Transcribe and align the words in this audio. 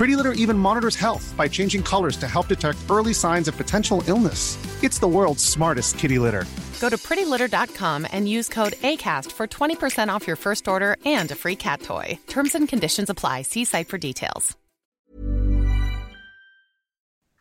Pretty 0.00 0.16
Litter 0.16 0.32
even 0.32 0.56
monitors 0.56 0.96
health 0.96 1.34
by 1.36 1.46
changing 1.46 1.82
colors 1.82 2.16
to 2.16 2.26
help 2.26 2.48
detect 2.48 2.78
early 2.88 3.12
signs 3.12 3.48
of 3.48 3.56
potential 3.58 4.02
illness. 4.06 4.56
It's 4.82 4.98
the 4.98 5.06
world's 5.06 5.44
smartest 5.44 5.98
kitty 5.98 6.18
litter. 6.18 6.46
Go 6.80 6.88
to 6.88 6.96
prettylitter.com 6.96 8.06
and 8.10 8.26
use 8.26 8.48
code 8.48 8.72
ACAST 8.80 9.30
for 9.32 9.46
20% 9.46 10.08
off 10.08 10.26
your 10.26 10.36
first 10.36 10.68
order 10.68 10.96
and 11.04 11.30
a 11.30 11.34
free 11.34 11.54
cat 11.54 11.82
toy. 11.82 12.18
Terms 12.28 12.54
and 12.54 12.66
conditions 12.66 13.10
apply. 13.10 13.42
See 13.42 13.66
site 13.66 13.88
for 13.88 13.98
details. 13.98 14.56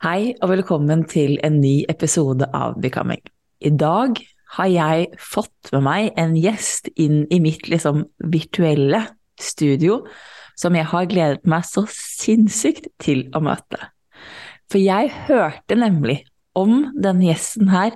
Hei 0.03 0.33
og 0.41 0.49
velkommen 0.49 1.05
til 1.07 1.39
en 1.43 1.61
ny 1.61 1.85
episode 1.87 2.43
av 2.53 2.75
Becoming. 2.81 3.23
I 3.63 3.69
dag 3.69 4.19
har 4.57 4.67
jeg 4.67 5.07
fått 5.15 5.71
med 5.71 5.85
meg 5.87 6.11
en 6.19 6.35
gjest 6.35 6.91
inn 6.99 7.23
i 7.31 7.39
mitt 7.39 7.71
liksom 7.71 8.03
virtuelle 8.19 9.05
studio 9.39 10.01
som 10.59 10.75
jeg 10.75 10.89
har 10.91 11.07
gledet 11.11 11.47
meg 11.49 11.65
så 11.67 11.85
sinnssykt 11.93 12.89
til 13.01 13.27
å 13.35 13.41
møte. 13.43 13.79
For 14.69 14.81
jeg 14.81 15.11
hørte 15.29 15.77
nemlig 15.79 16.23
om 16.57 16.89
denne 16.93 17.29
gjesten 17.29 17.71
her 17.71 17.95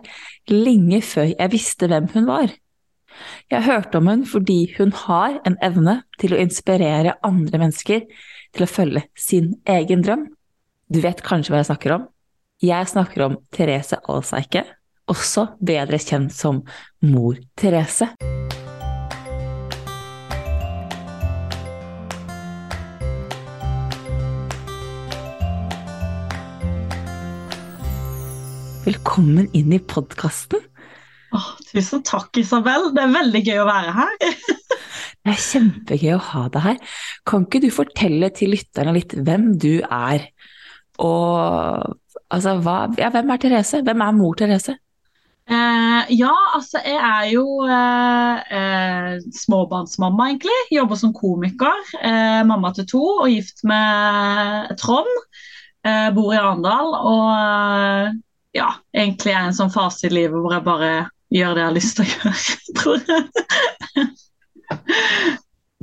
lenge 0.49 1.01
før 1.05 1.33
jeg 1.33 1.53
visste 1.53 1.89
hvem 1.91 2.09
hun 2.13 2.29
var. 2.29 2.53
Jeg 3.51 3.65
hørte 3.67 3.99
om 3.99 4.07
hun 4.09 4.23
fordi 4.25 4.73
hun 4.77 4.93
har 5.03 5.37
en 5.45 5.57
evne 5.65 5.99
til 6.21 6.33
å 6.33 6.39
inspirere 6.41 7.17
andre 7.25 7.61
mennesker 7.61 8.07
til 8.53 8.65
å 8.65 8.69
følge 8.69 9.05
sin 9.19 9.53
egen 9.69 10.05
drøm. 10.05 10.27
Du 10.89 11.01
vet 11.03 11.21
kanskje 11.25 11.53
hva 11.53 11.61
jeg 11.61 11.71
snakker 11.71 11.97
om? 11.99 12.07
Jeg 12.63 12.89
snakker 12.89 13.25
om 13.27 13.37
Therese 13.53 13.99
Alseike, 14.09 14.63
også 15.11 15.49
bedre 15.59 15.99
kjent 15.99 16.33
som 16.33 16.63
Mor 17.03 17.41
Therese. 17.59 18.13
Velkommen 28.93 29.47
inn 29.57 29.71
i 29.73 29.79
podkasten. 29.81 30.61
Tusen 31.71 32.03
takk, 32.05 32.35
Isabel. 32.37 32.91
Det 32.93 33.01
er 33.01 33.13
veldig 33.15 33.39
gøy 33.41 33.61
å 33.63 33.65
være 33.65 33.93
her. 33.95 34.11
Det 35.23 35.31
er 35.31 35.39
kjempegøy 35.39 36.11
å 36.13 36.19
ha 36.27 36.41
deg 36.53 36.61
her. 36.61 36.91
Kan 37.25 37.47
ikke 37.47 37.61
du 37.63 37.69
fortelle 37.73 38.27
til 38.37 38.51
lytterne 38.53 38.91
litt 38.93 39.15
hvem 39.17 39.47
du 39.57 39.79
er? 39.81 40.27
Og 41.01 41.95
altså, 42.27 42.53
hva, 42.61 42.75
ja, 42.99 43.09
hvem 43.15 43.31
er 43.33 43.41
Therese? 43.41 43.79
Hvem 43.87 44.03
er 44.05 44.17
mor 44.17 44.35
Therese? 44.37 44.75
Eh, 45.49 46.11
ja, 46.19 46.35
altså 46.59 46.83
jeg 46.85 46.99
er 46.99 47.31
jo 47.31 47.45
eh, 47.65 48.51
eh, 48.59 49.15
småbarnsmamma, 49.39 50.27
egentlig. 50.35 50.59
Jobber 50.75 50.99
som 51.01 51.15
komiker. 51.17 51.81
Eh, 51.97 52.43
mamma 52.45 52.75
til 52.77 52.85
to 52.93 53.01
og 53.15 53.31
gift 53.31 53.65
med 53.65 54.75
Trond. 54.83 55.09
Eh, 55.81 56.11
bor 56.13 56.29
i 56.35 56.37
Arendal. 56.43 56.93
Og 57.15 58.21
ja, 58.53 58.69
egentlig 58.95 59.33
er 59.33 59.47
en 59.47 59.57
sånn 59.57 59.73
fase 59.73 60.07
i 60.07 60.13
livet 60.13 60.37
hvor 60.37 60.53
jeg 60.53 60.65
bare 60.65 60.91
gjør 61.33 61.55
det 61.55 61.61
jeg 61.63 61.69
har 61.69 61.77
lyst 61.77 61.97
til 61.97 62.05
å 62.05 62.11
gjøre, 62.13 62.33
tror 62.79 62.97
jeg. 63.09 63.23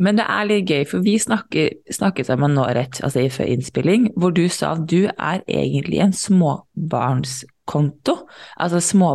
Men 0.00 0.16
det 0.16 0.24
er 0.32 0.46
litt 0.48 0.70
gøy, 0.70 0.84
for 0.88 1.04
vi 1.04 1.18
snakker, 1.20 1.74
snakket 1.92 2.30
sammen 2.30 2.54
nå 2.56 2.64
rett 2.72 3.02
altså 3.04 3.20
i 3.26 3.32
før 3.32 3.50
innspilling, 3.52 4.08
hvor 4.16 4.32
du 4.32 4.46
sa 4.48 4.72
at 4.78 4.86
du 4.88 5.10
er 5.10 5.42
egentlig 5.44 6.00
en 6.00 6.14
småbarnskonto. 6.16 8.14
Altså 8.56 8.80
små, 8.80 9.10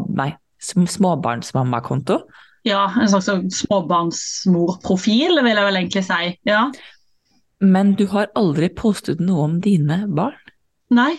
småbarnsmammakonto. 0.62 2.20
Ja, 2.66 2.84
en 3.02 3.10
slags 3.10 3.28
sånn 3.30 3.50
småbarnsmorprofil, 3.54 5.42
vil 5.42 5.58
jeg 5.58 5.68
vel 5.68 5.80
egentlig 5.82 6.06
si. 6.06 6.30
Ja. 6.50 6.68
Men 7.66 7.96
du 7.98 8.06
har 8.14 8.30
aldri 8.38 8.70
postet 8.74 9.22
noe 9.24 9.50
om 9.50 9.60
dine 9.66 10.04
barn. 10.06 10.38
Nei, 10.94 11.16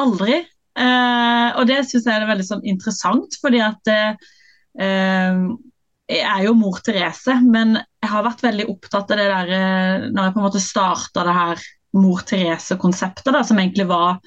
aldri. 0.00 0.46
Eh, 0.78 1.48
og 1.58 1.66
det 1.68 1.80
syns 1.88 2.06
jeg 2.06 2.14
er 2.14 2.28
veldig 2.28 2.46
sånn 2.46 2.68
interessant, 2.68 3.36
fordi 3.42 3.62
at 3.64 3.90
eh, 3.90 4.30
eh, 4.80 5.42
jeg 6.10 6.26
er 6.26 6.46
jo 6.46 6.54
mor 6.58 6.80
Therese, 6.84 7.36
men 7.46 7.76
jeg 7.78 8.12
har 8.12 8.26
vært 8.26 8.44
veldig 8.44 8.68
opptatt 8.72 9.12
av 9.12 9.20
det 9.20 9.28
der 9.30 9.52
eh, 9.56 10.08
når 10.10 10.24
jeg 10.24 10.34
på 10.36 10.42
en 10.42 10.48
måte 10.48 10.62
starta 10.64 11.26
det 11.26 11.36
her 11.36 11.68
mor 11.98 12.24
Therese-konseptet, 12.26 13.34
som 13.46 13.58
egentlig 13.58 13.86
var 13.90 14.18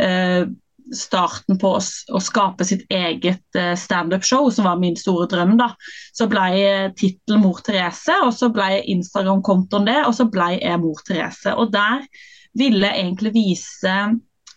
eh, 0.00 0.44
starten 0.92 1.58
på 1.60 1.74
å, 1.76 1.80
å 1.80 2.20
skape 2.22 2.66
sitt 2.66 2.84
eget 2.92 3.58
eh, 3.58 3.74
standup-show, 3.78 4.48
som 4.52 4.68
var 4.68 4.80
min 4.80 4.96
store 4.98 5.28
drøm. 5.30 5.54
da, 5.60 5.70
Så 6.16 6.28
ble 6.30 6.92
tittelen 6.98 7.44
Mor 7.44 7.60
Therese, 7.64 8.16
og 8.24 8.32
så 8.36 8.50
ble 8.52 8.82
Instagram-kontoen 8.94 9.88
det, 9.88 10.00
og 10.08 10.16
så 10.18 10.28
ble 10.32 10.54
jeg 10.58 10.80
Mor 10.82 11.00
Therese. 11.06 11.54
Og 11.56 11.72
der 11.74 12.04
ville 12.58 12.88
jeg 12.88 13.06
egentlig 13.06 13.34
vise 13.36 13.98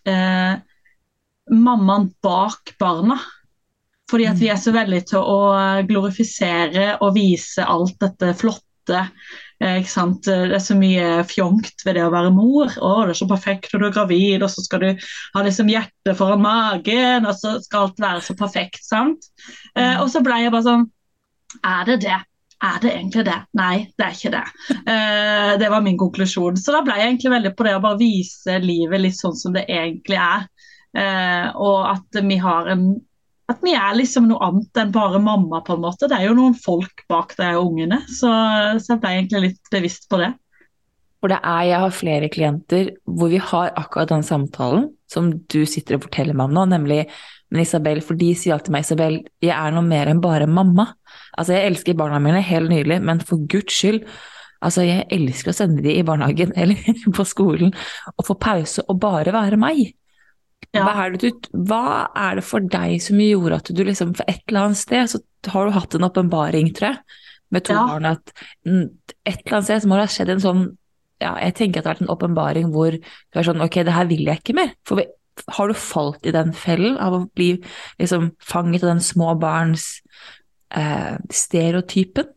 eh, 0.09 0.56
mammaen 1.51 2.09
bak 2.23 2.75
barna. 2.79 3.19
Fordi 4.11 4.28
at 4.29 4.38
vi 4.38 4.51
er 4.53 4.59
så 4.61 4.73
veldig 4.75 5.01
til 5.09 5.23
å 5.25 5.39
glorifisere 5.88 6.95
og 7.01 7.16
vise 7.16 7.66
alt 7.66 7.97
dette 8.03 8.35
flotte. 8.38 9.07
Eh, 9.63 9.79
ikke 9.79 9.89
sant? 9.89 10.28
Det 10.28 10.53
er 10.53 10.61
så 10.61 10.75
mye 10.78 11.23
fjongt 11.29 11.85
ved 11.88 11.97
det 11.97 12.03
å 12.06 12.11
være 12.13 12.33
mor. 12.35 12.69
Å, 12.69 12.91
det 13.07 13.16
er 13.16 13.19
så 13.22 13.29
perfekt 13.29 13.73
når 13.73 13.81
du 13.81 13.88
er 13.88 13.95
gravid, 13.97 14.45
og 14.45 14.51
så 14.53 14.66
skal 14.66 14.83
du 14.83 15.07
ha 15.35 15.44
liksom 15.45 15.72
hjertet 15.72 16.19
foran 16.19 16.44
magen, 16.44 17.25
og 17.25 17.33
så 17.39 17.56
skal 17.63 17.88
alt 17.88 18.06
være 18.06 18.23
så 18.27 18.38
perfekt. 18.38 18.83
sant? 18.85 19.31
Eh, 19.73 19.97
og 20.01 20.12
så 20.13 20.22
ble 20.25 20.44
jeg 20.44 20.53
bare 20.53 20.67
sånn 20.69 20.88
Er 21.63 21.89
det 21.89 22.01
det? 22.06 22.22
Er 22.66 22.77
det 22.81 22.91
egentlig 22.94 23.25
det? 23.27 23.39
Nei, 23.57 23.75
det 23.97 24.06
er 24.06 24.13
ikke 24.16 24.31
det. 24.33 24.45
Eh, 24.91 25.51
det 25.62 25.69
var 25.72 25.83
min 25.85 25.97
konklusjon. 26.00 26.57
Så 26.59 26.73
da 26.75 26.81
ble 26.85 26.95
jeg 27.00 27.09
egentlig 27.09 27.33
veldig 27.33 27.51
på 27.57 27.67
det 27.67 27.73
å 27.77 27.81
bare 27.83 28.00
vise 28.00 28.59
livet 28.63 29.03
litt 29.03 29.17
sånn 29.17 29.36
som 29.38 29.56
det 29.56 29.65
egentlig 29.69 30.19
er. 30.21 30.45
Eh, 30.95 31.47
og 31.59 31.92
at 31.92 32.24
vi 32.24 32.39
har 32.39 32.71
en 32.71 32.95
At 33.45 33.59
vi 33.62 33.75
er 33.77 33.94
liksom 33.94 34.25
noe 34.25 34.42
annet 34.42 34.80
enn 34.81 34.89
bare 34.89 35.19
mamma, 35.21 35.59
på 35.62 35.75
en 35.75 35.83
måte. 35.83 36.07
Det 36.09 36.18
er 36.18 36.24
jo 36.25 36.33
noen 36.33 36.56
folk 36.57 37.03
bak 37.12 37.36
de 37.38 37.51
ungene. 37.59 38.00
Så, 38.09 38.31
så 38.81 38.95
jeg 38.95 39.01
ble 39.03 39.12
egentlig 39.19 39.42
litt 39.44 39.69
bevisst 39.69 40.07
på 40.09 40.18
det. 40.18 40.31
For 41.21 41.30
det 41.30 41.38
er, 41.44 41.62
jeg 41.69 41.81
har 41.83 41.94
flere 41.94 42.31
klienter 42.33 42.89
hvor 43.06 43.30
vi 43.30 43.38
har 43.38 43.69
akkurat 43.77 44.09
den 44.09 44.25
samtalen 44.25 44.88
som 45.06 45.30
du 45.53 45.59
sitter 45.69 46.00
og 46.00 46.07
forteller 46.07 46.33
meg 46.33 46.50
om 46.50 46.57
nå, 46.57 46.65
nemlig 46.74 47.03
men 47.51 47.62
Isabel, 47.62 48.01
for 48.03 48.18
de 48.19 48.31
sier 48.36 48.56
alltid 48.56 48.74
meg, 48.74 48.86
Isabel, 48.86 49.19
jeg 49.44 49.53
er 49.53 49.74
noe 49.75 49.86
mer 49.86 50.09
enn 50.12 50.21
bare 50.24 50.48
mamma. 50.50 50.89
Altså, 51.38 51.53
jeg 51.56 51.71
elsker 51.71 51.98
barna 51.98 52.19
mine 52.24 52.41
helt 52.44 52.71
nylig, 52.71 52.98
men 53.06 53.21
for 53.24 53.45
guds 53.51 53.75
skyld, 53.75 54.01
altså, 54.65 54.83
jeg 54.83 55.06
elsker 55.13 55.53
å 55.53 55.56
sende 55.56 55.86
de 55.86 55.94
i 55.94 56.06
barnehagen 56.06 56.56
eller 56.59 56.81
på 57.15 57.27
skolen 57.27 57.75
og 58.15 58.27
få 58.27 58.38
pause 58.41 58.83
og 58.89 59.00
bare 59.03 59.36
være 59.36 59.62
meg. 59.62 59.94
Ja. 60.75 60.86
Hva, 60.86 61.06
er 61.06 61.16
du, 61.19 61.30
hva 61.69 61.83
er 62.19 62.39
det 62.39 62.45
for 62.45 62.63
deg 62.72 62.98
som 63.04 63.19
gjorde 63.22 63.62
at 63.62 63.69
du 63.72 63.83
liksom, 63.88 64.16
for 64.18 64.27
et 64.31 64.42
eller 64.50 64.68
annet 64.69 64.81
sted, 64.81 65.12
så 65.12 65.22
har 65.54 65.68
du 65.69 65.75
hatt 65.75 65.95
en 65.95 66.07
åpenbaring, 66.07 66.72
tror 66.75 66.92
jeg, 66.92 67.19
med 67.54 67.66
to 67.68 67.75
Ja. 67.75 67.86
barn, 67.88 68.06
at 68.10 68.33
et 68.66 69.38
eller 69.45 69.60
annet 69.60 69.69
sted 69.69 69.83
så 69.83 69.88
må 69.92 69.95
det 70.00 70.07
ha 70.07 70.13
skjedd 70.16 70.33
en 70.36 70.44
sånn 70.44 70.66
ja, 71.24 71.31
jeg 71.39 71.56
tenker 71.56 71.80
at 71.80 71.86
det 71.86 71.89
har 71.89 71.95
vært 71.95 72.04
en 72.04 72.12
åpenbaring 72.12 72.72
hvor 72.74 72.95
du 72.98 73.39
er 73.39 73.45
sånn 73.48 73.63
ok, 73.63 73.77
det 73.88 73.94
her 73.95 74.10
vil 74.10 74.25
jeg 74.27 74.42
ikke 74.42 74.56
mer. 74.57 74.74
For 74.88 75.00
har 75.56 75.72
du 75.72 75.77
falt 75.80 76.27
i 76.27 76.33
den 76.36 76.51
fellen 76.56 76.98
av 77.00 77.16
å 77.16 77.22
bli 77.36 77.54
liksom 78.01 78.33
fanget 78.44 78.83
av 78.83 78.92
den 78.94 79.04
små 79.04 79.31
barns 79.39 80.01
eh, 80.75 81.16
stereotypen? 81.31 82.35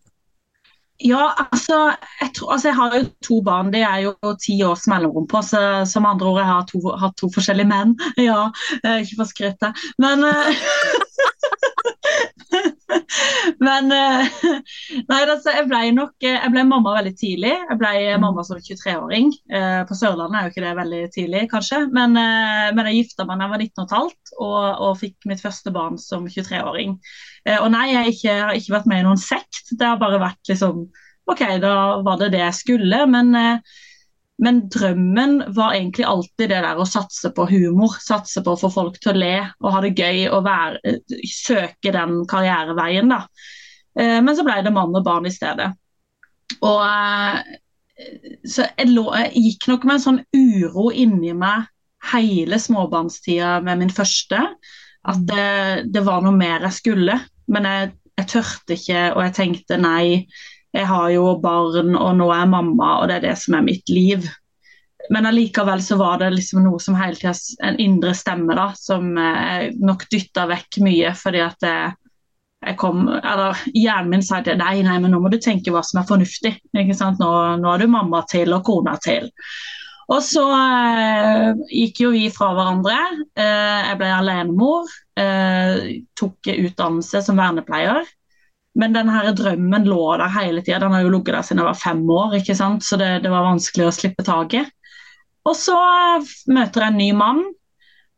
Ja, 0.98 1.30
altså 1.38 1.92
jeg, 2.20 2.32
tror, 2.34 2.52
altså 2.52 2.68
jeg, 2.68 2.76
har 2.76 2.94
jo 2.96 3.04
to 3.22 3.36
barn. 3.46 3.70
Det 3.72 3.82
er 3.86 4.00
jo 4.02 4.14
ti 4.42 4.56
års 4.66 4.88
mellomrom 4.90 5.28
på. 5.30 5.42
Så 5.46 5.60
som 5.86 6.06
andre 6.10 6.26
ord, 6.26 6.40
jeg 6.42 6.50
har 6.50 6.64
to, 6.66 6.80
hatt 6.98 7.14
to 7.20 7.30
forskjellige 7.34 7.70
menn. 7.70 7.94
Ja, 8.28 8.48
ikke 8.82 9.20
for 9.20 9.30
skryte. 9.30 9.70
Men 10.02 10.26
eh, 10.26 10.48
Men 13.62 13.92
eh, 13.92 14.26
nei, 15.08 15.20
altså, 15.20 15.52
jeg 15.54 15.68
ble 15.68 15.80
nok 15.94 16.24
jeg 16.24 16.50
ble 16.50 16.64
mamma 16.66 16.96
veldig 16.96 17.14
tidlig. 17.20 17.54
Jeg 17.54 17.78
ble 17.78 17.92
mm. 17.94 18.24
mamma 18.24 18.42
som 18.46 18.58
23-åring. 18.58 19.30
Eh, 19.54 19.80
på 19.86 19.94
Sørlandet 19.98 20.40
er 20.40 20.46
jo 20.48 20.54
ikke 20.54 20.66
det 20.66 20.76
veldig 20.80 21.02
tidlig, 21.14 21.46
kanskje. 21.52 21.84
Men, 21.94 22.18
men 22.18 22.90
jeg 22.90 23.04
gifta 23.04 23.28
meg 23.28 23.38
da 23.38 23.46
jeg 23.46 23.54
var 23.54 23.62
19 23.68 23.86
15 23.86 24.38
og, 24.42 24.62
og 24.88 24.98
fikk 24.98 25.30
mitt 25.30 25.44
første 25.44 25.70
barn 25.74 25.98
som 26.02 26.26
23-åring. 26.26 26.98
Eh, 27.46 27.58
og 27.58 27.70
nei, 27.74 27.90
jeg 27.92 28.14
ikke, 28.14 28.38
har 28.44 28.56
ikke, 28.56 28.74
vært 28.76 28.88
med 28.90 29.02
i 29.02 29.06
noen 29.06 29.20
sekt. 29.20 29.74
Det 29.74 29.86
har 29.86 30.00
bare 30.00 30.22
vært 30.22 30.50
liksom 30.50 30.86
OK, 31.28 31.44
da 31.62 31.74
var 32.06 32.18
det 32.22 32.32
det 32.34 32.42
jeg 32.42 32.56
skulle. 32.62 33.02
Men, 33.10 33.30
eh, 33.36 33.76
men 34.44 34.62
drømmen 34.72 35.40
var 35.56 35.76
egentlig 35.76 36.06
alltid 36.08 36.52
det 36.54 36.62
der 36.64 36.80
å 36.80 36.88
satse 36.88 37.32
på 37.34 37.48
humor. 37.50 37.98
Satse 38.02 38.42
på 38.44 38.54
å 38.54 38.60
få 38.60 38.72
folk 38.72 38.98
til 39.02 39.14
å 39.14 39.18
le 39.18 39.36
og 39.60 39.72
ha 39.74 39.84
det 39.84 39.94
gøy 39.98 40.26
og 40.30 40.44
være, 40.46 40.82
eh, 40.84 41.22
søke 41.26 41.94
den 41.94 42.20
karriereveien, 42.30 43.14
da. 43.14 43.24
Men 43.98 44.30
så 44.38 44.44
ble 44.46 44.60
det 44.62 44.70
mann 44.70 44.94
og 44.94 45.02
barn 45.02 45.24
i 45.26 45.32
stedet. 45.34 45.72
Og 46.62 46.82
så 48.46 48.66
jeg, 48.68 48.92
lå, 48.92 49.08
jeg 49.10 49.42
gikk 49.42 49.64
nok 49.72 49.86
med 49.88 49.96
en 49.96 50.04
sånn 50.04 50.20
uro 50.38 50.84
inni 50.94 51.32
meg 51.34 51.66
hele 52.12 52.60
småbarnstida 52.62 53.56
med 53.66 53.82
min 53.82 53.90
første. 53.90 54.38
At 55.08 55.22
det, 55.28 55.88
det, 55.94 56.04
var 56.04 56.24
noe 56.24 56.36
mer 56.36 56.66
jeg 56.68 56.76
skulle. 56.80 57.16
Men 57.48 57.68
jeg, 57.68 57.92
jeg 58.20 58.30
tørte 58.34 58.76
ikke, 58.76 59.04
og 59.14 59.22
jeg 59.24 59.36
tenkte 59.38 59.80
nei, 59.80 60.26
jeg 60.76 60.88
har 60.88 61.08
jo 61.14 61.30
barn, 61.40 61.94
og 61.96 62.18
nå 62.18 62.28
er 62.28 62.42
jeg 62.42 62.52
mamma, 62.52 62.90
og 62.98 63.08
det 63.08 63.18
er 63.18 63.30
det 63.30 63.38
som 63.40 63.56
er 63.56 63.64
mitt 63.66 63.88
liv. 63.92 64.26
Men 65.10 65.26
allikevel 65.26 65.80
så 65.82 65.96
var 65.96 66.18
det 66.20 66.34
liksom 66.34 66.66
noe 66.66 66.80
som 66.82 66.96
hele 66.98 67.16
tida 67.16 67.32
En 67.64 67.78
indre 67.80 68.12
stemme 68.18 68.56
da, 68.58 68.72
som 68.76 69.14
jeg 69.16 69.72
nok 69.80 70.04
dytta 70.12 70.44
vekk 70.50 70.80
mye, 70.84 71.14
fordi 71.16 71.40
at 71.40 71.64
jeg, 71.64 71.94
jeg 72.66 72.76
kom 72.80 73.06
Eller 73.16 73.62
hjernen 73.72 74.12
min 74.12 74.26
sa 74.26 74.42
at 74.42 74.50
nei, 74.60 74.82
nei, 74.84 74.98
men 75.00 75.14
nå 75.14 75.22
må 75.22 75.32
du 75.32 75.38
tenke 75.40 75.72
hva 75.72 75.84
som 75.86 76.02
er 76.02 76.08
fornuftig. 76.10 76.58
ikke 76.74 76.98
sant? 76.98 77.22
Nå, 77.22 77.30
nå 77.62 77.72
er 77.72 77.84
du 77.84 77.92
mamma 77.94 78.24
til 78.28 78.52
og 78.56 78.66
kona 78.68 78.98
til. 79.04 79.30
Og 80.08 80.22
så 80.24 80.44
eh, 80.56 81.58
gikk 81.68 82.00
jo 82.06 82.12
vi 82.14 82.28
fra 82.32 82.54
hverandre. 82.56 82.96
Eh, 83.36 83.88
jeg 83.90 83.98
ble 84.00 84.12
alenemor. 84.14 84.88
Eh, 85.20 85.98
tok 86.16 86.48
utdannelse 86.54 87.20
som 87.26 87.40
vernepleier. 87.40 88.08
Men 88.78 88.94
denne 88.96 89.34
drømmen 89.36 89.88
lå 89.90 90.00
der 90.20 90.32
hele 90.32 90.62
tida. 90.64 90.80
Den 90.84 90.96
har 90.96 91.04
jo 91.04 91.12
ligget 91.12 91.34
der 91.36 91.44
siden 91.44 91.60
jeg 91.60 91.68
var 91.68 91.80
fem 91.82 92.02
år, 92.14 92.38
ikke 92.38 92.56
sant? 92.56 92.86
så 92.86 92.96
det, 93.00 93.10
det 93.24 93.32
var 93.32 93.48
vanskelig 93.50 93.88
å 93.88 93.94
slippe 93.94 94.24
taket. 94.24 94.72
Og 95.48 95.56
så 95.56 95.76
møter 96.52 96.84
jeg 96.84 96.94
en 96.94 97.00
ny 97.00 97.10
mann. 97.16 97.44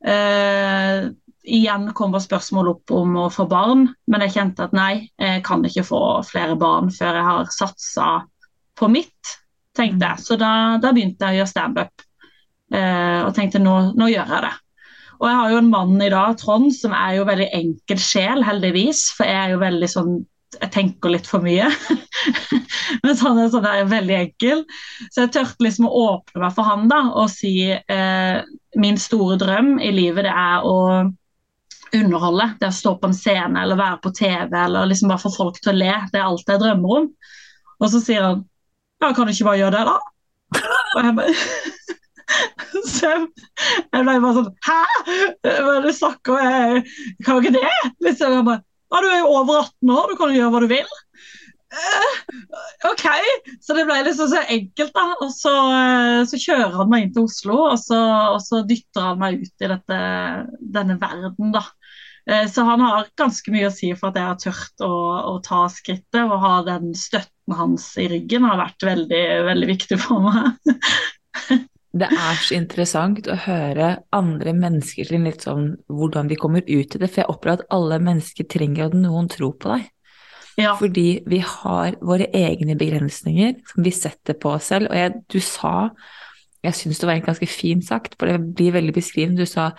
Eh, 0.07 1.11
igjen 1.51 1.91
kommer 1.97 2.23
spørsmål 2.23 2.75
opp 2.75 2.95
om 2.95 3.19
å 3.25 3.29
få 3.33 3.49
barn, 3.51 3.89
men 4.07 4.27
jeg 4.27 4.37
kjente 4.37 4.69
at 4.69 4.77
nei, 4.77 5.09
jeg 5.19 5.43
kan 5.47 5.65
ikke 5.67 5.87
få 5.89 6.03
flere 6.29 6.55
barn 6.61 6.91
før 6.95 7.19
jeg 7.19 7.29
har 7.33 7.55
satsa 7.55 8.11
på 8.79 8.89
mitt 8.93 9.40
tenkte 9.81 10.13
jeg. 10.13 10.25
Så 10.25 10.39
da, 10.41 10.53
da 10.83 10.95
begynte 10.95 11.27
jeg 11.27 11.39
å 11.39 11.41
gjøre 11.41 11.53
standup. 11.53 12.05
Eh, 12.71 13.21
og 13.27 13.33
tenkte 13.37 13.63
nå, 13.63 13.77
nå, 13.99 14.11
gjør 14.13 14.35
jeg 14.37 14.45
det. 14.47 14.57
Og 15.21 15.29
jeg 15.29 15.37
har 15.37 15.53
jo 15.53 15.61
en 15.61 15.73
mann 15.73 15.97
i 16.01 16.13
dag, 16.13 16.37
Trond, 16.41 16.71
som 16.73 16.95
er 16.97 17.19
jo 17.19 17.29
veldig 17.29 17.49
enkel 17.57 18.01
sjel, 18.01 18.45
heldigvis. 18.47 19.09
For 19.17 19.29
jeg 19.29 19.41
er 19.41 19.55
jo 19.55 19.65
veldig 19.65 19.91
sånn 19.91 20.21
jeg 20.51 20.73
tenker 20.75 21.13
litt 21.15 21.29
for 21.31 21.45
mye. 21.45 21.69
Mens 23.05 23.21
han 23.23 23.39
er 23.39 23.51
sånn 23.53 23.65
der, 23.65 23.85
veldig 23.91 24.17
enkel. 24.17 24.65
Så 25.13 25.25
jeg 25.25 25.33
tørte 25.37 25.67
liksom 25.67 25.87
å 25.87 25.93
åpne 26.09 26.43
meg 26.43 26.57
for 26.57 26.67
han 26.67 26.89
da, 26.91 27.05
og 27.15 27.31
si 27.33 27.55
eh, 27.71 28.41
min 28.81 28.99
store 29.01 29.39
drøm 29.41 29.77
i 29.79 29.93
livet 29.95 30.27
det 30.27 30.35
er 30.35 30.67
å 30.67 30.77
underholde. 31.97 32.49
Det 32.59 32.67
er 32.67 32.75
å 32.75 32.81
stå 32.81 32.97
på 32.99 33.11
en 33.11 33.17
scene 33.17 33.63
eller 33.63 33.79
være 33.79 34.01
på 34.03 34.13
TV 34.19 34.57
eller 34.65 34.91
liksom 34.91 35.11
bare 35.11 35.23
få 35.23 35.33
folk 35.35 35.61
til 35.63 35.73
å 35.75 35.79
le. 35.79 35.95
Det 36.11 36.21
er 36.21 36.27
alt 36.27 36.51
jeg 36.51 36.63
drømmer 36.63 36.97
om. 36.99 37.09
Og 37.81 37.93
så 37.93 38.03
sier 38.03 38.27
han 38.27 38.45
ja, 39.01 39.13
kan 39.13 39.27
du 39.27 39.33
ikke 39.35 39.49
bare 39.49 39.61
gjøre 39.63 39.77
det, 39.77 39.85
da? 39.89 39.99
Og 40.97 41.05
jeg 41.05 41.17
bare 41.21 41.37
Så 42.87 43.09
jeg, 43.09 43.23
jeg 43.91 44.05
ble 44.07 44.17
bare 44.23 44.35
sånn 44.37 44.51
Hæ? 44.67 44.81
Hva 45.43 45.53
er 45.75 45.81
det 45.83 45.91
du 45.91 45.97
snakker 45.97 46.37
om? 46.37 46.81
Jeg 46.81 47.25
kan 47.27 47.37
jo 47.37 47.43
ikke 47.43 47.57
det? 47.57 47.77
Liksom, 48.07 48.37
jeg 48.39 48.47
bare, 48.47 48.63
ja, 48.91 49.01
du 49.03 49.09
er 49.11 49.23
jo 49.23 49.33
over 49.39 49.63
18 49.65 49.95
år, 49.95 50.11
du 50.11 50.19
kan 50.19 50.31
jo 50.31 50.39
gjøre 50.39 50.53
hva 50.55 50.63
du 50.65 50.69
vil. 50.71 50.99
Uh, 51.71 52.91
OK. 52.91 53.05
Så 53.63 53.77
det 53.79 53.85
ble 53.87 54.01
liksom 54.07 54.31
så 54.33 54.43
enkelt, 54.51 54.95
da. 54.97 55.07
Og 55.23 55.31
så, 55.35 55.53
uh, 55.71 56.23
så 56.27 56.41
kjører 56.41 56.75
han 56.81 56.91
meg 56.91 57.07
inn 57.07 57.13
til 57.15 57.29
Oslo, 57.29 57.59
og 57.71 57.77
så, 57.83 58.01
og 58.35 58.41
så 58.43 58.65
dytter 58.67 59.13
han 59.13 59.21
meg 59.23 59.45
ut 59.45 59.67
i 59.67 59.71
dette, 59.71 60.01
denne 60.79 60.99
verden, 61.03 61.53
da. 61.55 61.63
Uh, 62.29 62.47
så 62.51 62.67
han 62.67 62.83
har 62.85 63.13
ganske 63.19 63.55
mye 63.55 63.71
å 63.71 63.75
si 63.75 63.93
for 63.95 64.11
at 64.11 64.19
jeg 64.19 64.31
har 64.33 64.41
tørt 64.43 64.87
å, 64.87 64.95
å 65.31 65.37
ta 65.47 65.65
skrittet 65.73 66.23
og 66.25 66.43
ha 66.43 66.57
den 66.67 66.91
støtten 66.99 67.40
hans 67.59 67.87
i 68.01 68.09
ryggen 68.11 68.47
har 68.49 68.59
vært 68.61 68.87
veldig, 68.87 69.25
veldig 69.49 69.69
viktig 69.71 69.99
for 70.01 70.25
meg. 70.25 70.75
det 72.01 72.09
er 72.09 72.43
så 72.43 72.57
interessant 72.57 73.31
å 73.31 73.39
høre 73.47 73.93
andre 74.17 74.55
mennesker 74.57 75.09
til 75.11 75.27
litt 75.27 75.47
sånn 75.47 75.73
hvordan 75.91 76.31
de 76.31 76.39
kommer 76.41 76.63
ut 76.67 76.71
i 76.71 77.01
det, 77.01 77.09
for 77.09 77.23
jeg 77.23 77.33
opplever 77.33 77.63
at 77.63 77.73
alle 77.75 78.01
mennesker 78.03 78.49
trenger 78.51 78.89
at 78.89 78.99
noen 78.99 79.31
tror 79.33 79.57
på 79.59 79.75
deg. 79.75 79.89
Ja. 80.61 80.75
Fordi 80.77 81.23
vi 81.31 81.41
har 81.47 81.97
våre 82.05 82.27
egne 82.37 82.77
begrensninger 82.79 83.57
som 83.71 83.85
vi 83.87 83.93
setter 83.95 84.37
på 84.37 84.53
oss 84.57 84.69
selv. 84.73 84.91
Og 84.91 84.99
jeg, 84.99 85.15
du 85.33 85.39
sa, 85.45 85.75
jeg 86.67 86.77
syns 86.77 87.01
det 87.01 87.09
var 87.09 87.17
en 87.17 87.27
ganske 87.31 87.49
fint 87.49 87.87
sagt, 87.87 88.19
for 88.21 88.29
det 88.29 88.55
blir 88.59 88.75
veldig 88.77 88.95
beskrivende, 88.97 89.47
du 89.47 89.49
sa 89.49 89.71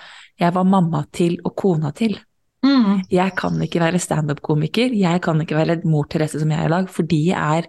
jeg 0.41 0.56
var 0.56 0.65
mamma 0.65 1.03
til 1.13 1.38
og 1.45 1.53
kona 1.59 1.91
til. 1.94 2.17
Mm. 2.61 3.01
Jeg 3.09 3.33
kan 3.37 3.57
ikke 3.65 3.81
være 3.81 4.01
standup-komiker, 4.01 4.93
jeg 4.93 5.21
kan 5.23 5.41
ikke 5.41 5.57
være 5.57 5.79
mor 5.89 6.05
Therese 6.09 6.39
som 6.41 6.51
jeg 6.51 6.61
er 6.61 6.69
i 6.69 6.75
dag, 6.75 6.89
fordi 6.89 7.21
jeg, 7.31 7.57
er, 7.57 7.65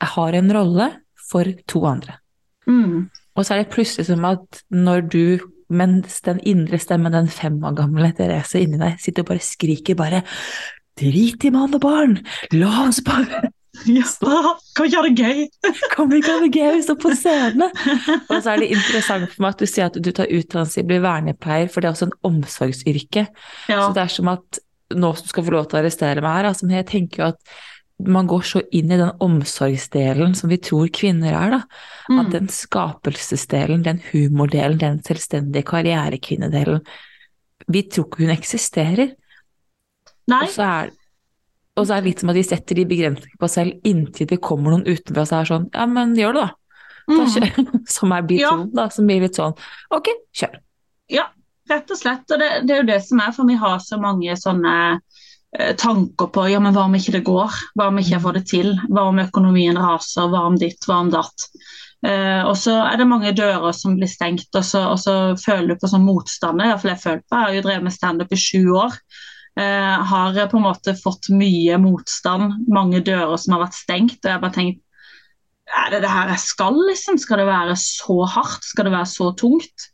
jeg 0.00 0.12
har 0.14 0.38
en 0.38 0.54
rolle 0.56 0.88
for 1.30 1.52
to 1.68 1.84
andre. 1.86 2.16
Mm. 2.66 3.08
Og 3.36 3.44
så 3.44 3.54
er 3.54 3.62
det 3.62 3.72
plutselig 3.74 4.08
som 4.08 4.24
at 4.28 4.62
når 4.70 5.04
du, 5.12 5.38
mens 5.68 6.20
den 6.24 6.40
indre 6.48 6.80
stemmen, 6.80 7.12
den 7.12 7.28
fem 7.28 7.60
år 7.64 7.76
gamle 7.82 8.12
Therese 8.16 8.64
inni 8.64 8.80
deg, 8.80 8.96
sitter 9.02 9.26
og 9.26 9.34
bare 9.34 9.44
skriker 9.44 9.98
bare 9.98 10.24
Drit 10.98 11.44
i 11.46 11.50
mann 11.54 11.76
og 11.76 11.82
barn! 11.84 12.16
La 12.50 12.72
oss 12.88 12.98
bare 13.06 13.52
ja, 13.86 14.04
kan 14.74 14.86
vi 14.86 14.94
ha 14.96 15.02
det 15.04 15.14
gøy? 15.14 15.42
kan 15.94 16.10
vi 16.10 16.20
ikke 16.20 16.34
ha 16.34 16.42
det 16.42 16.50
gøy 16.54 16.76
vi 16.76 16.84
står 16.86 16.98
på 17.02 17.14
scenen? 17.14 17.70
Og 18.30 18.36
så 18.36 18.54
er 18.54 18.62
det 18.62 18.70
interessant 18.74 19.30
for 19.32 19.44
meg 19.44 19.54
at 19.54 19.62
du 19.62 19.70
sier 19.70 19.90
at 19.90 19.98
du 20.02 20.10
tar 20.14 20.32
utdannelse 20.32 20.80
i 20.80 20.84
å 20.86 20.88
bli 20.88 21.00
vernepleier, 21.04 21.70
for 21.72 21.84
det 21.84 21.90
er 21.90 21.96
også 21.96 22.08
en 22.08 22.18
omsorgsyrke. 22.30 23.26
Ja. 23.70 23.80
Så 23.80 23.90
det 23.96 24.04
er 24.04 24.14
som 24.18 24.32
at 24.34 24.62
nå 24.98 25.10
som 25.14 25.26
du 25.26 25.32
skal 25.32 25.44
få 25.44 25.52
lov 25.52 25.68
til 25.68 25.78
å 25.78 25.82
arrestere 25.82 26.24
meg 26.24 26.38
her, 26.38 26.50
altså, 26.50 26.68
jeg 26.72 26.88
tenker 26.88 27.22
jo 27.22 27.30
at 27.34 27.58
man 28.06 28.28
går 28.30 28.44
så 28.46 28.62
inn 28.70 28.92
i 28.94 28.98
den 28.98 29.10
omsorgsdelen 29.24 30.36
som 30.38 30.52
vi 30.52 30.60
tror 30.62 30.86
kvinner 30.94 31.34
er, 31.34 31.56
da. 31.56 31.60
Mm. 32.06 32.20
At 32.22 32.28
den 32.36 32.50
skapelsesdelen, 32.52 33.82
den 33.86 33.98
humordelen, 34.12 34.78
den 34.78 35.00
selvstendige 35.06 35.66
karrierekvinnedelen 35.66 36.84
Vi 37.68 37.82
tror 37.90 38.06
ikke 38.06 38.22
hun 38.22 38.30
eksisterer. 38.32 39.10
Nei. 40.30 40.44
Og 40.46 40.52
så 40.54 40.62
er 40.62 40.92
og 41.78 41.86
så 41.86 41.96
er 41.96 42.02
det 42.02 42.10
litt 42.12 42.22
som 42.22 42.32
at 42.32 42.38
vi 42.38 42.46
setter 42.46 42.78
de 42.78 42.86
begrensningene 42.88 43.40
på 43.40 43.48
oss 43.48 43.56
selv 43.58 43.88
inntil 43.88 44.28
det 44.30 44.40
kommer 44.44 44.74
noen 44.74 44.86
utenfra 44.88 45.24
og 45.24 45.30
så 45.30 45.40
er 45.40 45.50
sånn 45.52 45.68
Ja, 45.74 45.86
men 45.90 46.14
gjør 46.18 46.36
det, 46.36 46.44
da. 46.44 47.14
da 47.14 47.26
mm. 47.26 47.82
som 47.96 48.14
er 48.16 48.28
bit 48.28 48.42
ja. 48.42 48.54
da. 48.74 48.88
Som 48.94 49.08
blir 49.10 49.24
litt 49.24 49.38
sånn 49.38 49.56
Ok, 49.94 50.10
kjør. 50.36 50.58
Ja, 51.12 51.28
rett 51.70 51.90
og 51.94 52.00
slett. 52.00 52.26
Og 52.28 52.42
det, 52.42 52.50
det, 52.68 52.74
er 52.74 52.82
jo 52.82 52.90
det 52.90 53.00
som 53.06 53.22
er, 53.24 53.32
for 53.36 53.48
vi 53.48 53.56
har 53.60 53.78
så 53.80 53.96
mange 54.00 54.36
sånne 54.36 54.74
eh, 55.56 55.74
tanker 55.80 56.28
på 56.34 56.46
ja, 56.52 56.60
men 56.60 56.76
hva 56.76 56.84
om 56.88 56.96
ikke 56.98 57.14
det 57.16 57.24
går? 57.26 57.58
Hva 57.78 57.88
om 57.88 58.00
ikke 58.00 58.16
jeg 58.16 58.24
får 58.26 58.38
det 58.38 58.44
til? 58.50 58.72
Hva 58.90 59.08
om 59.08 59.22
økonomien 59.22 59.80
raser? 59.80 60.28
Hva 60.32 60.44
om 60.50 60.58
ditt? 60.60 60.84
Hva 60.84 61.00
om 61.06 61.12
datt? 61.14 61.48
Eh, 62.06 62.42
og 62.46 62.54
så 62.60 62.76
er 62.84 63.00
det 63.00 63.08
mange 63.10 63.32
dører 63.34 63.72
som 63.74 63.96
blir 63.98 64.10
stengt, 64.10 64.50
og 64.54 64.64
så, 64.66 64.84
og 64.92 65.00
så 65.02 65.16
føler 65.40 65.72
du 65.72 65.80
på 65.80 65.90
sånn 65.90 66.06
motstand. 66.06 66.62
Iallfall 66.62 66.94
jeg 66.94 67.04
føler 67.04 67.24
på. 67.24 67.34
Jeg 67.34 67.46
har 67.46 67.56
jo 67.56 67.64
drevet 67.66 67.88
med 67.88 67.96
standup 67.96 68.34
i 68.34 68.42
sju 68.42 68.62
år. 68.78 69.00
Eh, 69.58 70.02
har 70.10 70.36
på 70.50 70.58
en 70.60 70.66
måte 70.68 70.94
fått 70.94 71.30
mye 71.34 71.78
motstand, 71.82 72.60
mange 72.70 73.00
dører 73.02 73.38
som 73.40 73.56
har 73.56 73.64
vært 73.66 73.80
stengt. 73.80 74.20
og 74.20 74.28
jeg 74.28 74.36
har 74.36 74.44
bare 74.44 74.54
tenkt 74.54 74.84
er 75.68 75.90
det 75.92 76.00
det 76.04 76.12
her 76.12 76.30
jeg 76.32 76.40
skal, 76.40 76.78
liksom? 76.88 77.18
Skal 77.20 77.42
det 77.42 77.48
være 77.48 77.74
så 77.76 78.22
hardt? 78.24 78.64
Skal 78.64 78.88
det 78.88 78.94
være 78.94 79.10
så 79.10 79.32
tungt? 79.36 79.88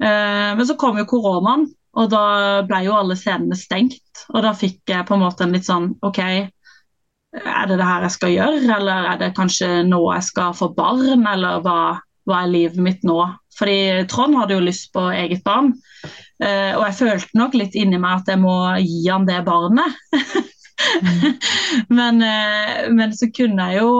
Eh, 0.00 0.52
men 0.56 0.64
så 0.66 0.78
kom 0.80 0.96
jo 0.96 1.08
koronaen, 1.10 1.66
og 1.98 2.08
da 2.12 2.22
ble 2.68 2.84
jo 2.86 2.94
alle 2.96 3.18
scenene 3.18 3.58
stengt. 3.58 4.24
Og 4.30 4.44
da 4.46 4.54
fikk 4.56 4.80
jeg 4.88 5.04
på 5.08 5.16
en 5.16 5.24
måte 5.24 5.44
en 5.44 5.52
litt 5.56 5.68
sånn 5.68 5.90
OK, 6.06 6.22
er 6.24 7.68
det 7.68 7.76
det 7.78 7.86
her 7.86 8.06
jeg 8.06 8.14
skal 8.16 8.34
gjøre, 8.34 8.62
eller 8.78 9.10
er 9.12 9.20
det 9.20 9.34
kanskje 9.36 9.68
nå 9.86 10.00
jeg 10.14 10.26
skal 10.30 10.56
få 10.56 10.70
barn, 10.76 11.26
eller 11.28 11.60
hva, 11.66 11.78
hva 12.26 12.40
er 12.40 12.54
livet 12.54 12.80
mitt 12.82 13.06
nå? 13.06 13.20
Fordi 13.58 14.06
Trond 14.10 14.38
hadde 14.38 14.56
jo 14.56 14.64
lyst 14.64 14.88
på 14.94 15.04
eget 15.12 15.44
barn, 15.44 15.74
og 16.40 16.82
jeg 16.86 16.96
følte 16.96 17.36
nok 17.36 17.56
litt 17.58 17.74
inni 17.76 17.98
meg 18.00 18.22
at 18.22 18.30
jeg 18.32 18.40
må 18.40 18.54
gi 18.80 19.02
han 19.10 19.26
det 19.28 19.42
barnet. 19.44 19.98
men, 21.98 22.22
uh, 22.24 22.88
men, 22.94 23.12
så 23.16 23.28
kunne 23.34 23.70
jeg 23.70 23.82
jo 23.82 23.92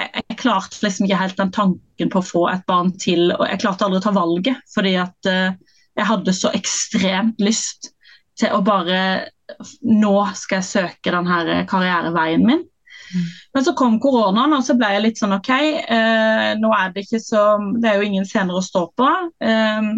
jeg, 0.00 0.36
klarte 0.40 0.80
liksom 0.84 1.06
ikke 1.06 1.20
helt 1.20 1.40
den 1.40 1.52
tanken 1.54 2.12
på 2.12 2.22
å 2.22 2.26
få 2.26 2.44
et 2.52 2.64
barn 2.70 2.92
til, 3.00 3.32
og 3.36 3.44
jeg 3.48 3.60
klarte 3.64 3.86
aldri 3.86 4.00
å 4.00 4.06
ta 4.06 4.14
valget, 4.16 4.62
fordi 4.72 4.94
at 5.02 5.30
uh, 5.30 5.50
jeg 5.98 6.08
hadde 6.08 6.36
så 6.36 6.52
ekstremt 6.56 7.42
lyst 7.42 7.92
til 8.40 8.54
å 8.56 8.64
bare 8.64 9.02
Nå 9.82 10.14
skal 10.38 10.60
jeg 10.60 10.68
søke 10.68 11.10
den 11.10 11.26
her 11.26 11.48
karriereveien 11.66 12.44
min. 12.46 12.60
Men 13.50 13.64
så 13.66 13.72
kom 13.74 13.96
koronaen, 13.98 14.52
og 14.54 14.62
så 14.62 14.76
ble 14.78 14.92
jeg 14.94 15.02
litt 15.02 15.18
sånn 15.18 15.34
OK, 15.34 15.50
eh, 15.50 16.52
nå 16.60 16.70
er 16.76 16.92
det 16.94 17.02
ikke 17.02 17.18
så 17.18 17.42
Det 17.82 17.90
er 17.90 17.98
jo 17.98 18.06
ingen 18.06 18.28
scener 18.28 18.54
å 18.54 18.62
stå 18.62 18.84
på. 18.94 19.08
Eh, 19.42 19.88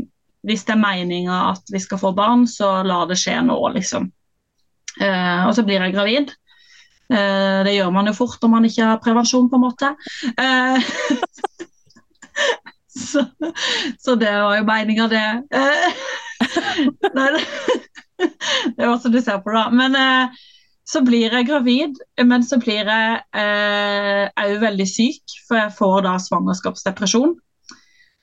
hvis 0.47 0.65
det 0.67 0.75
er 0.75 0.83
meninga 0.83 1.39
at 1.53 1.73
vi 1.73 1.81
skal 1.83 2.01
få 2.01 2.13
barn, 2.17 2.47
så 2.51 2.81
la 2.87 3.03
det 3.11 3.19
skje 3.21 3.39
nå, 3.47 3.59
liksom. 3.77 4.09
Eh, 5.01 5.43
og 5.47 5.55
så 5.57 5.65
blir 5.67 5.83
jeg 5.83 5.95
gravid. 5.95 6.33
Eh, 7.13 7.59
det 7.67 7.77
gjør 7.77 7.93
man 7.95 8.11
jo 8.11 8.17
fort 8.17 8.43
når 8.43 8.53
man 8.57 8.67
ikke 8.69 8.89
har 8.91 9.03
prevensjon, 9.05 9.49
på 9.51 9.61
en 9.61 9.65
måte. 9.67 9.93
Eh, 10.35 10.91
så, 13.09 13.25
så, 13.99 14.17
det 14.19 14.33
var 14.33 14.59
jo 14.59 14.67
meninga, 14.69 15.09
det. 15.13 15.27
Eh, 15.55 16.03
det, 17.07 17.29
er 18.79 18.89
også 18.91 19.13
du 19.13 19.21
ser 19.23 19.43
på, 19.45 19.55
da. 19.55 19.69
Men 19.71 19.97
så 20.89 21.01
blir 21.07 21.33
jeg 21.33 21.47
gravid, 21.49 22.01
men 22.27 22.43
så 22.45 22.59
blir 22.61 22.89
jeg 22.91 23.21
òg 23.39 24.43
eh, 24.43 24.61
veldig 24.61 24.87
syk, 24.89 25.37
for 25.47 25.61
jeg 25.61 25.75
får 25.79 26.03
da 26.09 26.17
svangerskapsdepresjon. 26.21 27.37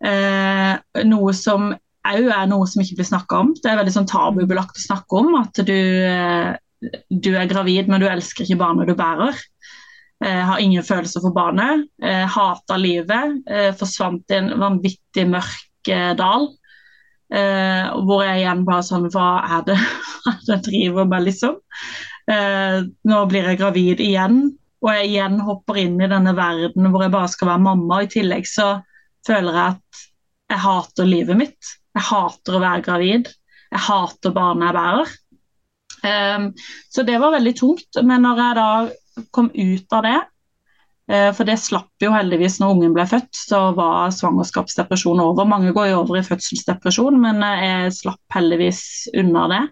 Eh, 0.05 0.73
noe 1.07 1.33
som 1.35 1.71
òg 2.07 2.29
er 2.31 2.49
noe 2.49 2.67
som 2.69 2.83
ikke 2.83 2.99
blir 2.99 3.09
snakka 3.09 3.43
om. 3.43 3.53
Det 3.57 3.71
er 3.71 3.79
veldig 3.79 3.95
sånn 3.95 4.09
tabubelagt 4.09 4.77
å 4.79 4.85
snakke 4.85 5.19
om 5.19 5.33
at 5.41 5.61
du, 5.67 5.79
eh, 6.07 6.51
du, 7.09 7.31
er 7.35 7.49
gravid, 7.49 7.89
men 7.89 8.01
du 8.01 8.07
elsker 8.09 8.45
ikke 8.45 8.61
barnet 8.61 8.89
du 8.89 8.95
bærer. 8.99 9.35
Eh, 10.23 10.43
har 10.47 10.59
ingen 10.63 10.83
følelser 10.83 11.23
for 11.23 11.35
barnet. 11.35 11.87
Eh, 12.03 12.25
hater 12.27 12.79
livet. 12.81 13.41
Eh, 13.47 13.71
forsvant 13.79 14.31
i 14.31 14.39
en 14.39 14.55
vanvittig 14.59 15.27
mørk 15.29 15.93
dal. 16.19 16.49
hvor 17.29 18.23
jeg 18.25 18.39
igjen 18.41 18.63
bare 18.65 18.81
sånn 18.83 19.03
Hva 19.13 19.27
er 19.45 19.65
det 19.67 19.75
jeg 20.47 20.63
driver 20.65 21.05
med, 21.05 21.27
liksom? 21.27 21.59
Eh, 22.29 22.83
nå 23.09 23.19
blir 23.29 23.47
jeg 23.49 23.57
gravid 23.57 24.01
igjen, 24.03 24.41
og 24.83 24.89
jeg 24.93 25.07
igjen 25.09 25.39
hopper 25.47 25.79
inn 25.81 25.97
i 25.97 26.09
denne 26.11 26.35
verden 26.37 26.91
hvor 26.91 27.03
jeg 27.03 27.13
bare 27.15 27.31
skal 27.31 27.53
være 27.53 27.65
mamma. 27.65 28.03
I 28.03 28.11
tillegg 28.11 28.45
så 28.49 28.69
føler 29.27 29.55
jeg 29.55 29.77
at 29.77 30.03
jeg 30.53 30.63
hater 30.65 31.09
livet 31.09 31.39
mitt. 31.39 31.71
Jeg 31.99 32.07
hater 32.07 32.55
å 32.55 32.63
være 32.63 32.83
gravid. 32.85 33.31
Jeg 33.69 33.85
hater 33.85 34.33
barnet 34.35 34.69
jeg 34.69 34.77
bærer. 34.79 35.15
Um, 35.99 36.51
så 36.87 37.03
det 37.03 37.17
var 37.19 37.35
veldig 37.35 37.55
tungt. 37.59 38.01
Men 38.05 38.23
når 38.23 38.43
jeg 38.43 38.59
da 38.59 39.23
kom 39.35 39.49
ut 39.51 39.97
av 39.97 40.05
det, 40.07 40.19
uh, 41.11 41.31
for 41.35 41.49
det 41.49 41.57
slapp 41.61 42.05
jo 42.05 42.13
heldigvis 42.15 42.59
når 42.61 42.77
ungen 42.77 42.95
ble 42.95 43.05
født, 43.09 43.33
så 43.35 43.65
var 43.77 44.13
svangerskapsdepresjon 44.15 45.21
over. 45.23 45.49
Mange 45.49 45.73
går 45.75 45.91
jo 45.91 45.99
over 46.05 46.21
i 46.21 46.25
fødselsdepresjon, 46.25 47.19
men 47.19 47.43
jeg 47.43 47.91
slapp 47.99 48.39
heldigvis 48.39 48.81
unna 49.19 49.49
det. 49.51 49.65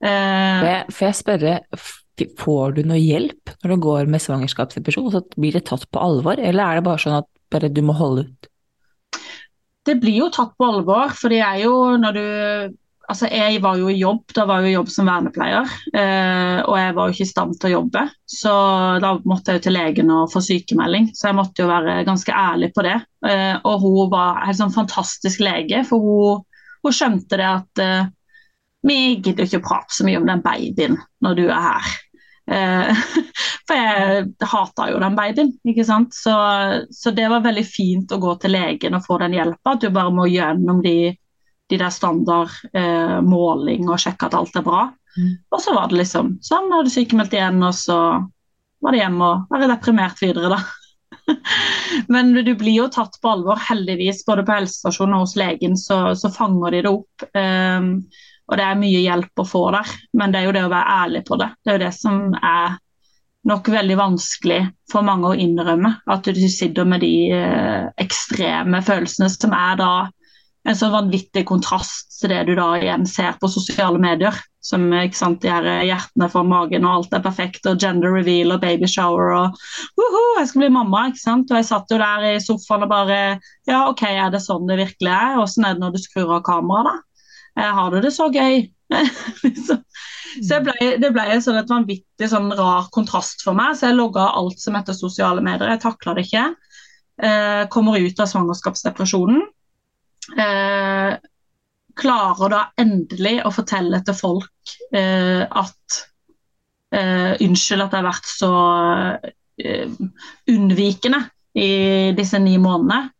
Uh, 0.00 0.84
får 0.92 1.10
jeg 1.10 1.18
spørre, 1.18 1.56
får 2.40 2.76
du 2.76 2.84
noe 2.88 3.00
hjelp 3.00 3.52
når 3.62 3.74
du 3.74 3.82
går 3.88 4.12
med 4.12 4.22
svangerskapsdepresjon? 4.24 5.10
Så 5.12 5.24
blir 5.36 5.56
det 5.56 5.66
tatt 5.72 5.88
på 5.88 6.04
alvor, 6.04 6.36
eller 6.36 6.66
er 6.66 6.80
det 6.80 6.88
bare 6.88 7.00
sånn 7.00 7.20
at 7.22 7.28
bare 7.50 7.72
du 7.72 7.82
må 7.84 7.96
holde 7.96 8.28
ut? 8.28 8.49
Det 9.86 9.96
blir 10.00 10.20
jo 10.20 10.28
tatt 10.32 10.52
på 10.58 10.68
alvor, 10.68 11.12
for 11.16 11.32
det 11.32 11.40
er 11.44 11.64
jo 11.64 11.74
når 12.00 12.16
du 12.18 12.24
Altså, 13.10 13.26
jeg 13.26 13.58
var 13.58 13.74
jo 13.74 13.88
i 13.90 13.96
jobb, 13.98 14.20
da 14.36 14.44
var 14.46 14.62
jeg 14.62 14.76
jobb 14.76 14.90
som 14.94 15.08
vernepleier, 15.10 15.70
Eh, 15.98 16.60
og 16.62 16.76
jeg 16.78 16.92
var 16.94 17.08
jo 17.08 17.14
ikke 17.16 17.24
i 17.24 17.30
stand 17.30 17.56
til 17.58 17.66
å 17.66 17.72
jobbe. 17.72 18.04
Så 18.22 18.52
da 19.02 19.10
måtte 19.26 19.50
jeg 19.50 19.58
jo 19.58 19.64
til 19.64 19.74
legen 19.74 20.12
og 20.14 20.30
få 20.30 20.38
sykemelding, 20.46 21.08
så 21.18 21.26
jeg 21.26 21.38
måtte 21.40 21.64
jo 21.64 21.66
være 21.66 21.96
ganske 22.06 22.30
ærlig 22.30 22.68
på 22.76 22.84
det. 22.86 22.94
Eh, 23.26 23.56
og 23.66 23.82
hun 23.82 24.12
var 24.12 24.44
en 24.44 24.58
sånn 24.60 24.70
fantastisk 24.76 25.42
lege, 25.42 25.82
for 25.88 26.06
hun, 26.06 26.44
hun 26.86 26.94
skjønte 26.94 27.40
det 27.40 27.48
at 27.48 27.82
vi 28.86 29.00
gidder 29.18 29.48
ikke 29.48 29.58
å 29.58 29.66
prate 29.66 29.96
så 29.96 30.06
mye 30.06 30.22
om 30.22 30.30
den 30.30 30.46
babyen 30.46 30.94
når 31.26 31.40
du 31.40 31.44
er 31.48 31.66
her. 31.66 31.90
Eh, 32.50 33.02
for 33.68 33.78
jeg 33.78 34.24
hata 34.52 34.88
jo 34.90 35.00
den 35.02 35.18
babyen, 35.18 35.52
ikke 35.66 35.86
sant. 35.86 36.14
Så, 36.16 36.34
så, 36.90 37.14
det 37.16 37.28
var 37.30 37.44
veldig 37.46 37.66
fint 37.66 38.12
å 38.12 38.20
gå 38.22 38.34
til 38.42 38.56
legen 38.56 38.98
og 38.98 39.06
få 39.06 39.20
den 39.22 39.36
hjelpa. 39.38 39.76
At 39.76 39.84
du 39.84 39.90
bare 39.94 40.14
må 40.14 40.26
gjennom 40.30 40.82
de, 40.86 41.14
de 41.70 41.80
der 41.80 41.94
standard 41.94 42.52
eh, 42.74 43.20
måling 43.24 43.88
og 43.88 44.00
sjekke 44.02 44.30
at 44.30 44.36
alt 44.38 44.58
er 44.58 44.66
bra. 44.66 44.88
Mm. 45.16 45.32
Og 45.50 45.62
så 45.62 45.74
var 45.74 45.90
det 45.90 46.02
liksom 46.02 46.36
sånn, 46.46 46.70
hadde 46.74 46.92
sykemeldt 46.92 47.34
igjen, 47.34 47.62
og 47.66 47.74
så 47.74 47.98
var 48.80 48.94
det 48.94 49.02
hjem 49.02 49.18
og 49.26 49.50
være 49.52 49.70
deprimert 49.72 50.22
videre, 50.22 50.54
da. 50.56 50.60
Men 52.12 52.32
du 52.34 52.52
blir 52.58 52.76
jo 52.76 52.88
tatt 52.92 53.18
på 53.22 53.30
alvor, 53.30 53.58
heldigvis. 53.68 54.24
Både 54.26 54.44
på 54.46 54.54
helsestasjonen 54.56 55.18
og 55.18 55.26
hos 55.26 55.36
legen 55.38 55.76
så, 55.78 56.00
så 56.18 56.30
fanger 56.32 56.74
de 56.74 56.82
det 56.86 56.92
opp. 56.92 57.26
Um, 57.34 57.90
og 58.50 58.58
det 58.58 58.66
er 58.66 58.78
mye 58.78 59.00
hjelp 59.04 59.42
å 59.42 59.46
få 59.46 59.64
der, 59.76 59.90
men 60.18 60.32
det 60.32 60.40
er 60.40 60.48
jo 60.48 60.54
det 60.56 60.66
å 60.66 60.72
være 60.72 60.94
ærlig 61.04 61.24
på 61.28 61.38
det. 61.38 61.52
Det 61.62 61.70
er 61.70 61.76
jo 61.78 61.84
det 61.84 61.92
som 61.94 62.22
er 62.34 62.78
nok 63.48 63.68
veldig 63.72 63.96
vanskelig 63.96 64.60
for 64.90 65.06
mange 65.06 65.30
å 65.30 65.38
innrømme. 65.38 65.94
At 66.10 66.26
du 66.26 66.40
sitter 66.50 66.88
med 66.88 67.04
de 67.04 67.14
eh, 67.32 67.84
ekstreme 68.02 68.82
følelsene 68.84 69.30
som 69.32 69.54
er 69.56 69.78
da 69.80 69.92
en 70.68 70.76
så 70.76 70.90
vanvittig 70.92 71.46
kontrast 71.48 72.18
til 72.20 72.34
det 72.34 72.42
du 72.50 72.54
da 72.58 72.74
igjen 72.76 73.06
ser 73.08 73.38
på 73.40 73.48
sosiale 73.48 74.00
medier. 74.02 74.36
Som 74.60 74.90
ikke 74.92 75.16
sant, 75.16 75.40
de 75.40 75.48
her 75.48 75.64
hjertene 75.88 76.26
for 76.28 76.44
magen 76.44 76.84
og 76.84 76.98
alt 76.98 77.14
er 77.16 77.22
perfekt, 77.24 77.64
og 77.70 77.80
gender 77.80 78.12
reveal 78.12 78.52
og 78.52 78.60
baby 78.60 78.90
shower 78.90 79.32
og 79.38 79.62
uhu, 79.96 80.24
jeg 80.36 80.50
skal 80.50 80.66
bli 80.66 80.72
mamma. 80.74 81.06
ikke 81.08 81.22
sant? 81.22 81.48
Og 81.48 81.62
jeg 81.62 81.68
satt 81.70 81.94
jo 81.94 82.00
der 82.02 82.26
i 82.34 82.34
sofaen 82.44 82.84
og 82.84 82.92
bare 82.92 83.20
Ja, 83.70 83.86
OK, 83.86 84.04
er 84.10 84.28
det 84.34 84.42
sånn 84.44 84.68
det 84.68 84.76
virkelig 84.82 85.14
er? 85.14 85.40
Åssen 85.40 85.64
er 85.64 85.78
det 85.78 85.84
når 85.86 85.96
du 85.96 86.02
skrur 86.02 86.36
av 86.36 86.44
kameraet, 86.44 86.90
da? 86.90 87.09
Jeg 87.58 87.76
har 87.76 87.96
det 88.02 88.12
så 88.14 88.28
gøy. 88.32 88.62
så 90.48 90.60
ble, 90.64 90.76
det 91.02 91.10
ble 91.14 91.40
sånn 91.42 91.60
et 91.60 91.70
vanvittig 91.70 92.28
sånn 92.30 92.50
rar 92.58 92.90
kontrast 92.94 93.44
for 93.46 93.58
meg, 93.58 93.76
så 93.76 93.90
jeg 93.90 93.98
logga 93.98 94.30
alt 94.38 94.62
som 94.62 94.78
heter 94.78 94.96
sosiale 94.96 95.42
medier. 95.44 95.72
Jeg 95.72 95.82
takla 95.84 96.14
det 96.16 96.26
ikke. 96.28 96.46
Eh, 97.20 97.64
kommer 97.72 98.00
ut 98.00 98.22
av 98.22 98.30
svangerskapsdepresjonen. 98.30 99.42
Eh, 100.38 101.18
klarer 102.00 102.52
da 102.52 102.60
endelig 102.80 103.40
å 103.44 103.52
fortelle 103.52 104.00
til 104.06 104.16
folk 104.16 104.74
eh, 104.94 105.42
at 105.44 106.00
eh, 106.94 107.34
unnskyld 107.42 107.84
at 107.84 107.94
jeg 107.96 108.00
har 108.00 108.08
vært 108.08 108.30
så 108.30 108.52
eh, 109.60 109.98
unnvikende 110.50 111.24
i 111.58 111.70
disse 112.16 112.38
ni 112.40 112.56
månedene. 112.62 113.10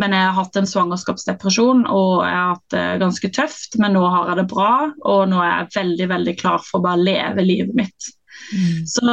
Men 0.00 0.14
jeg 0.16 0.26
har 0.26 0.34
hatt 0.34 0.56
en 0.58 0.66
svangerskapsdepresjon 0.66 1.84
og 1.86 2.24
jeg 2.26 2.34
har 2.34 2.52
hatt 2.56 2.74
det 2.74 2.84
ganske 3.02 3.30
tøft. 3.36 3.78
Men 3.82 3.94
nå 3.94 4.02
har 4.10 4.32
jeg 4.32 4.40
det 4.40 4.48
bra, 4.50 4.72
og 5.06 5.22
nå 5.30 5.40
er 5.42 5.52
jeg 5.52 5.74
veldig 5.76 6.10
veldig 6.10 6.36
klar 6.40 6.62
for 6.66 6.80
å 6.80 6.86
bare 6.88 7.04
leve 7.04 7.46
livet 7.46 7.78
mitt. 7.78 8.10
Mm. 8.50 8.86
Så, 8.90 9.04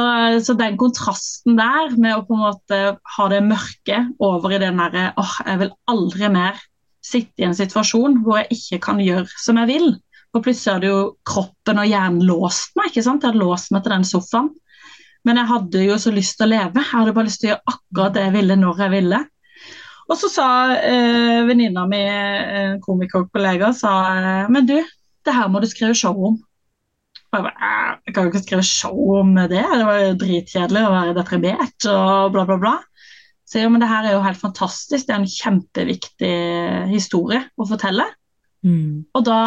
så, 0.44 0.54
den 0.58 0.76
kontrasten 0.80 1.56
der 1.56 1.94
med 1.94 2.16
å 2.16 2.24
på 2.26 2.34
en 2.34 2.42
måte 2.42 2.80
ha 3.16 3.26
det 3.30 3.42
mørke 3.46 4.00
over 4.22 4.56
i 4.56 4.60
den 4.60 4.80
derre 4.82 5.12
åh, 5.20 5.36
jeg 5.46 5.60
vil 5.60 5.70
aldri 5.92 6.30
mer 6.34 6.58
sitte 7.02 7.42
i 7.42 7.46
en 7.46 7.56
situasjon 7.56 8.20
hvor 8.22 8.40
jeg 8.40 8.58
ikke 8.58 8.80
kan 8.88 9.02
gjøre 9.02 9.30
som 9.42 9.60
jeg 9.62 9.70
vil. 9.70 9.88
For 10.32 10.44
plutselig 10.44 10.78
hadde 10.78 10.90
jo 10.90 11.00
kroppen 11.28 11.80
og 11.82 11.88
hjernen 11.88 12.26
låst 12.26 12.74
meg. 12.78 12.90
ikke 12.90 13.04
sant? 13.04 13.22
Jeg 13.22 13.32
hadde 13.32 13.44
låst 13.44 13.72
meg 13.74 13.84
til 13.84 13.94
den 13.94 14.08
sofaen. 14.08 14.50
Men 15.22 15.38
jeg 15.38 15.50
hadde 15.52 15.82
jo 15.84 15.98
så 16.02 16.10
lyst 16.14 16.38
til 16.38 16.48
å 16.48 16.52
leve. 16.54 16.80
Jeg 16.80 16.90
hadde 16.90 17.14
bare 17.14 17.28
lyst 17.28 17.42
til 17.42 17.50
å 17.50 17.52
gjøre 17.52 17.74
akkurat 17.74 18.16
det 18.16 18.24
jeg 18.24 18.34
ville 18.38 18.56
når 18.58 18.80
jeg 18.84 18.94
ville. 18.96 19.20
Og 20.12 20.18
så 20.20 20.28
sa 20.28 20.46
eh, 20.76 21.40
venninna 21.48 21.86
mi, 21.88 22.00
en 22.04 22.80
komikerkollega, 22.84 23.72
sa 23.72 23.92
men 24.52 24.66
du, 24.68 24.76
det 25.24 25.32
her 25.32 25.48
må 25.48 25.62
du 25.62 25.68
skrive 25.70 25.96
show 25.96 26.18
om. 26.28 26.34
Og 27.32 27.38
jeg 27.38 27.44
bare 27.46 27.74
Jeg 28.04 28.14
kan 28.14 28.26
jo 28.26 28.32
ikke 28.32 28.42
skrive 28.42 28.64
show 28.66 29.14
om 29.22 29.30
det, 29.38 29.62
det 29.62 29.86
var 29.88 30.00
jo 30.02 30.16
dritkjedelig 30.20 30.82
å 30.84 30.92
være 30.92 31.14
deprimert 31.16 31.86
og 31.88 32.34
bla, 32.34 32.44
bla, 32.48 32.58
bla. 32.60 32.74
Så 33.48 33.62
jo, 33.62 33.70
men 33.72 33.80
det 33.80 33.88
her 33.88 34.08
er 34.08 34.16
jo 34.16 34.24
helt 34.24 34.40
fantastisk, 34.40 35.06
det 35.06 35.14
er 35.14 35.22
en 35.22 35.28
kjempeviktig 35.28 36.36
historie 36.92 37.40
å 37.56 37.68
fortelle. 37.68 38.04
Mm. 38.64 39.08
Og 39.16 39.24
da 39.26 39.40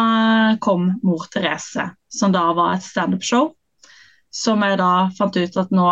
kom 0.62 0.88
Mor 1.06 1.28
Therese, 1.32 1.88
som 2.12 2.34
da 2.34 2.44
var 2.56 2.74
et 2.74 2.86
standup-show, 2.86 3.52
som 4.34 4.66
jeg 4.66 4.80
da 4.82 5.08
fant 5.16 5.38
ut 5.38 5.62
at 5.62 5.72
nå, 5.74 5.88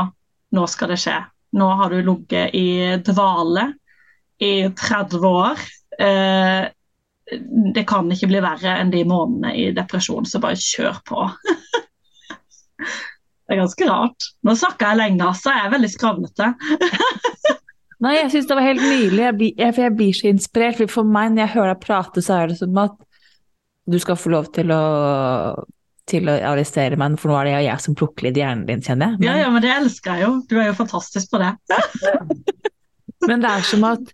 nå 0.54 0.66
skal 0.70 0.92
det 0.94 1.00
skje. 1.04 1.16
Nå 1.54 1.70
har 1.78 1.94
du 1.94 2.02
ligget 2.02 2.54
i 2.58 2.66
dvale 3.06 3.68
i 4.44 4.54
30 4.78 5.26
år. 5.28 5.62
Eh, 5.98 6.64
det 7.74 7.84
kan 7.88 8.10
ikke 8.12 8.28
bli 8.28 8.42
verre 8.44 8.76
enn 8.80 8.92
de 8.92 9.02
månedene 9.08 9.54
i 9.56 9.68
depresjon, 9.76 10.26
så 10.28 10.40
bare 10.42 10.60
kjør 10.60 11.00
på. 11.08 11.28
Det 13.44 13.52
er 13.52 13.60
ganske 13.60 13.86
rart. 13.90 14.26
Nå 14.40 14.54
snakka 14.56 14.90
jeg 14.90 14.98
lenge, 15.02 15.26
altså. 15.28 15.52
Jeg 15.52 15.66
er 15.66 15.72
veldig 15.74 15.88
skravlete. 15.92 16.46
Nei, 18.04 18.14
jeg 18.16 18.30
syns 18.32 18.46
det 18.48 18.56
var 18.56 18.64
helt 18.64 18.80
nydelig. 18.80 19.20
Jeg 19.20 19.36
blir, 19.36 19.50
jeg, 19.60 19.74
jeg 19.82 19.94
blir 19.98 20.16
så 20.16 20.30
inspirert. 20.30 20.78
For, 20.78 20.92
for 20.94 21.10
meg, 21.16 21.34
når 21.34 21.42
jeg 21.42 21.52
hører 21.58 21.74
deg 21.74 21.82
prate, 21.82 22.24
så 22.24 22.38
er 22.38 22.48
det 22.50 22.56
som 22.56 22.80
at 22.80 22.96
du 23.84 23.98
skal 24.00 24.16
få 24.16 24.32
lov 24.32 24.48
til 24.56 24.72
å 24.72 24.80
til 26.08 26.28
å 26.28 26.34
arrestere 26.52 26.98
meg, 27.00 27.16
for 27.20 27.32
nå 27.32 27.38
er 27.38 27.48
det 27.48 27.52
jeg 27.64 27.80
som 27.80 27.94
plukker 27.96 28.26
litt 28.26 28.36
hjernen 28.36 28.66
din, 28.68 28.82
kjenner 28.84 29.14
jeg. 29.14 29.20
Men, 29.22 29.28
ja, 29.28 29.36
ja, 29.40 29.50
men 29.54 29.64
det 29.64 29.70
elsker 29.72 30.18
jeg 30.18 30.26
jo. 30.26 30.32
Du 30.50 30.58
er 30.58 30.68
jo 30.68 30.76
fantastisk 30.76 31.32
på 31.32 31.40
det. 31.40 31.52
men 33.28 33.44
det 33.44 33.52
er 33.54 33.64
som 33.64 33.86
at 33.88 34.12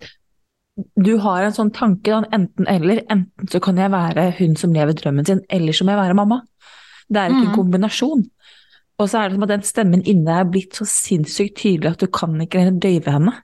du 0.96 1.14
har 1.24 1.44
en 1.44 1.54
sånn 1.56 1.72
tanke, 1.74 2.22
enten-eller. 2.32 3.04
Enten 3.12 3.50
så 3.50 3.60
kan 3.62 3.78
jeg 3.80 3.92
være 3.92 4.30
hun 4.38 4.56
som 4.58 4.74
lever 4.74 4.96
drømmen 4.98 5.28
sin, 5.28 5.42
eller 5.52 5.76
så 5.76 5.86
må 5.86 5.94
jeg 5.94 6.02
være 6.02 6.18
mamma. 6.18 6.42
Det 7.10 7.20
er 7.20 7.32
ikke 7.32 7.40
mm. 7.40 7.48
en 7.50 7.58
kombinasjon. 7.58 8.24
Og 9.00 9.08
så 9.08 9.20
er 9.20 9.30
det 9.30 9.38
som 9.38 9.46
at 9.46 9.52
den 9.54 9.66
stemmen 9.66 10.02
inne 10.08 10.40
er 10.42 10.48
blitt 10.48 10.76
så 10.76 10.86
sinnssykt 10.88 11.56
tydelig 11.62 11.94
at 11.94 12.02
du 12.02 12.10
kan 12.12 12.36
ikke 12.44 12.66
døyve 12.82 13.14
henne. 13.14 13.34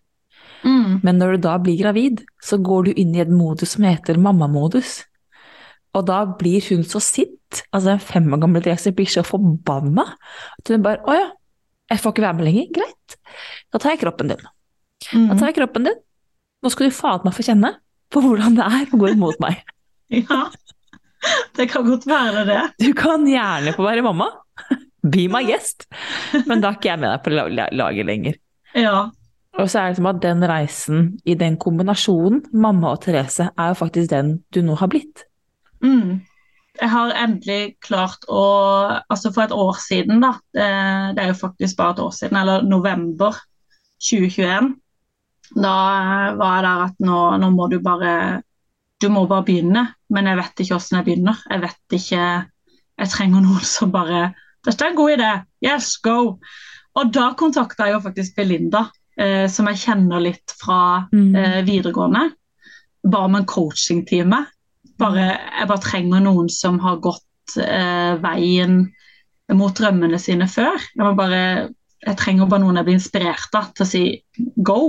Mm. 0.66 1.00
Men 1.04 1.20
når 1.20 1.36
du 1.36 1.46
da 1.46 1.56
blir 1.62 1.78
gravid, 1.80 2.22
så 2.42 2.58
går 2.62 2.88
du 2.88 3.00
inn 3.00 3.14
i 3.16 3.22
et 3.24 3.32
modus 3.32 3.76
som 3.76 3.86
heter 3.86 4.20
mammamodus. 4.20 5.00
Og 5.96 6.04
da 6.10 6.22
blir 6.38 6.64
hun 6.68 6.84
så 6.84 7.00
sint, 7.00 7.62
altså 7.72 7.94
en 7.94 8.02
fem 8.02 8.26
år 8.34 8.42
gammel 8.42 8.64
Therese 8.64 8.92
blir 8.92 9.08
så 9.08 9.24
forbanna 9.24 10.04
at 10.58 10.72
hun 10.72 10.82
bare 10.84 11.00
Å 11.06 11.14
ja, 11.16 11.28
jeg 11.92 12.02
får 12.02 12.12
ikke 12.12 12.26
være 12.26 12.38
med 12.40 12.48
lenger. 12.50 12.72
Greit. 12.76 13.16
Da 13.72 13.80
tar 13.80 13.94
jeg 13.94 14.02
kroppen 14.02 14.32
din. 14.32 14.42
Mm. 15.12 15.28
Da 15.30 15.38
tar 15.38 15.50
jeg 15.50 15.58
kroppen 15.60 15.88
din. 15.88 16.02
Nå 16.66 16.70
skal 16.74 16.88
du 16.90 16.94
faen 16.94 17.22
meg 17.22 17.34
få 17.36 17.44
kjenne 17.46 17.76
på 18.10 18.22
hvordan 18.24 18.56
det 18.58 18.64
er 18.66 18.88
å 18.90 18.98
gå 18.98 19.12
imot 19.12 19.38
meg. 19.42 19.60
ja, 20.18 20.48
det 21.54 21.68
kan 21.70 21.86
godt 21.86 22.08
være 22.10 22.42
det. 22.48 22.62
Du 22.82 22.90
kan 22.98 23.22
gjerne 23.30 23.74
få 23.76 23.86
være 23.86 24.02
mamma. 24.02 24.26
Be 25.06 25.28
my 25.30 25.44
guest. 25.46 25.86
Men 26.50 26.58
da 26.58 26.72
er 26.72 26.80
ikke 26.80 26.90
jeg 26.90 27.02
med 27.04 27.12
deg 27.12 27.22
på 27.22 27.36
laget 27.78 28.10
lenger. 28.10 28.40
Ja, 28.74 29.06
og 29.56 29.70
så 29.72 29.80
er 29.80 29.92
det 29.92 29.98
som 30.00 30.08
at 30.10 30.20
den 30.20 30.44
reisen 30.44 31.04
i 31.24 31.34
den 31.38 31.56
kombinasjonen, 31.60 32.42
mamma 32.52 32.92
og 32.92 33.02
Therese, 33.04 33.48
er 33.56 33.70
jo 33.72 33.78
faktisk 33.78 34.10
den 34.12 34.40
du 34.52 34.60
nå 34.64 34.76
har 34.76 34.90
blitt. 34.92 35.24
Mm. 35.84 36.20
Jeg 36.76 36.92
har 36.92 37.14
endelig 37.16 37.76
klart 37.80 38.26
å 38.28 38.42
Altså 39.08 39.32
for 39.32 39.46
et 39.46 39.54
år 39.54 39.78
siden, 39.80 40.20
da. 40.20 40.34
Det, 40.52 40.66
det, 41.16 41.22
er 41.22 41.30
jo 41.30 41.38
faktisk 41.40 41.78
bare 41.78 41.96
et 41.96 42.02
år 42.04 42.12
siden, 42.18 42.36
eller 42.36 42.66
november 42.68 43.38
2021. 44.02 44.74
Da 45.54 45.76
var 46.38 46.58
jeg 46.58 46.66
der 46.66 46.84
at 46.88 47.00
nå, 47.04 47.20
nå 47.42 47.50
må 47.54 47.68
du 47.70 47.78
bare 47.84 48.42
Du 49.02 49.08
må 49.12 49.26
bare 49.28 49.44
begynne. 49.46 49.86
Men 50.10 50.30
jeg 50.30 50.40
vet 50.40 50.62
ikke 50.62 50.74
hvordan 50.74 50.98
jeg 50.98 51.06
begynner. 51.08 51.42
Jeg 51.50 51.64
vet 51.66 51.98
ikke 52.00 52.22
Jeg 52.96 53.12
trenger 53.12 53.44
noen 53.44 53.66
som 53.76 53.92
bare 53.94 54.30
Dette 54.66 54.82
er 54.82 54.90
en 54.90 54.98
god 54.98 55.12
idé. 55.14 55.32
Yes, 55.62 55.94
go! 56.02 56.38
Og 56.96 57.10
da 57.14 57.28
kontakta 57.38 57.86
jeg 57.86 57.94
jo 57.94 58.02
faktisk 58.02 58.38
Belinda 58.38 58.86
eh, 59.20 59.46
som 59.52 59.68
jeg 59.70 59.82
kjenner 59.84 60.22
litt 60.22 60.54
fra 60.58 61.06
mm. 61.12 61.32
eh, 61.36 61.58
videregående. 61.66 62.24
Ba 63.06 63.24
om 63.28 63.36
en 63.38 63.46
coachingtime. 63.48 64.42
Bare, 64.98 65.26
jeg 65.36 65.68
bare 65.68 65.84
trenger 65.84 66.24
noen 66.24 66.48
som 66.52 66.80
har 66.82 67.00
gått 67.04 67.58
eh, 67.60 68.16
veien 68.22 68.86
mot 69.54 69.76
drømmene 69.76 70.18
sine 70.18 70.48
før. 70.50 70.78
Jeg, 70.96 71.16
bare, 71.18 71.42
jeg, 72.02 72.16
trenger 72.18 72.50
bare 72.50 72.64
noen 72.64 72.80
jeg 72.80 72.88
blir 72.88 72.98
inspirert 72.98 73.58
av 73.58 73.70
til 73.76 73.86
å 73.86 73.90
si 73.90 74.04
go. 74.56 74.80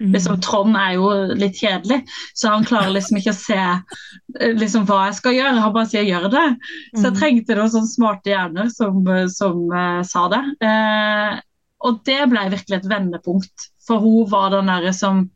Mm. 0.00 0.12
Liksom, 0.12 0.40
Trond 0.44 0.76
er 0.76 0.96
jo 0.96 1.08
litt 1.38 1.56
kjedelig, 1.56 2.02
så 2.36 2.52
han 2.52 2.66
klarer 2.68 2.92
liksom 2.92 3.20
ikke 3.20 3.32
å 3.32 3.38
se 3.38 3.58
eh, 3.60 4.52
liksom, 4.58 4.84
hva 4.88 5.06
jeg 5.08 5.18
skal 5.20 5.36
gjøre. 5.38 5.62
Han 5.64 5.74
bare 5.76 5.90
sier 5.92 6.04
'gjør 6.06 6.28
det'. 6.32 6.56
Så 6.92 7.02
jeg 7.06 7.14
mm. 7.14 7.20
trengte 7.20 7.58
noen 7.58 7.72
sånne 7.72 7.92
smarte 7.92 8.32
hjerner 8.32 8.68
som, 8.74 9.00
som 9.32 9.62
uh, 9.72 10.02
sa 10.06 10.26
det. 10.32 10.42
Uh, 10.60 11.40
og 11.86 12.02
det 12.08 12.20
ble 12.32 12.44
virkelig 12.52 12.80
et 12.80 12.90
vendepunkt, 12.90 13.70
for 13.86 14.04
hun 14.04 14.28
var 14.30 14.52
den 14.54 14.72
derre 14.72 14.92
som 14.96 15.26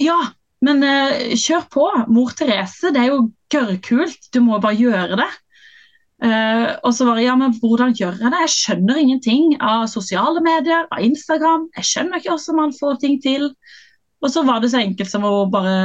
Ja, 0.00 0.18
men 0.64 0.84
uh, 0.84 1.36
kjør 1.36 1.68
på! 1.72 1.86
Mor 2.08 2.32
Therese, 2.36 2.94
det 2.94 3.04
er 3.04 3.12
jo 3.12 3.28
gørrkult. 3.52 4.30
Du 4.32 4.40
må 4.44 4.60
bare 4.62 4.78
gjøre 4.78 5.20
det. 5.20 5.30
Uh, 6.20 6.76
og 6.84 6.92
så 6.92 7.06
var 7.08 7.16
det 7.16 7.24
ja, 7.24 7.34
men 7.40 7.54
hvordan 7.62 7.94
gjør 7.96 8.18
jeg 8.20 8.32
det? 8.32 8.40
Jeg 8.44 8.52
skjønner 8.54 8.98
ingenting 9.00 9.54
av 9.64 9.86
sosiale 9.88 10.42
medier, 10.44 10.84
av 10.92 11.04
Instagram. 11.04 11.70
Jeg 11.78 11.88
skjønner 11.88 12.20
ikke 12.20 12.34
hvordan 12.34 12.58
man 12.58 12.74
får 12.76 12.98
ting 13.00 13.16
til. 13.24 13.48
Og 14.20 14.32
så 14.32 14.44
var 14.44 14.60
det 14.60 14.72
så 14.74 14.82
enkelt 14.82 15.08
som 15.08 15.24
hun 15.24 15.52
bare 15.52 15.76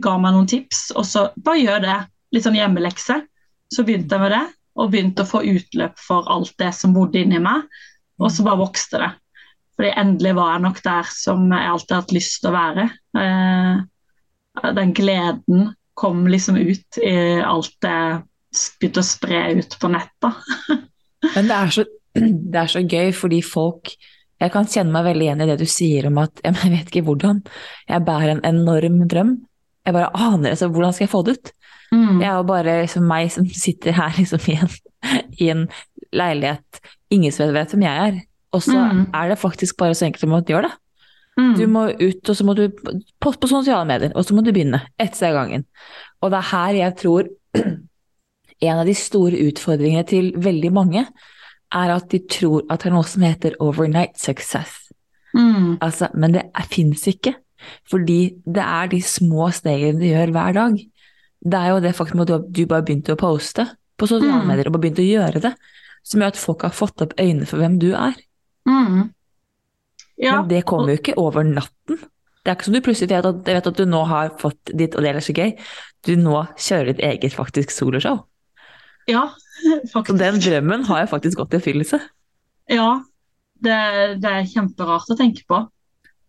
ga 0.00 0.14
meg 0.20 0.32
noen 0.32 0.48
tips, 0.48 0.90
og 0.96 1.04
så 1.08 1.28
bare 1.36 1.60
gjør 1.60 1.84
det. 1.84 1.98
Litt 2.32 2.46
sånn 2.46 2.56
hjemmelekse. 2.56 3.18
Så 3.70 3.84
begynte 3.86 4.16
jeg 4.16 4.22
med 4.22 4.32
det, 4.32 4.44
og 4.80 4.92
begynte 4.92 5.26
å 5.26 5.28
få 5.28 5.42
utløp 5.44 5.98
for 6.00 6.28
alt 6.32 6.54
det 6.62 6.70
som 6.76 6.94
bodde 6.96 7.20
inni 7.20 7.40
meg. 7.42 7.66
Og 8.20 8.32
så 8.32 8.46
bare 8.46 8.62
vokste 8.62 9.02
det. 9.02 9.10
Fordi 9.76 9.92
endelig 9.96 10.34
var 10.36 10.54
jeg 10.54 10.64
nok 10.64 10.80
der 10.84 11.12
som 11.12 11.44
jeg 11.52 11.68
alltid 11.74 11.94
har 11.94 12.02
hatt 12.02 12.16
lyst 12.16 12.40
til 12.40 12.50
å 12.50 12.56
være. 12.56 12.88
Uh, 13.16 14.72
den 14.76 14.96
gleden 14.96 15.70
kom 16.00 16.24
liksom 16.32 16.56
ut 16.56 17.00
i 17.04 17.14
alt 17.44 17.72
det 17.84 18.00
begynte 18.80 19.02
å 19.02 19.06
spre 19.06 19.42
ut 19.58 19.76
på 19.80 19.90
nettet. 19.92 20.48
Men 21.36 21.50
det 21.50 21.58
er, 21.58 21.74
så, 21.76 21.84
det 22.52 22.62
er 22.62 22.72
så 22.72 22.82
gøy 22.84 23.12
fordi 23.16 23.42
folk 23.44 23.94
Jeg 24.40 24.52
kan 24.54 24.64
kjenne 24.64 24.94
meg 24.94 25.04
veldig 25.04 25.26
igjen 25.26 25.42
i 25.44 25.46
det 25.50 25.58
du 25.60 25.66
sier 25.68 26.06
om 26.08 26.18
at 26.22 26.40
jeg 26.46 26.72
vet 26.72 26.88
ikke 26.88 27.04
hvordan. 27.10 27.42
Jeg 27.90 28.06
bærer 28.06 28.34
en 28.34 28.44
enorm 28.48 29.02
drøm. 29.08 29.34
Jeg 29.84 29.96
bare 29.96 30.12
aner 30.16 30.54
altså, 30.54 30.70
hvordan 30.72 30.96
skal 30.96 31.06
jeg 31.06 31.12
få 31.12 31.22
det 31.26 31.36
ut? 31.36 31.52
Mm. 31.90 32.20
Jeg 32.22 32.28
er 32.30 32.36
jo 32.38 32.46
bare 32.48 32.80
liksom, 32.84 33.06
meg 33.10 33.32
som 33.34 33.46
sitter 33.50 33.96
her 33.96 34.14
liksom, 34.16 34.46
i, 34.48 34.56
en, 34.56 34.74
i 35.44 35.50
en 35.52 35.64
leilighet 36.16 36.80
ingen 37.10 37.34
som 37.34 37.52
vet 37.54 37.74
hvem 37.74 37.84
jeg 37.84 38.08
er. 38.08 38.20
Og 38.54 38.62
så 38.64 38.76
mm. 38.78 39.02
er 39.14 39.30
det 39.30 39.38
faktisk 39.38 39.76
bare 39.78 39.94
så 39.94 40.06
enkelt 40.06 40.24
som 40.24 40.34
å 40.34 40.42
gjøre 40.42 40.68
det. 40.68 40.76
Mm. 41.40 41.52
Du 41.56 41.66
må 41.70 41.84
ut, 41.92 42.28
og 42.28 42.36
så 42.36 42.46
må 42.46 42.54
du 42.58 42.64
poste 43.22 43.40
på 43.42 43.50
sosiale 43.50 43.86
medier, 43.88 44.12
og 44.18 44.26
så 44.26 44.34
må 44.36 44.42
du 44.44 44.52
begynne. 44.52 44.82
Ett 45.00 45.16
sted 45.16 45.30
av 45.30 45.38
gangen. 45.38 45.66
Og 46.20 46.32
det 46.32 46.40
er 46.40 46.50
her 46.50 46.78
jeg 46.80 46.96
tror 47.00 47.30
en 48.60 48.80
av 48.82 48.88
de 48.88 48.94
store 48.96 49.40
utfordringene 49.48 50.06
til 50.08 50.32
veldig 50.36 50.72
mange 50.74 51.04
er 51.70 51.92
at 51.94 52.08
de 52.12 52.20
tror 52.30 52.64
at 52.68 52.82
det 52.82 52.90
er 52.90 52.96
noe 52.96 53.08
som 53.08 53.24
heter 53.24 53.58
overnight 53.62 54.18
success. 54.20 54.90
Mm. 55.36 55.78
Altså, 55.80 56.10
men 56.18 56.34
det 56.34 56.48
fins 56.72 57.06
ikke. 57.10 57.36
Fordi 57.90 58.20
det 58.44 58.64
er 58.64 58.88
de 58.90 59.02
små 59.04 59.50
stegene 59.54 60.00
du 60.00 60.08
gjør 60.08 60.32
hver 60.34 60.56
dag. 60.56 60.78
Det 61.40 61.60
er 61.60 61.68
jo 61.72 61.82
det 61.84 61.94
faktum 61.96 62.24
at 62.24 62.30
du, 62.30 62.38
du 62.48 62.64
bare 62.68 62.84
begynte 62.84 63.14
å 63.14 63.20
poste 63.20 63.66
på 64.00 64.08
sosiale 64.08 64.42
mm. 64.42 64.48
medier 64.48 64.68
og 64.68 64.76
bare 64.76 64.84
begynte 64.86 65.04
å 65.04 65.10
gjøre 65.10 65.44
det 65.44 65.54
som 66.06 66.22
gjør 66.22 66.32
at 66.32 66.40
folk 66.40 66.64
har 66.64 66.74
fått 66.74 67.04
opp 67.04 67.16
øynene 67.20 67.48
for 67.48 67.60
hvem 67.60 67.76
du 67.80 67.90
er. 67.92 68.16
Mm. 68.68 69.10
Ja. 70.20 70.40
Men 70.40 70.48
det 70.50 70.64
kommer 70.68 70.92
jo 70.92 71.00
ikke 71.00 71.18
over 71.20 71.44
natten. 71.46 72.00
Det 72.40 72.48
er 72.48 72.56
ikke 72.56 72.70
som 72.70 72.76
du 72.76 72.82
plutselig 72.84 73.12
vet 73.12 73.28
at, 73.28 73.40
vet 73.46 73.68
at 73.68 73.76
du 73.76 73.84
nå 73.88 74.00
har 74.08 74.32
fått 74.40 74.72
ditt, 74.72 74.96
og 74.96 75.04
det 75.04 75.12
er 75.12 75.24
så 75.24 75.36
gøy, 75.36 75.52
du 76.08 76.14
nå 76.16 76.42
kjører 76.56 76.92
ditt 76.92 77.02
eget 77.04 77.36
faktisk 77.36 77.72
soloshow. 77.74 78.22
Ja, 79.08 79.28
faktisk. 79.92 80.10
Så 80.12 80.18
den 80.20 80.40
drømmen 80.42 80.84
har 80.88 81.04
jeg 81.04 81.12
faktisk 81.12 81.40
gått 81.40 81.54
i 81.54 81.60
oppfyllelse. 81.60 82.00
Ja, 82.70 82.90
det, 83.60 83.78
det, 84.22 84.30
er 84.30 84.50
kjemperart 84.50 85.10
å 85.10 85.18
tenke 85.18 85.46
på. 85.48 85.64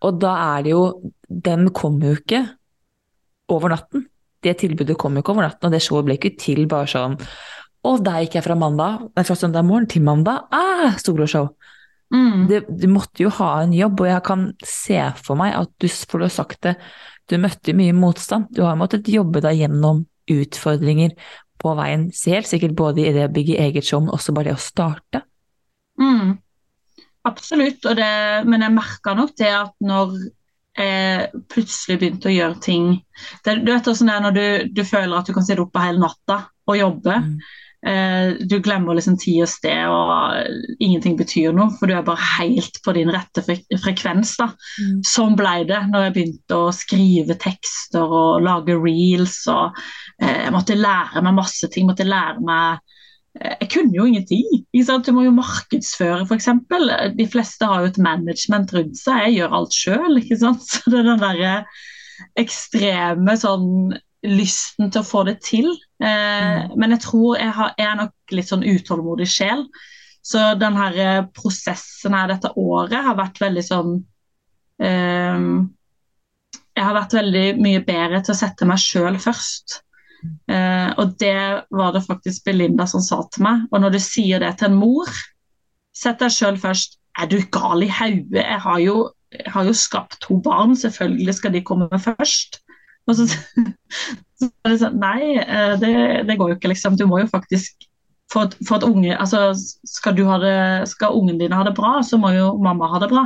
Og 0.02 0.18
da 0.18 0.32
er 0.58 0.64
det 0.66 0.72
jo 0.74 0.86
Den 1.30 1.70
kommer 1.76 2.10
jo 2.10 2.18
ikke 2.18 2.42
over 3.54 3.76
natten. 3.76 4.08
Det 4.42 4.56
tilbudet 4.58 4.98
kom 5.00 5.16
jo 5.16 5.22
ikke 5.22 5.36
over 5.36 5.46
natten, 5.46 5.68
og 5.68 5.76
det 5.76 5.84
showet 5.86 6.08
ble 6.08 6.18
ikke 6.18 6.34
til 6.42 6.66
bare 6.70 6.90
sånn 6.90 7.20
og 7.88 8.04
der 8.06 8.22
gikk 8.22 8.38
jeg 8.38 8.46
fra 8.46 8.58
mandag, 8.58 9.08
fra 9.26 9.36
søndag 9.38 9.66
morgen 9.66 9.88
til 9.90 10.04
mandag. 10.06 10.46
Ah, 10.54 10.98
soloshow! 11.02 11.50
Mm. 12.14 12.46
Det, 12.50 12.60
du 12.68 12.88
måtte 12.92 13.24
jo 13.24 13.32
ha 13.40 13.54
en 13.64 13.74
jobb, 13.74 14.04
og 14.04 14.10
jeg 14.12 14.24
kan 14.28 14.44
se 14.68 15.00
for 15.24 15.40
meg 15.40 15.56
at 15.58 15.72
du, 15.82 15.88
for 15.90 16.22
du 16.22 16.28
har 16.28 16.34
sagt 16.36 16.62
det, 16.68 16.76
du 17.32 17.38
møtte 17.42 17.74
mye 17.78 17.96
motstand. 17.96 18.52
Du 18.54 18.62
har 18.68 18.78
måttet 18.78 19.10
jobbe 19.10 19.42
deg 19.42 19.64
gjennom 19.64 20.04
utfordringer 20.32 21.16
på 21.62 21.74
veien 21.78 22.10
helt 22.10 22.50
sikkert 22.50 22.76
både 22.78 23.06
i 23.06 23.14
det 23.16 23.28
å 23.28 23.34
bygge 23.34 23.60
eget 23.62 23.88
show, 23.88 24.02
men 24.02 24.14
også 24.16 24.34
bare 24.36 24.52
det 24.52 24.58
å 24.58 24.62
starte. 24.62 25.24
Mm. 26.02 26.38
Absolutt, 27.30 27.86
det, 27.98 28.12
men 28.50 28.66
jeg 28.66 28.74
merka 28.74 29.14
nok 29.18 29.36
det 29.38 29.52
at 29.54 29.76
når 29.86 30.16
jeg 30.78 31.42
plutselig 31.52 31.98
begynte 32.00 32.30
å 32.30 32.34
gjøre 32.34 32.62
ting 32.64 32.86
det, 33.44 33.58
Du 33.60 33.74
vet 33.74 33.84
hvordan 33.84 34.08
det 34.08 34.14
er 34.14 34.24
når 34.24 34.36
du, 34.38 34.46
du 34.80 34.84
føler 34.88 35.18
at 35.18 35.28
du 35.28 35.34
kan 35.36 35.44
sitte 35.46 35.66
oppe 35.66 35.84
hele 35.84 36.00
natta 36.00 36.38
og 36.72 36.78
jobbe. 36.80 37.18
Mm. 37.26 37.34
Eh, 37.88 38.34
du 38.46 38.60
glemmer 38.62 38.94
liksom 38.94 39.16
tid 39.18 39.42
og 39.42 39.50
sted, 39.50 39.90
og 39.90 40.78
ingenting 40.78 41.16
betyr 41.18 41.56
noe, 41.56 41.72
for 41.80 41.90
du 41.90 41.96
er 41.98 42.06
bare 42.06 42.30
helt 42.38 42.78
på 42.86 42.94
din 42.98 43.10
rette 43.14 43.42
frekvens. 43.42 44.36
da. 44.38 44.52
Mm. 44.78 45.00
Sånn 45.08 45.38
ble 45.40 45.56
det 45.70 45.82
når 45.90 46.06
jeg 46.06 46.16
begynte 46.18 46.60
å 46.60 46.72
skrive 46.76 47.38
tekster 47.42 48.06
og 48.06 48.46
lage 48.46 48.78
reels. 48.78 49.40
og 49.52 49.80
eh, 50.22 50.46
Jeg 50.46 50.56
måtte 50.56 50.78
lære 50.78 51.26
meg 51.26 51.40
masse 51.40 51.72
ting. 51.74 51.90
måtte 51.90 52.08
lære 52.08 52.46
meg 52.46 52.78
eh, 53.40 53.56
jeg 53.64 53.72
kunne 53.74 53.98
jo 53.98 54.06
ingenting. 54.06 54.62
Du 54.72 55.12
må 55.16 55.26
jo 55.26 55.34
markedsføre, 55.34 56.28
f.eks. 56.28 56.52
De 57.18 57.28
fleste 57.34 57.66
har 57.66 57.82
jo 57.82 57.90
et 57.90 58.02
management 58.02 58.76
rundt 58.78 59.02
seg. 59.02 59.26
Jeg 59.26 59.40
gjør 59.40 59.58
alt 59.58 59.74
sjøl. 59.74 60.22
Så 60.70 60.86
det 60.86 61.02
er 61.02 61.10
den 61.10 61.26
derre 61.26 61.58
ekstreme 62.38 63.34
sånn 63.42 63.98
lysten 64.28 64.92
til 64.92 65.02
å 65.02 65.08
få 65.08 65.24
det 65.28 65.40
til. 65.46 65.72
Eh, 66.02 66.08
mm. 66.08 66.78
Men 66.78 66.96
jeg 66.96 67.04
tror 67.08 67.40
jeg, 67.40 67.52
har, 67.58 67.74
jeg, 67.78 67.88
er 67.88 68.00
nok 68.04 68.36
litt 68.38 68.52
sånn 68.52 68.66
utålmodig 68.68 69.28
sjel. 69.30 69.66
Så 70.22 70.54
den 70.62 70.78
her 70.78 70.98
eh, 71.02 71.28
prosessen 71.34 72.16
her 72.18 72.30
dette 72.30 72.54
året 72.60 73.02
har 73.02 73.18
vært 73.18 73.42
veldig 73.42 73.64
sånn 73.66 73.96
eh, 74.84 75.46
Jeg 76.78 76.86
har 76.86 76.98
vært 77.00 77.16
veldig 77.18 77.48
mye 77.62 77.82
bedre 77.88 78.22
til 78.22 78.36
å 78.36 78.42
sette 78.44 78.68
meg 78.70 78.82
sjøl 78.82 79.18
først. 79.22 79.82
Eh, 80.22 80.90
og 81.02 81.16
det 81.22 81.66
var 81.74 81.96
det 81.96 82.06
faktisk 82.06 82.46
Belinda 82.46 82.86
som 82.90 83.02
sa 83.04 83.24
til 83.34 83.46
meg. 83.48 83.66
Og 83.72 83.82
når 83.82 83.98
du 83.98 84.02
sier 84.04 84.44
det 84.44 84.54
til 84.60 84.70
en 84.70 84.82
mor, 84.82 85.10
sett 85.98 86.22
deg 86.22 86.34
sjøl 86.34 86.60
først. 86.62 87.00
Er 87.20 87.28
du 87.28 87.42
gal 87.52 87.84
i 87.84 87.90
hodet? 87.92 88.40
Jeg, 88.40 88.60
har 88.64 88.80
jo, 88.80 88.96
jeg 89.36 89.52
har 89.52 89.68
jo 89.68 89.74
skapt 89.76 90.22
to 90.24 90.38
barn, 90.44 90.78
selvfølgelig 90.80 91.34
skal 91.36 91.56
de 91.58 91.64
komme 91.68 91.90
først. 92.00 92.62
Og 93.10 93.18
så, 93.18 93.28
så 94.40 94.50
er 94.50 94.74
det 94.74 94.80
sånn 94.82 95.00
Nei, 95.02 95.36
eh, 95.42 95.76
det, 95.82 95.94
det, 96.30 96.38
går 96.40 96.54
jo 96.54 96.60
ikke, 96.60 96.74
liksom. 96.74 96.98
Du 97.00 97.08
må 97.10 97.22
jo 97.24 97.30
faktisk 97.32 97.88
for 98.32 98.48
at, 98.48 98.56
for 98.64 98.80
at 98.80 98.88
unge, 98.88 99.12
altså, 99.18 99.52
skal, 99.88 100.16
det, 100.16 100.88
skal 100.88 101.18
ungen 101.20 101.40
dine 101.42 101.58
ha 101.58 101.68
det 101.68 101.76
bra, 101.76 102.00
så 102.06 102.20
må 102.22 102.32
jo 102.36 102.54
mamma 102.64 102.88
ha 102.94 103.02
det 103.04 103.12
bra. 103.12 103.26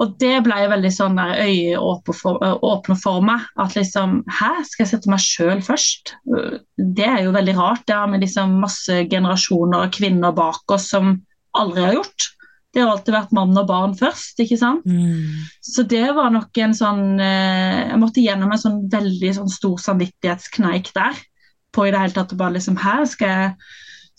Og 0.00 0.14
det 0.22 0.38
ble 0.46 0.56
veldig 0.70 0.90
sånn 0.94 1.18
øyeåpne 1.20 2.14
for, 2.16 3.00
for 3.02 3.24
meg. 3.24 3.44
At 3.60 3.74
liksom 3.76 4.22
Hæ, 4.32 4.52
skal 4.64 4.86
jeg 4.86 4.90
sette 4.94 5.10
meg 5.12 5.20
sjøl 5.20 5.60
først? 5.64 6.14
Det 6.80 7.04
er 7.04 7.26
jo 7.26 7.34
veldig 7.36 7.56
rart. 7.58 7.84
Det 7.84 7.98
har 7.98 8.08
med 8.08 8.24
liksom 8.24 8.56
masse 8.62 9.02
generasjoner 9.12 9.84
av 9.84 9.92
kvinner 9.92 10.32
bak 10.36 10.72
oss 10.72 10.88
som 10.94 11.18
aldri 11.58 11.84
har 11.84 11.98
gjort. 11.98 12.30
Det 12.70 12.84
har 12.84 12.92
alltid 12.92 13.16
vært 13.16 13.34
mann 13.34 13.56
og 13.58 13.66
barn 13.66 13.96
først, 13.98 14.38
ikke 14.42 14.58
sant. 14.60 14.86
Mm. 14.86 15.42
Så 15.64 15.82
det 15.90 16.06
var 16.14 16.30
nok 16.30 16.58
en 16.62 16.74
sånn 16.76 17.18
Jeg 17.18 17.98
måtte 17.98 18.22
gjennom 18.22 18.52
en 18.54 18.62
sånn 18.62 18.80
veldig 18.92 19.32
sånn 19.40 19.50
stor 19.50 19.80
samvittighetskneik 19.82 20.92
der. 20.94 21.18
På 21.74 21.86
i 21.86 21.90
det 21.90 22.02
hele 22.02 22.14
tatt 22.14 22.34
bare 22.38 22.58
liksom 22.58 22.78
Her 22.78 23.02
skal 23.10 23.34
jeg 23.34 23.54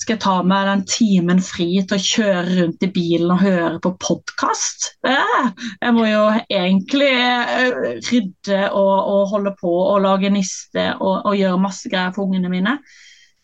skal 0.01 0.15
jeg 0.15 0.21
ta 0.23 0.35
meg 0.45 0.65
den 0.65 0.81
timen 0.89 1.41
fri 1.45 1.67
til 1.85 1.97
å 1.97 2.01
kjøre 2.01 2.55
rundt 2.57 2.85
i 2.85 2.89
bilen 2.93 3.33
og 3.35 3.43
høre 3.43 3.81
på 3.83 3.91
podkast? 4.01 4.87
Jeg 5.05 5.93
må 5.93 6.07
jo 6.07 6.23
egentlig 6.47 7.11
eh, 7.11 7.99
rydde 8.07 8.63
og, 8.71 8.95
og 8.97 9.35
holde 9.35 9.53
på 9.59 9.73
og 9.83 10.01
lage 10.01 10.31
niste 10.33 10.87
og, 10.95 11.19
og, 11.19 11.35
gjøre 11.37 11.61
masse 11.61 11.91
greier 11.91 12.15
for 12.15 12.25
ungene 12.25 12.49
mine. 12.49 12.75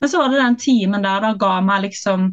Men 0.01 0.11
så 0.11 0.23
var 0.23 0.33
det 0.33 0.41
den 0.41 0.57
timen 0.61 1.05
der 1.05 1.21
da 1.27 1.33
ga 1.37 1.53
meg 1.65 1.85
liksom 1.85 2.31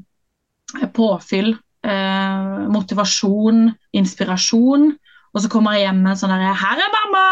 påfyll, 0.97 1.53
eh, 1.85 2.64
motivasjon, 2.75 3.68
inspirasjon. 3.97 4.90
Og 5.35 5.42
så 5.42 5.51
kommer 5.51 5.75
jeg 5.75 5.88
hjem 5.88 6.03
med 6.05 6.12
en 6.14 6.18
sånn 6.20 6.33
derre 6.33 6.55
'Her 6.55 6.83
er 6.85 6.92
mamma! 6.94 7.29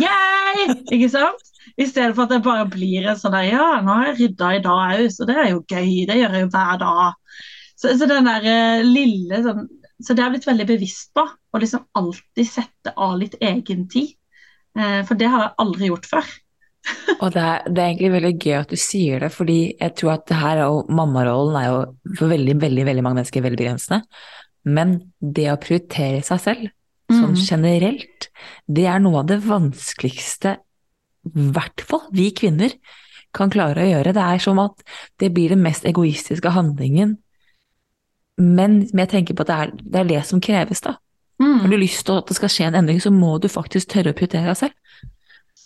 Yay!' 0.00 0.76
Ikke 0.96 1.10
sant? 1.12 1.50
I 1.78 1.86
stedet 1.86 2.14
for 2.16 2.24
at 2.24 2.32
det 2.32 2.42
bare 2.44 2.68
blir 2.68 3.06
en 3.06 3.18
sånn 3.18 3.34
der 3.36 3.50
Ja, 3.50 3.66
nå 3.84 3.92
har 3.92 4.06
jeg 4.10 4.18
rydda 4.20 4.48
i 4.56 4.62
dag 4.64 4.96
òg, 4.98 5.10
så 5.14 5.26
det 5.28 5.36
er 5.36 5.50
jo 5.52 5.60
gøy. 5.68 6.06
Det 6.08 6.16
gjør 6.18 6.36
jeg 6.36 6.46
jo 6.46 6.50
hver 6.54 6.80
dag. 6.80 7.38
Så, 7.76 7.92
så 7.98 8.08
den 8.08 8.28
der 8.28 8.48
eh, 8.48 8.86
lille 8.86 9.42
sånn 9.44 9.68
Så 10.02 10.14
det 10.14 10.22
har 10.22 10.30
jeg 10.30 10.38
blitt 10.38 10.48
veldig 10.50 10.66
bevisst 10.72 11.12
på. 11.14 11.22
Å 11.28 11.60
liksom 11.62 11.84
alltid 11.94 12.48
sette 12.48 12.94
av 12.96 13.14
litt 13.20 13.36
egen 13.40 13.86
tid. 13.92 14.16
Eh, 14.74 15.02
for 15.06 15.14
det 15.14 15.28
har 15.30 15.44
jeg 15.44 15.54
aldri 15.62 15.92
gjort 15.92 16.08
før. 16.10 16.32
Og 17.22 17.32
det 17.34 17.42
er, 17.42 17.66
det 17.68 17.78
er, 17.78 17.88
egentlig 17.88 18.12
veldig 18.16 18.32
gøy 18.36 18.54
at 18.58 18.72
du 18.72 18.78
sier 18.80 19.22
det, 19.22 19.30
fordi 19.34 19.58
jeg 19.70 19.94
tror 19.98 20.16
at 20.16 20.26
det 20.30 20.38
her 20.40 20.62
er 20.62 20.64
jo 20.66 20.82
mammarollen 20.90 21.58
er 21.60 21.68
jo 21.68 21.80
for 22.18 22.32
veldig, 22.32 22.56
veldig, 22.62 22.86
veldig 22.88 23.04
mange 23.06 23.20
mennesker 23.20 23.44
veldig 23.44 23.60
begrensende. 23.60 24.02
Men 24.62 24.96
det 25.20 25.48
å 25.52 25.60
prioritere 25.62 26.22
seg 26.26 26.42
selv, 26.42 26.72
sånn 27.12 27.36
mm. 27.36 27.40
generelt, 27.44 28.28
det 28.66 28.86
er 28.90 29.02
noe 29.02 29.22
av 29.22 29.30
det 29.30 29.42
vanskeligste 29.44 30.56
i 31.22 31.48
hvert 31.54 31.84
fall 31.86 32.08
vi 32.14 32.32
kvinner 32.34 32.72
kan 33.32 33.50
klare 33.52 33.84
å 33.84 33.88
gjøre. 33.88 34.14
Det 34.16 34.24
er 34.24 34.40
som 34.42 34.60
at 34.62 34.82
det 35.22 35.30
blir 35.34 35.54
den 35.54 35.62
mest 35.64 35.86
egoistiske 35.88 36.52
handlingen. 36.52 37.16
Men 38.42 38.82
jeg 38.88 39.10
tenker 39.12 39.36
på 39.36 39.44
at 39.46 39.50
det 39.50 39.58
er 39.58 39.72
det, 39.78 40.00
er 40.00 40.10
det 40.10 40.22
som 40.28 40.42
kreves, 40.42 40.82
da. 40.84 40.96
Mm. 41.42 41.58
Har 41.62 41.72
du 41.72 41.78
lyst 41.78 42.04
til 42.06 42.18
at 42.20 42.28
det 42.28 42.36
skal 42.38 42.52
skje 42.52 42.68
en 42.68 42.78
endring, 42.82 43.00
så 43.02 43.12
må 43.14 43.36
du 43.42 43.48
faktisk 43.50 43.92
tørre 43.94 44.12
å 44.12 44.18
prioritere 44.18 44.50
deg 44.50 44.58
selv. 44.58 44.76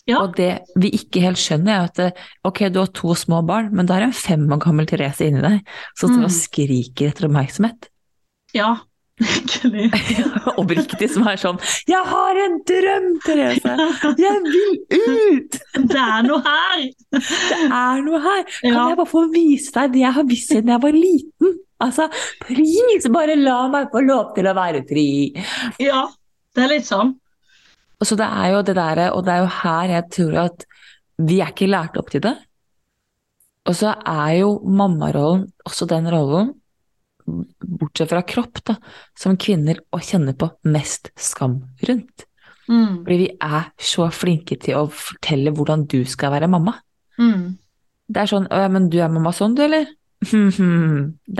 Ja. 0.06 0.20
Og 0.22 0.36
det 0.38 0.52
vi 0.78 0.92
ikke 0.94 1.24
helt 1.24 1.40
skjønner, 1.40 1.82
er 1.82 1.88
at 1.90 2.20
ok, 2.46 2.68
du 2.70 2.78
har 2.78 2.92
to 2.94 3.14
små 3.18 3.40
barn, 3.46 3.72
men 3.74 3.88
da 3.88 3.96
er 3.98 4.06
en 4.06 4.14
fem 4.14 4.44
år 4.54 4.60
gammel 4.62 4.86
Therese 4.86 5.26
inni 5.26 5.42
deg 5.42 5.72
som 5.98 6.14
mm. 6.14 6.28
skriker 6.30 7.10
etter 7.10 7.26
oppmerksomhet. 7.26 7.90
Ja, 8.54 8.76
Virkelig. 9.20 9.90
Oppriktig 10.60 11.08
som 11.08 11.24
er 11.30 11.38
sånn 11.40 11.56
'Jeg 11.88 12.04
har 12.04 12.40
en 12.42 12.58
drøm, 12.68 13.06
Therese! 13.24 13.76
Jeg 14.20 14.40
vil 14.44 14.74
ut!' 14.92 15.56
Det 15.92 16.02
er 16.02 16.26
noe 16.26 16.42
her! 16.44 16.82
Det 17.16 17.70
er 17.70 18.02
noe 18.04 18.20
her! 18.20 18.42
Kan 18.60 18.74
ja. 18.74 18.88
jeg 18.90 18.98
bare 19.00 19.08
få 19.08 19.24
vise 19.32 19.72
deg 19.72 19.94
det 19.94 20.02
jeg 20.04 20.16
har 20.18 20.28
visst 20.28 20.52
siden 20.52 20.74
jeg 20.74 20.84
var 20.84 20.96
liten? 20.96 21.56
Altså, 21.80 22.10
please, 22.44 23.08
bare 23.12 23.36
la 23.40 23.62
meg 23.72 23.88
få 23.92 24.04
lov 24.04 24.34
til 24.36 24.48
å 24.50 24.56
være 24.56 24.84
fri! 24.88 25.08
Ja, 25.80 26.04
det 26.56 26.66
er 26.66 26.74
litt 26.76 26.88
sånn. 26.88 27.16
Og 28.00 28.08
så 28.08 28.18
det 28.18 28.26
er 28.26 28.52
jo 28.52 28.62
det 28.66 28.76
derre, 28.76 29.08
og 29.16 29.24
det 29.24 29.32
er 29.32 29.44
jo 29.44 29.54
her 29.62 29.94
jeg 29.94 30.10
tror 30.12 30.38
at 30.44 30.66
vi 31.16 31.40
er 31.40 31.52
ikke 31.52 31.70
lært 31.70 31.96
opp 31.96 32.10
til 32.12 32.22
det. 32.26 32.34
Og 33.66 33.74
så 33.74 33.94
er 33.96 34.36
jo 34.42 34.50
mammarollen 34.62 35.46
også 35.66 35.88
den 35.90 36.08
rollen 36.12 36.54
bortsett 37.26 38.12
fra 38.12 38.22
kropp, 38.22 38.60
da, 38.68 38.76
som 39.18 39.34
kvinner 39.40 39.80
å 39.90 39.98
kjenne 39.98 40.36
på 40.38 40.48
mest 40.70 41.10
skam 41.18 41.58
rundt. 41.88 42.26
Mm. 42.66 43.02
Fordi 43.02 43.18
vi 43.18 43.28
er 43.42 43.70
så 43.78 44.08
flinke 44.14 44.58
til 44.62 44.78
å 44.78 44.86
fortelle 44.90 45.52
hvordan 45.54 45.86
du 45.90 46.00
skal 46.08 46.34
være 46.34 46.50
mamma. 46.50 46.76
Mm. 47.18 47.56
Det 48.06 48.22
er 48.22 48.30
sånn 48.30 48.46
'Å 48.46 48.62
ja, 48.62 48.68
men 48.70 48.88
du 48.90 48.98
er 49.02 49.10
mamma 49.10 49.32
sånn, 49.34 49.56
du, 49.56 49.62
eller?' 49.62 49.90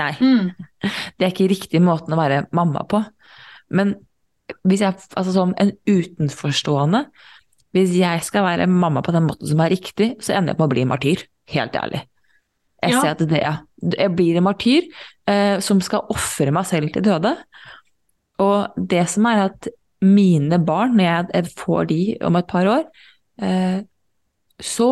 Nei. 0.01 0.13
Mm. 0.21 0.51
Det 1.17 1.25
er 1.25 1.33
ikke 1.33 1.49
riktig 1.51 1.81
måten 1.83 2.13
å 2.13 2.19
være 2.19 2.47
mamma 2.53 2.83
på. 2.85 3.05
Men 3.71 3.95
hvis 4.67 4.83
jeg, 4.85 4.99
altså 5.19 5.33
som 5.35 5.55
en 5.61 5.73
utenforstående, 5.89 7.07
hvis 7.77 7.97
jeg 7.99 8.23
skal 8.25 8.47
være 8.47 8.69
mamma 8.71 9.03
på 9.05 9.15
den 9.15 9.27
måten 9.29 9.49
som 9.51 9.61
er 9.63 9.73
riktig, 9.75 10.15
så 10.23 10.37
ender 10.37 10.55
jeg 10.55 10.61
på 10.61 10.69
å 10.69 10.73
bli 10.73 10.85
martyr. 10.89 11.25
Helt 11.53 11.77
ærlig. 11.77 12.05
Jeg 12.83 12.95
ja. 12.95 13.01
ser 13.03 13.17
at 13.17 13.25
det, 13.29 13.43
jeg 13.97 14.15
blir 14.17 14.39
en 14.39 14.47
martyr 14.47 14.87
eh, 15.29 15.59
som 15.65 15.81
skal 15.85 16.07
ofre 16.13 16.55
meg 16.55 16.69
selv 16.69 16.93
til 16.95 17.05
døde. 17.05 17.35
Og 18.43 18.77
det 18.77 19.05
som 19.13 19.29
er 19.29 19.47
at 19.49 19.69
mine 20.05 20.59
barn, 20.65 20.97
når 20.97 21.31
jeg 21.35 21.53
får 21.57 21.89
de 21.91 22.01
om 22.29 22.37
et 22.39 22.49
par 22.49 22.69
år, 22.71 22.85
eh, 23.43 23.79
så 24.61 24.91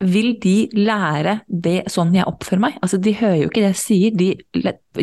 vil 0.00 0.34
de 0.40 0.56
lære 0.78 1.40
det 1.46 1.84
sånn 1.92 2.14
jeg 2.16 2.28
oppfører 2.28 2.64
meg. 2.64 2.78
Altså, 2.80 3.00
de 3.02 3.16
hører 3.18 3.42
jo 3.42 3.50
ikke 3.50 3.64
det 3.64 3.72
jeg 3.74 3.82
sier, 3.82 4.14
de 4.16 4.30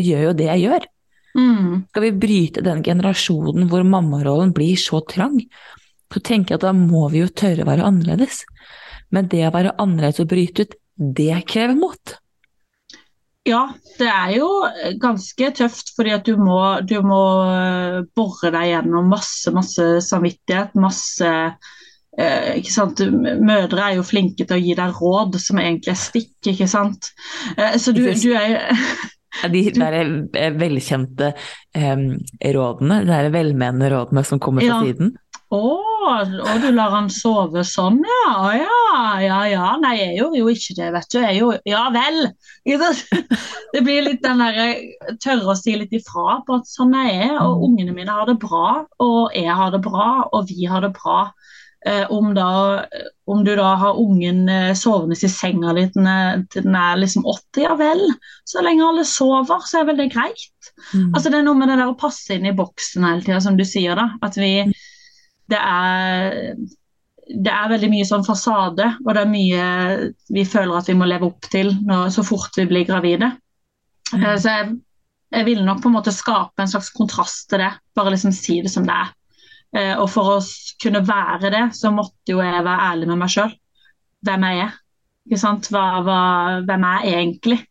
gjør 0.01 0.29
jo 0.29 0.37
det 0.37 0.47
jeg 0.49 0.63
gjør. 0.65 0.87
Mm. 1.35 1.87
Skal 1.89 2.05
vi 2.07 2.13
bryte 2.21 2.63
den 2.65 2.83
generasjonen 2.85 3.67
hvor 3.71 3.83
mammarollen 3.85 4.53
blir 4.55 4.77
så 4.79 5.01
trang, 5.09 5.41
så 6.13 6.21
tenker 6.23 6.55
jeg 6.55 6.61
at 6.61 6.69
da 6.69 6.75
må 6.77 7.07
vi 7.13 7.23
jo 7.23 7.31
tørre 7.33 7.65
å 7.65 7.69
være 7.69 7.87
annerledes. 7.87 8.43
Men 9.13 9.27
det 9.31 9.43
å 9.47 9.53
være 9.55 9.75
annerledes 9.81 10.23
og 10.23 10.31
bryte 10.31 10.65
ut, 10.65 10.77
det 10.97 11.43
krever 11.49 11.77
mot. 11.77 12.17
Ja, 13.47 13.61
det 13.99 14.07
er 14.11 14.31
jo 14.35 14.47
ganske 14.99 15.51
tøft, 15.55 15.93
fordi 15.95 16.11
at 16.17 16.27
du 16.27 16.35
må, 16.41 16.59
du 16.83 16.97
må 17.05 17.21
eh, 17.47 17.99
bore 18.17 18.51
deg 18.51 18.73
gjennom 18.73 19.07
masse, 19.13 19.53
masse 19.55 19.85
samvittighet, 20.03 20.75
masse 20.75 21.29
eh? 21.31 21.53
Mødre 22.17 23.85
er 23.85 23.95
jo 23.99 24.03
flinke 24.07 24.43
til 24.43 24.57
å 24.57 24.59
gi 24.59 24.75
deg 24.75 24.99
råd 24.99 25.37
som 25.39 25.61
egentlig 25.61 25.93
er 25.93 26.01
stikk, 26.01 26.35
ikke 26.51 26.67
sant. 26.67 27.11
Eh, 27.55 27.77
så 27.79 27.95
du, 27.95 28.03
du 28.09 28.31
er 28.35 28.67
De 29.51 29.61
der 29.75 29.95
eh, 29.99 30.53
velkjente 30.55 31.33
eh, 31.75 31.95
rådene, 32.55 33.01
de 33.05 33.11
der 33.11 33.31
velmenende 33.33 33.91
rådene 33.93 34.23
som 34.25 34.41
kommer 34.41 34.65
fra 34.65 34.79
ja. 34.79 34.83
siden? 34.87 35.15
Å, 35.47 35.59
og 36.11 36.57
du 36.59 36.67
lar 36.75 36.91
han 36.91 37.05
sove 37.13 37.61
sånn, 37.63 38.01
ja. 38.03 38.31
Å, 38.35 38.47
ja, 38.57 39.03
ja, 39.23 39.37
ja. 39.47 39.67
Nei, 39.79 39.93
jeg 40.01 40.17
gjorde 40.17 40.41
jo 40.41 40.49
ikke 40.51 40.75
det, 40.75 40.87
vet 40.95 41.13
du. 41.13 41.19
Jeg 41.23 41.37
jo 41.39 41.51
Ja 41.67 41.85
vel. 41.95 42.19
Det 43.73 43.83
blir 43.83 44.03
litt 44.03 44.23
den 44.23 44.41
derre 44.43 44.67
Tørre 45.23 45.53
å 45.53 45.55
si 45.55 45.75
litt 45.79 45.93
ifra 45.95 46.41
på 46.47 46.59
at 46.59 46.67
sånn 46.67 46.95
jeg 46.97 47.15
er. 47.29 47.37
Og 47.45 47.61
mm. 47.61 47.63
ungene 47.69 47.95
mine 47.95 48.17
har 48.19 48.27
det 48.27 48.35
bra, 48.43 48.81
og 49.03 49.35
jeg 49.35 49.55
har 49.61 49.71
det 49.71 49.83
bra, 49.87 50.09
og 50.31 50.51
vi 50.51 50.67
har 50.67 50.83
det 50.83 50.91
bra. 50.97 51.29
Eh, 51.85 52.07
om, 52.11 52.31
da, 52.33 52.85
om, 53.29 53.43
du 53.45 53.51
da 53.55 53.75
har 53.79 53.99
ungen 54.01 54.47
eh, 54.49 54.73
sovende 54.75 55.13
i 55.13 55.29
senga 55.29 55.75
litt 55.77 55.93
til 55.93 56.65
den 56.65 56.75
er 56.75 56.97
liksom 56.97 57.27
åtte, 57.29 57.61
ja 57.63 57.77
vel. 57.79 58.01
Så 58.49 58.65
lenge 58.65 58.87
alle 58.87 59.05
sover, 59.07 59.61
så 59.69 59.81
er 59.81 59.91
vel 59.91 60.01
det 60.01 60.11
greit. 60.15 60.71
Mm. 60.93 61.13
Altså 61.13 61.29
Det 61.29 61.39
er 61.39 61.45
noe 61.45 61.59
med 61.59 61.69
det 61.71 61.79
der 61.79 61.93
å 61.93 61.99
passe 61.99 62.35
inn 62.35 62.49
i 62.49 62.55
boksen 62.57 63.05
hele 63.05 63.25
tida, 63.25 63.41
som 63.45 63.59
du 63.59 63.65
sier. 63.67 63.95
da, 63.99 64.09
At 64.25 64.39
vi 64.41 64.53
mm 64.67 64.77
det 65.51 65.59
er, 65.59 66.55
det 67.27 67.53
er 67.53 67.71
veldig 67.71 67.89
mye 67.91 68.07
sånn 68.07 68.25
fasade, 68.27 68.89
og 69.03 69.13
det 69.13 69.23
er 69.23 69.31
mye 69.31 69.67
vi 70.33 70.43
føler 70.47 70.79
at 70.79 70.89
vi 70.91 70.97
må 70.99 71.07
leve 71.07 71.29
opp 71.29 71.47
til 71.51 71.73
når, 71.87 72.11
så 72.15 72.25
fort 72.27 72.57
vi 72.59 72.67
blir 72.69 72.87
gravide. 72.87 73.31
Mm. 74.13 74.23
Eh, 74.23 74.35
så 74.35 74.55
jeg, 74.55 74.73
jeg 75.35 75.47
ville 75.47 75.67
nok 75.67 75.83
på 75.83 75.91
en 75.91 75.97
måte 75.97 76.15
skape 76.15 76.63
en 76.63 76.71
slags 76.71 76.91
kontrast 76.95 77.47
til 77.51 77.63
det, 77.63 77.71
bare 77.97 78.15
liksom 78.15 78.35
si 78.35 78.59
det 78.63 78.73
som 78.73 78.87
det 78.87 78.95
er. 78.95 79.13
Eh, 79.77 79.93
og 79.99 80.09
for 80.09 80.37
å 80.37 80.41
kunne 80.81 81.03
være 81.05 81.53
det, 81.53 81.63
så 81.77 81.93
måtte 81.93 82.33
jo 82.33 82.41
jeg 82.43 82.65
være 82.65 82.91
ærlig 82.91 83.11
med 83.11 83.21
meg 83.21 83.33
sjøl. 83.33 83.53
Hvem 84.25 84.49
jeg 84.49 84.65
er. 84.65 84.75
Ikke 85.27 85.41
sant? 85.41 85.69
Hva, 85.73 85.85
hva, 86.05 86.19
hvem 86.65 86.85
er 86.87 87.07
jeg 87.07 87.21
egentlig? 87.21 87.61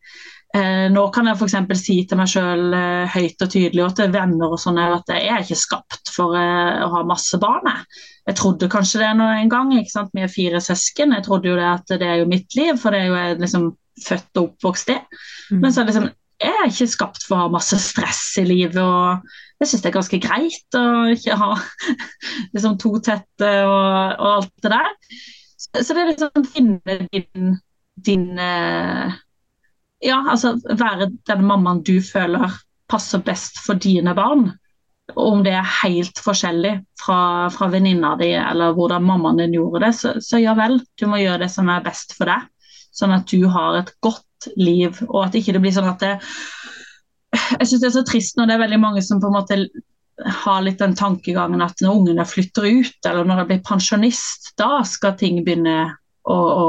Eh, 0.56 0.86
nå 0.92 1.02
kan 1.12 1.26
jeg 1.28 1.36
f.eks. 1.36 1.80
si 1.82 1.96
til 2.08 2.20
meg 2.20 2.30
sjøl 2.30 2.74
eh, 2.76 3.12
høyt 3.12 3.42
og 3.44 3.50
tydelig 3.52 3.82
og 3.84 3.96
til 3.98 4.12
venner 4.14 4.52
og 4.54 4.60
sånn 4.60 4.78
at 4.80 5.10
jeg 5.12 5.26
er 5.28 5.42
ikke 5.42 5.58
skapt 5.58 6.12
for 6.14 6.36
eh, 6.38 6.84
å 6.84 6.90
ha 6.94 7.02
masse 7.08 7.40
barn. 7.42 7.66
Jeg. 7.66 8.04
jeg 8.30 8.38
trodde 8.40 8.70
kanskje 8.72 9.02
det 9.02 9.10
nå 9.18 9.26
en 9.34 9.50
gang. 9.52 9.74
ikke 9.76 9.92
sant? 9.92 10.14
Vi 10.16 10.24
er 10.24 10.32
fire 10.32 10.62
søsken. 10.64 11.16
Jeg 11.16 11.26
trodde 11.26 11.50
jo 11.50 11.58
det 11.58 11.66
at 11.72 11.96
det 11.96 12.06
er 12.06 12.22
jo 12.22 12.30
mitt 12.30 12.56
liv, 12.56 12.76
for 12.80 12.94
det 12.94 13.02
er 13.02 13.10
jo 13.10 13.18
jeg 13.18 13.40
liksom 13.42 13.66
født 14.06 14.40
og 14.40 14.52
oppvokst 14.52 14.94
i. 14.94 15.00
Mm. 15.50 15.60
Men 15.64 15.72
så 15.72 15.80
er 15.80 15.88
det 15.88 15.94
liksom, 15.94 16.08
jeg 16.46 16.54
er 16.60 16.70
ikke 16.70 16.88
skapt 16.92 17.26
for 17.26 17.36
å 17.36 17.44
ha 17.46 17.52
masse 17.52 17.80
stress 17.80 18.22
i 18.40 18.46
livet. 18.46 18.80
og 18.80 19.36
jeg 19.60 19.70
syns 19.70 19.84
det 19.84 19.88
er 19.90 19.96
ganske 19.96 20.20
greit 20.20 20.76
å 20.76 20.84
ikke 21.14 21.36
ha 21.40 21.54
liksom 22.54 22.76
to 22.80 22.96
tette 23.04 23.52
og, 23.64 24.18
og 24.20 24.28
alt 24.34 24.52
det 24.64 24.72
der. 24.74 24.90
Så, 25.56 25.70
så 25.80 25.96
det 25.96 26.02
er 26.02 26.10
liksom 26.12 26.50
finne 26.52 26.98
din, 27.12 27.56
din 28.08 28.26
eh, 28.38 29.16
Ja, 30.04 30.20
altså 30.28 30.58
være 30.68 31.08
den 31.26 31.46
mammaen 31.48 31.80
du 31.86 31.96
føler 32.04 32.52
passer 32.90 33.22
best 33.24 33.58
for 33.64 33.80
dine 33.80 34.12
barn. 34.14 34.50
Om 35.16 35.40
det 35.46 35.54
er 35.56 35.74
helt 35.82 36.18
forskjellig 36.20 36.74
fra, 37.00 37.48
fra 37.54 37.70
venninna 37.72 38.12
di 38.20 38.32
eller 38.36 38.74
hvordan 38.76 39.06
mammaen 39.06 39.40
din 39.40 39.56
gjorde 39.56 39.86
det, 39.86 39.92
så, 39.96 40.12
så 40.22 40.42
ja 40.42 40.54
vel, 40.58 40.80
du 40.98 41.06
må 41.10 41.22
gjøre 41.22 41.46
det 41.46 41.50
som 41.54 41.70
er 41.72 41.84
best 41.86 42.14
for 42.18 42.28
deg. 42.30 42.44
Sånn 42.96 43.14
at 43.16 43.26
du 43.30 43.48
har 43.52 43.80
et 43.80 43.92
godt 44.04 44.50
liv, 44.60 45.00
og 45.08 45.26
at 45.26 45.36
ikke 45.38 45.56
det 45.56 45.62
blir 45.64 45.74
sånn 45.74 45.90
at 45.90 46.02
det 46.02 46.14
jeg 47.34 47.68
syns 47.68 47.82
det 47.82 47.88
er 47.90 47.96
så 47.98 48.06
trist 48.06 48.38
når 48.38 48.48
det 48.48 48.56
er 48.56 48.64
veldig 48.64 48.80
mange 48.82 49.04
som 49.04 49.20
på 49.22 49.30
en 49.30 49.36
måte 49.38 49.58
har 50.44 50.62
litt 50.64 50.80
den 50.80 50.96
tankegangen 50.96 51.64
at 51.64 51.82
når 51.84 52.00
ungene 52.00 52.24
flytter 52.28 52.64
ut, 52.64 52.98
eller 53.04 53.26
når 53.28 53.42
de 53.42 53.48
blir 53.50 53.64
pensjonist, 53.66 54.52
da 54.56 54.80
skal 54.88 55.16
ting 55.20 55.42
begynne 55.44 55.76
å, 56.24 56.36
å, 56.36 56.68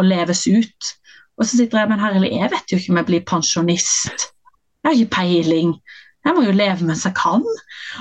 å 0.00 0.02
leves 0.06 0.46
ut. 0.48 0.92
Og 1.36 1.46
så 1.46 1.58
sitter 1.58 1.82
jeg 1.82 1.90
men 1.90 2.00
herlig, 2.02 2.32
jeg 2.36 2.52
vet 2.52 2.72
jo 2.72 2.78
ikke 2.80 2.94
om 2.94 3.00
jeg 3.00 3.10
blir 3.10 3.26
pensjonist. 3.28 4.30
Jeg 4.80 4.88
har 4.88 4.96
ikke 4.96 5.16
peiling. 5.18 5.74
Jeg 6.24 6.36
må 6.36 6.44
jo 6.44 6.56
leve 6.56 6.84
mens 6.88 7.04
jeg 7.04 7.16
kan. 7.16 7.44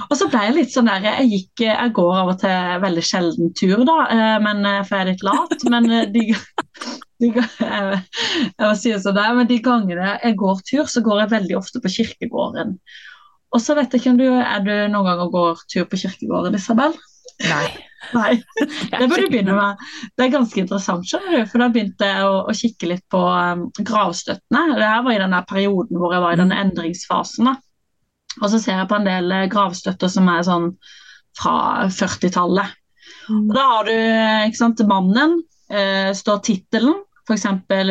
Og 0.05 0.15
så 0.19 0.27
ble 0.31 0.41
jeg 0.47 0.55
litt 0.57 0.73
sånn 0.73 0.89
der 0.89 1.05
Jeg, 1.07 1.27
gikk, 1.31 1.63
jeg 1.67 1.93
går 1.95 2.17
av 2.19 2.33
og 2.33 2.41
til 2.41 2.81
veldig 2.83 3.03
sjelden 3.05 3.53
tur, 3.55 3.83
da, 3.87 3.99
men, 4.43 4.63
for 4.87 4.95
jeg 4.95 5.05
er 5.05 5.11
litt 5.13 5.23
lat. 5.27 5.67
Men 5.71 5.87
de, 6.15 6.25
de, 7.19 7.29
jeg, 7.35 7.99
jeg 8.59 8.79
si 8.79 8.93
det 8.93 9.03
sånn 9.03 9.19
men 9.37 9.49
de 9.49 9.59
gangene 9.63 10.15
jeg 10.17 10.39
går 10.39 10.63
tur, 10.67 10.89
så 10.89 11.03
går 11.05 11.23
jeg 11.23 11.33
veldig 11.35 11.59
ofte 11.59 11.83
på 11.83 11.93
kirkegården. 11.97 12.77
Og 13.49 13.61
så 13.63 13.75
vet 13.77 13.93
jeg 13.93 14.03
ikke 14.03 14.13
om 14.13 14.19
du 14.19 14.27
er 14.29 14.65
du 14.65 14.73
noen 14.93 15.07
gang 15.07 15.21
og 15.23 15.33
går 15.33 15.63
tur 15.71 15.87
på 15.89 15.99
kirkegården, 16.03 16.57
Isabel? 16.59 16.97
Nei. 17.47 17.67
Nei, 18.15 18.37
Det 18.99 19.07
bør 19.11 19.25
du 19.25 19.31
begynne 19.31 19.55
med. 19.57 19.81
Det 20.15 20.25
er 20.25 20.31
ganske 20.33 20.61
interessant, 20.61 21.07
skjønner 21.07 21.35
du. 21.35 21.49
For 21.51 21.61
da 21.61 21.67
begynte 21.73 22.07
jeg 22.07 22.27
å, 22.27 22.37
å 22.47 22.55
kikke 22.55 22.91
litt 22.93 23.03
på 23.11 23.19
um, 23.19 23.65
gravstøttene. 23.75 24.77
Det 24.77 24.87
her 24.87 25.03
var 25.05 25.15
i 25.15 25.21
denne 25.23 25.41
perioden 25.49 25.99
hvor 25.99 26.15
jeg 26.15 26.23
var 26.23 26.37
i 26.37 26.39
denne 26.39 26.61
endringsfasen. 26.63 27.49
da. 27.49 27.57
Og 28.39 28.47
så 28.53 28.61
ser 28.61 28.79
jeg 28.79 28.89
på 28.89 28.99
en 28.99 29.07
del 29.09 29.35
gravstøtter 29.51 30.11
som 30.11 30.29
er 30.31 30.45
sånn 30.47 30.71
fra 31.37 31.89
40-tallet. 31.91 32.77
Og 33.33 33.53
Da 33.55 33.65
har 33.73 33.87
du 33.89 33.93
ikke 33.93 34.61
sant, 34.61 34.81
mannen, 34.87 35.39
eh, 35.69 36.11
står 36.15 36.41
tittelen, 36.45 37.01
f.eks. 37.29 37.45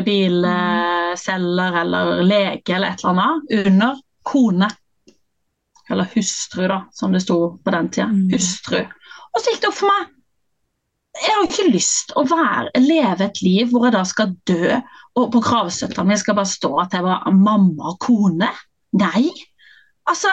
bilselger 0.04 1.80
eller 1.82 2.22
lege 2.26 2.74
eller 2.74 2.92
et 2.92 3.04
eller 3.04 3.14
annet, 3.14 3.56
under 3.62 4.04
kone. 4.26 4.68
Eller 5.88 6.10
hustru, 6.14 6.66
da, 6.68 6.82
som 6.92 7.14
det 7.14 7.22
sto 7.24 7.38
på 7.64 7.74
den 7.74 7.90
tida. 7.94 8.10
Hustru. 8.32 8.82
Og 9.32 9.40
så 9.40 9.52
gikk 9.54 9.62
det 9.64 9.70
opp 9.70 9.78
for 9.78 9.92
meg. 9.92 10.14
Jeg 11.18 11.34
har 11.34 11.46
ikke 11.48 11.70
lyst 11.72 12.12
å 12.18 12.22
være, 12.28 12.82
leve 12.84 13.26
et 13.26 13.40
liv 13.42 13.70
hvor 13.72 13.88
jeg 13.88 13.94
da 13.96 14.04
skal 14.06 14.34
dø, 14.46 14.76
og 15.18 15.30
på 15.34 15.40
gravstøtta 15.42 16.04
mi 16.06 16.18
skal 16.20 16.36
bare 16.38 16.50
stå 16.50 16.70
at 16.84 16.94
jeg 16.94 17.06
var 17.06 17.24
mamma 17.34 17.94
og 17.94 17.98
kone. 18.04 18.50
Nei. 18.98 19.24
Altså, 20.08 20.30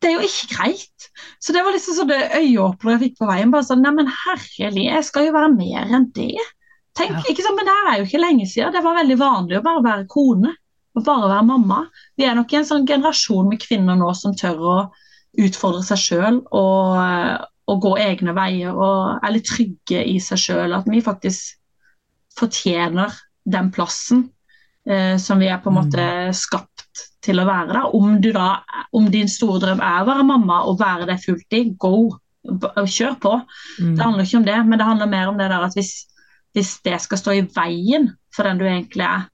det 0.00 0.10
er 0.10 0.16
jo 0.16 0.26
ikke 0.26 0.56
greit. 0.56 1.10
Så 1.42 1.54
det 1.54 1.62
var 1.64 1.76
liksom 1.76 1.98
sånn 1.98 2.10
det 2.10 2.22
øyeåpnet 2.40 2.96
jeg 2.96 3.02
fikk 3.04 3.20
på 3.20 3.28
veien. 3.28 3.52
bare 3.52 3.68
sånn, 3.68 3.84
Neimen 3.84 4.10
herlig, 4.24 4.88
jeg 4.88 5.06
skal 5.06 5.28
jo 5.28 5.36
være 5.36 5.52
mer 5.54 5.94
enn 5.98 6.08
det. 6.16 6.32
Tenk, 6.98 7.20
ikke 7.30 7.44
sant, 7.44 7.56
Men 7.56 7.68
det 7.68 7.76
er 7.76 7.98
jo 7.98 8.08
ikke 8.08 8.22
lenge 8.22 8.48
siden. 8.50 8.74
Det 8.74 8.82
var 8.84 8.98
veldig 8.98 9.18
vanlig 9.20 9.58
å 9.60 9.64
bare 9.66 9.84
være 9.86 10.08
kone. 10.10 10.56
Og 10.98 11.04
bare 11.06 11.30
være 11.30 11.46
mamma. 11.46 11.84
Vi 12.18 12.26
er 12.26 12.34
nok 12.34 12.50
i 12.52 12.58
en 12.58 12.66
sånn 12.66 12.88
generasjon 12.88 13.46
med 13.48 13.62
kvinner 13.62 13.98
nå 13.98 14.10
som 14.18 14.34
tør 14.36 14.58
å 14.58 14.74
utfordre 15.38 15.84
seg 15.86 16.00
sjøl 16.02 16.40
og, 16.58 17.44
og 17.70 17.84
gå 17.84 17.92
egne 18.02 18.34
veier 18.34 18.74
og 18.74 19.22
er 19.22 19.34
litt 19.36 19.46
trygge 19.46 20.02
i 20.02 20.16
seg 20.22 20.42
sjøl. 20.42 20.74
At 20.74 20.90
vi 20.90 21.02
faktisk 21.04 21.54
fortjener 22.38 23.14
den 23.50 23.70
plassen 23.74 24.26
eh, 24.88 25.14
som 25.22 25.38
vi 25.38 25.50
er 25.50 25.62
på 25.62 25.70
en 25.70 25.78
måte 25.78 26.08
skapt 26.36 27.06
til 27.24 27.40
å 27.40 27.46
være. 27.46 27.74
Da. 27.76 27.84
Om, 27.96 28.18
du 28.22 28.32
da, 28.34 28.50
om 28.96 29.06
din 29.12 29.30
store 29.30 29.60
drøm 29.62 29.82
er 29.84 30.02
å 30.02 30.08
være 30.08 30.26
mamma 30.26 30.62
og 30.66 30.80
være 30.82 31.08
det 31.10 31.20
fulltid, 31.24 31.76
go! 31.78 32.10
Kjør 32.40 33.18
på. 33.20 33.34
Mm. 33.82 33.96
Det 33.98 34.00
handler 34.00 34.24
ikke 34.24 34.38
om 34.38 34.44
det, 34.46 34.60
men 34.64 34.80
det 34.80 34.86
handler 34.88 35.10
mer 35.12 35.28
om 35.28 35.36
det 35.36 35.50
der 35.52 35.66
at 35.66 35.74
hvis, 35.76 35.90
hvis 36.56 36.78
det 36.86 36.98
skal 37.02 37.20
stå 37.20 37.36
i 37.36 37.46
veien 37.54 38.10
for 38.34 38.46
den 38.46 38.60
du 38.60 38.66
egentlig 38.66 39.06
er, 39.06 39.28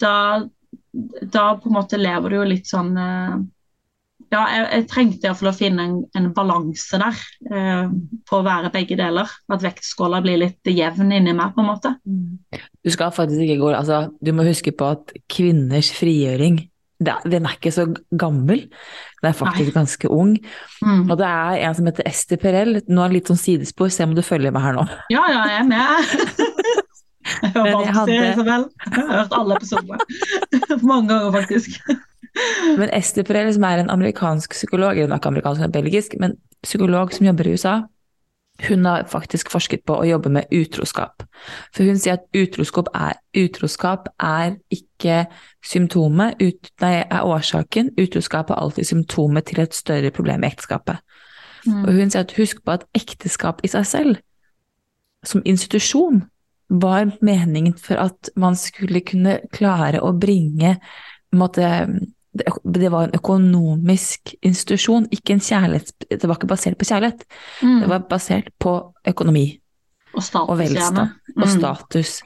da, 0.00 0.14
da 1.22 1.44
på 1.58 1.70
en 1.70 1.78
måte 1.78 2.00
lever 2.00 2.30
du 2.30 2.38
jo 2.38 2.50
litt 2.54 2.68
sånn 2.70 2.92
eh, 2.98 3.38
Ja, 4.28 4.42
jeg, 4.52 4.64
jeg 4.74 4.86
trengte 4.90 5.24
iallfall 5.28 5.50
å 5.50 5.56
finne 5.56 5.84
en, 5.88 5.94
en 6.18 6.26
balanse 6.36 7.00
der 7.00 7.20
eh, 7.48 7.86
på 8.28 8.38
å 8.38 8.44
være 8.44 8.68
begge 8.74 8.98
deler. 9.00 9.30
At 9.48 9.64
vektskåla 9.64 10.20
blir 10.20 10.42
litt 10.42 10.68
jevn 10.68 11.14
inni 11.16 11.32
meg, 11.32 11.54
på 11.56 11.64
en 11.64 11.70
måte. 11.70 11.94
Du 12.04 12.90
skal 12.92 13.14
faktisk 13.16 13.40
ikke 13.46 13.56
gå 13.62 13.70
altså, 13.72 14.02
Du 14.20 14.34
må 14.36 14.44
huske 14.44 14.74
på 14.76 14.90
at 14.92 15.16
kvinners 15.32 15.88
frigjøring 15.96 16.60
den 16.98 17.46
er 17.46 17.54
ikke 17.54 17.70
så 17.70 17.84
gammel, 18.18 18.64
den 19.22 19.30
er 19.32 19.36
faktisk 19.36 19.70
Nei. 19.72 19.76
ganske 19.80 20.10
ung. 20.14 20.36
Mm. 20.84 21.04
Og 21.10 21.16
det 21.18 21.26
er 21.26 21.62
en 21.68 21.74
som 21.74 21.88
heter 21.90 22.06
Ester 22.06 22.38
Perel. 22.38 22.80
Nå 22.86 23.02
er 23.02 23.08
det 23.10 23.16
litt 23.18 23.30
sånn 23.32 23.40
sidespor, 23.40 23.90
se 23.90 24.06
om 24.06 24.12
du 24.14 24.22
følger 24.22 24.54
med 24.54 24.62
her 24.62 24.76
nå. 24.78 24.84
Ja, 25.14 25.24
ja, 25.32 25.40
jeg 25.50 25.62
er 25.62 25.68
med. 25.68 26.68
Jeg 27.28 27.52
har 27.54 27.64
Men 27.64 27.74
det, 27.82 27.94
hadde- 27.96 28.18
Isabel. 28.32 28.62
Jeg 28.86 28.94
har 28.94 29.10
hørt 29.18 29.34
alle 29.36 29.56
episodene. 29.58 29.98
Mange 30.92 31.08
ganger, 31.12 31.32
faktisk. 31.34 31.80
Men 32.78 32.90
Ester 32.94 33.26
Perel, 33.26 33.50
som 33.56 33.64
er 33.68 33.82
en 33.82 33.90
amerikansk 33.92 34.54
psykolog, 34.54 34.94
eller 34.96 35.08
hun 35.10 35.12
er 35.16 35.20
ikke 35.20 35.32
amerikansk, 35.34 35.60
hun 35.60 35.68
er 35.68 35.74
belgisk, 35.74 36.14
men 36.22 36.36
psykolog 36.64 37.12
som 37.12 37.26
jobber 37.26 37.48
i 37.50 37.52
USA, 37.58 37.74
hun 38.66 38.86
har 38.86 39.04
faktisk 39.06 39.50
forsket 39.52 39.84
på 39.86 39.94
å 40.00 40.06
jobbe 40.06 40.32
med 40.34 40.50
utroskap. 40.54 41.22
For 41.74 41.86
hun 41.86 41.98
sier 42.00 42.16
at 42.18 42.26
utroskap 42.34 42.90
er, 42.96 43.20
utroskap 43.38 44.08
er 44.18 44.56
ikke 44.74 45.26
symptomet, 45.64 46.42
ut, 46.42 46.70
nei, 46.82 47.04
er 47.04 47.26
årsaken. 47.26 47.92
Utroskap 48.00 48.50
er 48.50 48.58
alltid 48.58 48.90
symptomet 48.90 49.46
til 49.50 49.62
et 49.62 49.78
større 49.78 50.10
problem 50.14 50.42
i 50.42 50.50
ekteskapet. 50.50 50.98
Mm. 51.68 51.84
Og 51.84 51.92
hun 52.00 52.10
sier 52.10 52.26
at 52.26 52.34
husk 52.38 52.64
på 52.64 52.74
at 52.74 52.88
ekteskap 52.98 53.62
i 53.62 53.70
seg 53.70 53.86
selv, 53.86 54.18
som 55.26 55.42
institusjon, 55.46 56.24
var 56.68 57.14
meningen 57.24 57.78
for 57.80 57.96
at 57.96 58.28
man 58.36 58.56
skulle 58.58 59.00
kunne 59.00 59.38
klare 59.54 60.02
å 60.04 60.10
bringe 60.12 60.74
måte, 61.32 61.64
det, 62.44 62.90
var 62.92 63.08
en 63.08 63.16
økonomisk 63.16 64.34
institusjon, 64.42 65.08
ikke 65.14 65.36
en 65.36 65.42
kjærlighets... 65.44 65.94
Det 66.10 66.28
var 66.28 66.38
ikke 66.38 66.50
basert 66.50 66.78
på 66.78 66.88
kjærlighet, 66.88 67.24
Mm. 67.62 67.80
det 67.80 67.88
var 67.90 68.04
basert 68.10 68.50
på 68.60 68.74
økonomi 69.06 69.60
Og 70.14 70.22
status, 70.22 70.48
og 70.48 70.58
velstand 70.58 70.98
mm. 71.36 71.42
og 71.42 71.48
status, 71.48 72.22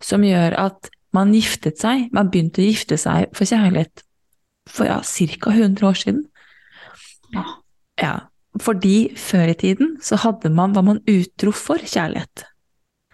som 0.00 0.24
gjør 0.24 0.56
at 0.66 0.90
man 1.16 1.32
giftet 1.32 1.80
seg, 1.80 2.08
man 2.12 2.30
begynte 2.30 2.62
å 2.62 2.66
gifte 2.66 2.98
seg 3.00 3.30
for 3.36 3.48
kjærlighet 3.48 4.04
for 4.68 4.88
ja, 4.88 5.00
ca. 5.02 5.52
100 5.52 5.86
år 5.86 5.94
siden. 5.94 6.24
Ja. 7.34 7.44
Ja, 8.02 8.14
fordi 8.60 9.14
før 9.16 9.52
i 9.52 9.56
tiden 9.56 9.96
så 10.02 10.18
hadde 10.20 10.50
man, 10.52 10.74
var 10.74 10.84
man 10.86 11.00
utro 11.08 11.52
for 11.54 11.80
kjærlighet. 11.80 12.44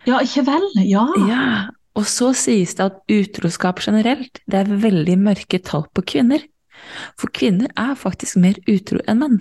Ja, 0.07 0.19
ikke 0.25 0.45
vel? 0.49 0.65
Ja. 0.83 1.05
Ja, 1.29 1.45
og 1.99 2.07
så 2.09 2.31
sies 2.37 2.75
det 2.79 2.87
at 2.87 3.01
utroskap 3.13 3.83
generelt, 3.85 4.41
det 4.49 4.63
er 4.63 4.71
veldig 4.83 5.19
mørke 5.21 5.61
tall 5.65 5.85
på 5.93 6.05
kvinner. 6.15 6.41
For 7.21 7.31
kvinner 7.35 7.71
er 7.79 7.93
faktisk 7.99 8.39
mer 8.41 8.57
utro 8.71 9.03
enn 9.09 9.21
menn. 9.21 9.37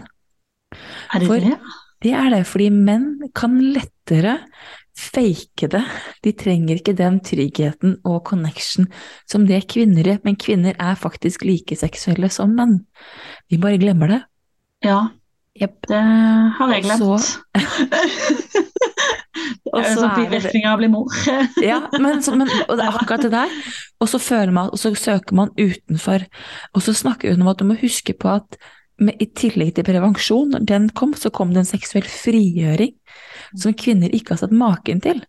Er 1.13 1.19
det 1.23 1.27
For- 1.27 1.39
det? 1.39 1.57
Det 2.01 2.13
er 2.17 2.29
det 2.33 2.45
fordi 2.49 2.69
menn 2.73 3.29
kan 3.37 3.59
lettere 3.75 4.39
fake 4.97 5.67
det. 5.69 5.83
De 6.25 6.31
trenger 6.33 6.79
ikke 6.79 6.95
den 6.97 7.19
tryggheten 7.21 7.99
og 8.03 8.23
connection 8.25 8.87
som 9.29 9.45
det 9.45 9.67
kvinner 9.69 10.03
gjør, 10.03 10.19
men 10.25 10.35
kvinner 10.35 10.75
er 10.79 10.95
faktisk 10.97 11.45
like 11.45 11.77
seksuelle 11.77 12.29
som 12.33 12.55
menn. 12.57 12.79
Vi 13.49 13.57
bare 13.61 13.77
glemmer 13.77 14.07
det. 14.07 14.21
Ja, 14.83 15.09
Jepp. 15.59 15.81
det 15.89 15.99
har 16.57 16.71
jeg 16.73 16.83
glemt. 16.85 17.01
så- 17.03 17.41
det 19.61 19.71
Og 19.71 19.83
så 19.85 19.95
sånn 19.95 20.25
er 20.25 20.29
det- 20.39 20.65
av 20.65 20.75
å 20.75 20.79
bli 20.79 20.87
mor. 20.91 21.07
Ja, 21.63 21.79
men, 21.99 22.21
så, 22.23 22.35
men 22.35 22.47
det 22.47 22.77
er 22.79 22.91
akkurat 22.91 23.21
det 23.25 23.31
der. 23.33 23.49
Og 24.01 24.09
så 24.09 24.19
føler 24.19 24.51
man, 24.55 24.69
og 24.71 24.79
så 24.79 24.93
søker 24.95 25.35
man 25.37 25.51
utenfor. 25.57 26.25
Og 26.75 26.81
så 26.85 26.93
snakker 26.95 27.31
hun 27.33 27.41
om 27.43 27.51
at 27.51 27.59
du 27.59 27.65
må 27.67 27.77
huske 27.79 28.13
på 28.13 28.29
at 28.35 28.57
med, 29.01 29.15
i 29.23 29.25
tillegg 29.33 29.73
til 29.75 29.83
prevensjon, 29.87 30.51
når 30.53 30.65
den 30.69 30.89
kom, 30.95 31.13
så 31.17 31.31
kom 31.33 31.53
det 31.53 31.63
en 31.63 31.69
seksuell 31.71 32.05
frigjøring 32.05 32.93
som 33.57 33.73
kvinner 33.73 34.13
ikke 34.13 34.35
har 34.35 34.43
sett 34.43 34.53
maken 34.55 35.01
til. 35.01 35.23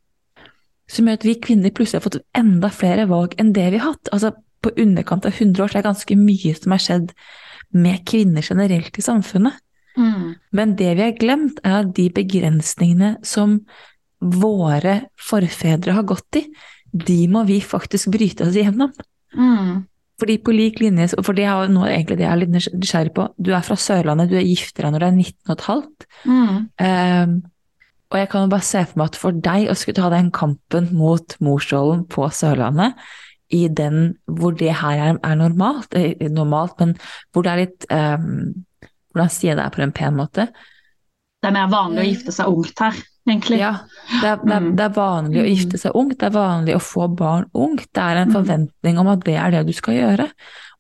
Som 0.90 1.06
gjør 1.08 1.20
at 1.20 1.24
vi 1.26 1.38
kvinner 1.40 1.72
plutselig 1.72 2.02
har 2.02 2.08
fått 2.10 2.20
enda 2.36 2.68
flere 2.74 3.06
valg 3.08 3.34
enn 3.40 3.54
det 3.56 3.70
vi 3.72 3.80
har 3.80 3.94
hatt. 3.94 4.10
Altså, 4.12 4.34
på 4.62 4.70
underkant 4.78 5.24
av 5.26 5.32
100 5.34 5.62
år, 5.64 5.70
så 5.72 5.78
er 5.78 5.82
det 5.82 5.88
ganske 5.88 6.16
mye 6.20 6.52
som 6.58 6.74
har 6.74 6.82
skjedd 6.84 7.14
med 7.72 8.02
kvinner 8.06 8.44
generelt 8.44 8.98
i 8.98 9.02
samfunnet. 9.04 9.56
Mm. 9.98 10.34
Men 10.56 10.76
det 10.78 10.92
vi 10.98 11.06
har 11.06 11.16
glemt, 11.18 11.62
er 11.64 11.82
at 11.82 11.94
de 11.96 12.08
begrensningene 12.14 13.16
som 13.26 13.60
våre 14.22 15.00
forfedre 15.20 15.96
har 15.96 16.06
gått 16.06 16.40
i, 16.40 16.46
de 16.92 17.22
må 17.32 17.44
vi 17.48 17.58
faktisk 17.64 18.12
bryte 18.12 18.46
oss 18.46 18.58
igjennom. 18.58 18.92
Mm. 19.34 19.82
Fordi 20.20 20.36
på 20.44 20.54
lik 20.54 20.78
linje, 20.78 21.08
for 21.24 21.34
det 21.34 21.48
er 21.50 21.70
nå 21.72 21.86
egentlig 21.88 22.20
det 22.20 22.26
jeg 22.26 22.32
er 22.32 22.42
litt 22.42 22.52
nysgjerrig 22.52 23.14
på, 23.16 23.26
du 23.42 23.50
er 23.56 23.64
fra 23.66 23.78
Sørlandet, 23.80 24.30
du 24.30 24.36
er 24.38 24.46
gifter 24.46 24.86
deg 24.86 24.94
når 24.94 25.02
du 25.02 25.06
er 25.08 25.16
19 25.16 25.56
15. 25.56 26.06
Mm. 26.28 26.60
Um, 26.84 27.34
og 28.12 28.18
jeg 28.20 28.28
kan 28.28 28.44
jo 28.44 28.52
bare 28.52 28.68
se 28.68 28.82
for 28.84 29.00
meg 29.00 29.08
at 29.08 29.18
for 29.18 29.42
deg 29.48 29.70
å 29.72 29.76
skulle 29.78 29.98
ta 29.98 30.10
den 30.12 30.28
kampen 30.36 30.90
mot 30.94 31.36
morsrollen 31.42 32.04
på 32.12 32.28
Sørlandet, 32.36 33.00
i 33.52 33.66
den 33.68 34.14
hvor 34.28 34.54
det 34.56 34.72
her 34.80 35.00
er, 35.08 35.16
er 35.24 35.36
normalt, 35.36 35.92
eh, 35.96 36.28
normalt, 36.32 36.78
men 36.80 36.94
hvor 37.32 37.44
det 37.44 37.52
er 37.52 37.60
litt 37.60 37.86
um, 37.92 38.62
Hvordan 39.12 39.32
sier 39.32 39.52
jeg 39.52 39.60
det 39.60 39.70
på 39.74 39.82
en 39.84 39.94
pen 39.96 40.18
måte? 40.18 40.48
Det 41.42 41.50
er 41.50 41.56
mer 41.56 41.70
vanlig 41.72 42.02
å 42.02 42.06
gifte 42.06 42.32
seg 42.34 42.50
ungt 42.52 42.82
her, 42.84 42.98
egentlig. 43.26 43.58
Ja, 43.58 43.72
det 44.20 44.28
er, 44.28 44.42
det, 44.42 44.56
er, 44.56 44.66
det 44.78 44.84
er, 44.84 44.92
vanlig 44.94 45.40
å 45.42 45.46
gifte 45.48 45.80
seg 45.80 45.96
ungt, 45.98 46.18
det 46.20 46.28
er 46.28 46.36
vanlig 46.36 46.76
å 46.76 46.82
få 46.82 47.08
barn 47.18 47.48
ungt. 47.52 47.88
Det 47.90 48.04
er 48.04 48.20
en 48.20 48.34
forventning 48.34 49.00
om 49.02 49.10
at 49.10 49.24
det 49.26 49.38
er 49.42 49.56
det 49.56 49.64
du 49.66 49.72
skal 49.74 49.98
gjøre. 49.98 50.28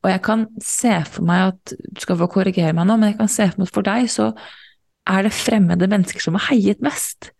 Og 0.02 0.10
jeg 0.10 0.22
kan 0.26 0.44
se 0.62 0.96
for 1.06 1.26
meg 1.26 1.52
at 1.52 1.74
Du 1.78 2.00
skal 2.02 2.18
få 2.18 2.26
korrigere 2.30 2.74
meg 2.74 2.88
nå, 2.88 2.96
men 2.98 3.12
jeg 3.12 3.20
kan 3.20 3.30
se 3.30 3.46
for 3.50 3.62
meg 3.62 3.70
at 3.70 3.76
for 3.76 3.86
deg 3.86 4.10
så 4.10 4.32
er 5.10 5.26
det 5.26 5.34
fremmede 5.34 5.88
mennesker 5.90 6.22
som 6.22 6.36
har 6.38 6.44
heiet 6.52 6.82
mest, 6.84 7.32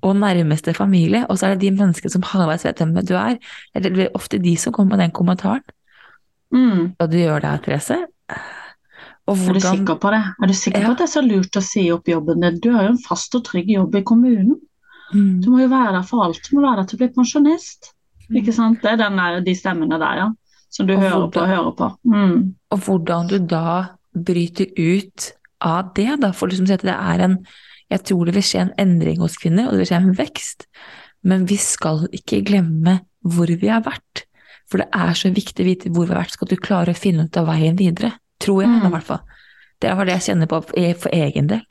og 0.00 0.16
nærmeste 0.16 0.72
familie, 0.74 1.26
og 1.28 1.38
så 1.38 1.50
er 1.50 1.54
det 1.54 1.66
de 1.66 1.74
menneskene 1.76 2.12
som 2.12 2.24
halvveis 2.24 2.64
vet 2.64 2.80
hvem 2.80 2.94
du 3.04 3.12
er. 3.18 3.36
Det 3.76 3.92
blir 3.92 4.16
ofte 4.16 4.40
de 4.40 4.54
som 4.56 4.72
kommer 4.72 4.96
med 4.96 5.04
den 5.04 5.12
kommentaren. 5.14 5.64
Mm. 6.50 6.96
Og 6.98 7.10
du 7.12 7.18
gjør 7.20 7.44
det, 7.44 7.52
Therese. 7.66 8.00
Hvordan... 9.30 9.56
Er 9.56 9.60
du 9.60 9.66
sikker 9.66 10.00
på 10.02 10.10
det? 10.14 10.20
Er 10.42 10.50
du 10.50 10.56
sikker 10.56 10.80
ja. 10.80 10.88
på 10.88 10.96
at 10.96 11.00
det 11.02 11.06
er 11.06 11.12
så 11.12 11.22
lurt 11.24 11.58
å 11.58 11.62
si 11.64 11.84
opp 11.94 12.10
jobben 12.10 12.44
din? 12.44 12.58
Du 12.62 12.70
har 12.74 12.86
jo 12.86 12.92
en 12.94 13.00
fast 13.02 13.34
og 13.38 13.44
trygg 13.46 13.70
jobb 13.72 13.96
i 13.98 14.04
kommunen. 14.06 14.58
Mm. 15.14 15.40
Du 15.42 15.50
må 15.52 15.62
jo 15.62 15.70
være 15.70 15.96
der 15.98 16.06
for 16.06 16.24
alt. 16.26 16.42
Du 16.46 16.56
må 16.56 16.64
være 16.64 16.82
der 16.82 16.90
til 16.90 16.98
å 16.98 17.02
bli 17.02 17.10
pensjonist. 17.16 17.90
Mm. 18.28 18.36
Ikke 18.42 18.54
sant? 18.54 18.82
Det 18.82 18.92
er 18.94 19.00
der, 19.02 19.40
de 19.46 19.56
stemmene 19.58 19.98
der, 20.00 20.22
ja. 20.24 20.28
Som 20.70 20.86
du 20.86 20.94
og 20.94 21.02
hører 21.02 21.16
hvordan, 21.16 21.34
på 21.34 21.42
og 21.42 21.50
hører 21.50 21.76
på. 21.78 21.90
Mm. 22.12 22.36
Og 22.70 22.84
hvordan 22.86 23.30
du 23.30 23.36
da 23.50 23.74
bryter 24.14 24.70
ut 24.78 25.30
av 25.66 25.92
det, 25.98 26.12
da. 26.22 26.32
For 26.36 26.50
liksom 26.50 26.70
det 26.70 26.94
er 26.94 27.26
en 27.26 27.42
Jeg 27.90 28.04
tror 28.06 28.28
det 28.28 28.36
vil 28.36 28.44
skje 28.46 28.60
en 28.62 28.74
endring 28.78 29.18
hos 29.18 29.34
kvinner, 29.34 29.66
og 29.66 29.74
det 29.74 29.80
vil 29.80 29.88
skje 29.90 29.98
en 29.98 30.12
vekst. 30.14 30.68
Men 31.26 31.48
vi 31.50 31.56
skal 31.58 32.04
ikke 32.14 32.44
glemme 32.46 33.00
hvor 33.26 33.50
vi 33.50 33.66
har 33.66 33.82
vært. 33.82 34.28
For 34.70 34.78
det 34.78 34.86
er 34.94 35.16
så 35.18 35.32
viktig 35.34 35.64
å 35.64 35.66
vite 35.66 35.90
hvor 35.90 36.06
vi 36.06 36.14
har 36.14 36.22
vært, 36.22 36.36
skal 36.36 36.50
du 36.52 36.54
klare 36.54 36.94
å 36.94 36.98
finne 36.98 37.26
ut 37.26 37.40
av 37.40 37.48
veien 37.50 37.74
videre. 37.74 38.12
Tror 38.40 38.62
jeg, 38.64 38.70
mm. 38.70 38.86
i 38.86 38.92
hvert 38.94 39.08
fall. 39.10 39.24
Det 39.80 39.90
er 39.90 40.04
det 40.04 40.16
jeg 40.18 40.26
kjenner 40.30 40.48
på 40.50 40.62
for 40.70 41.16
egen 41.16 41.50
del. 41.50 41.66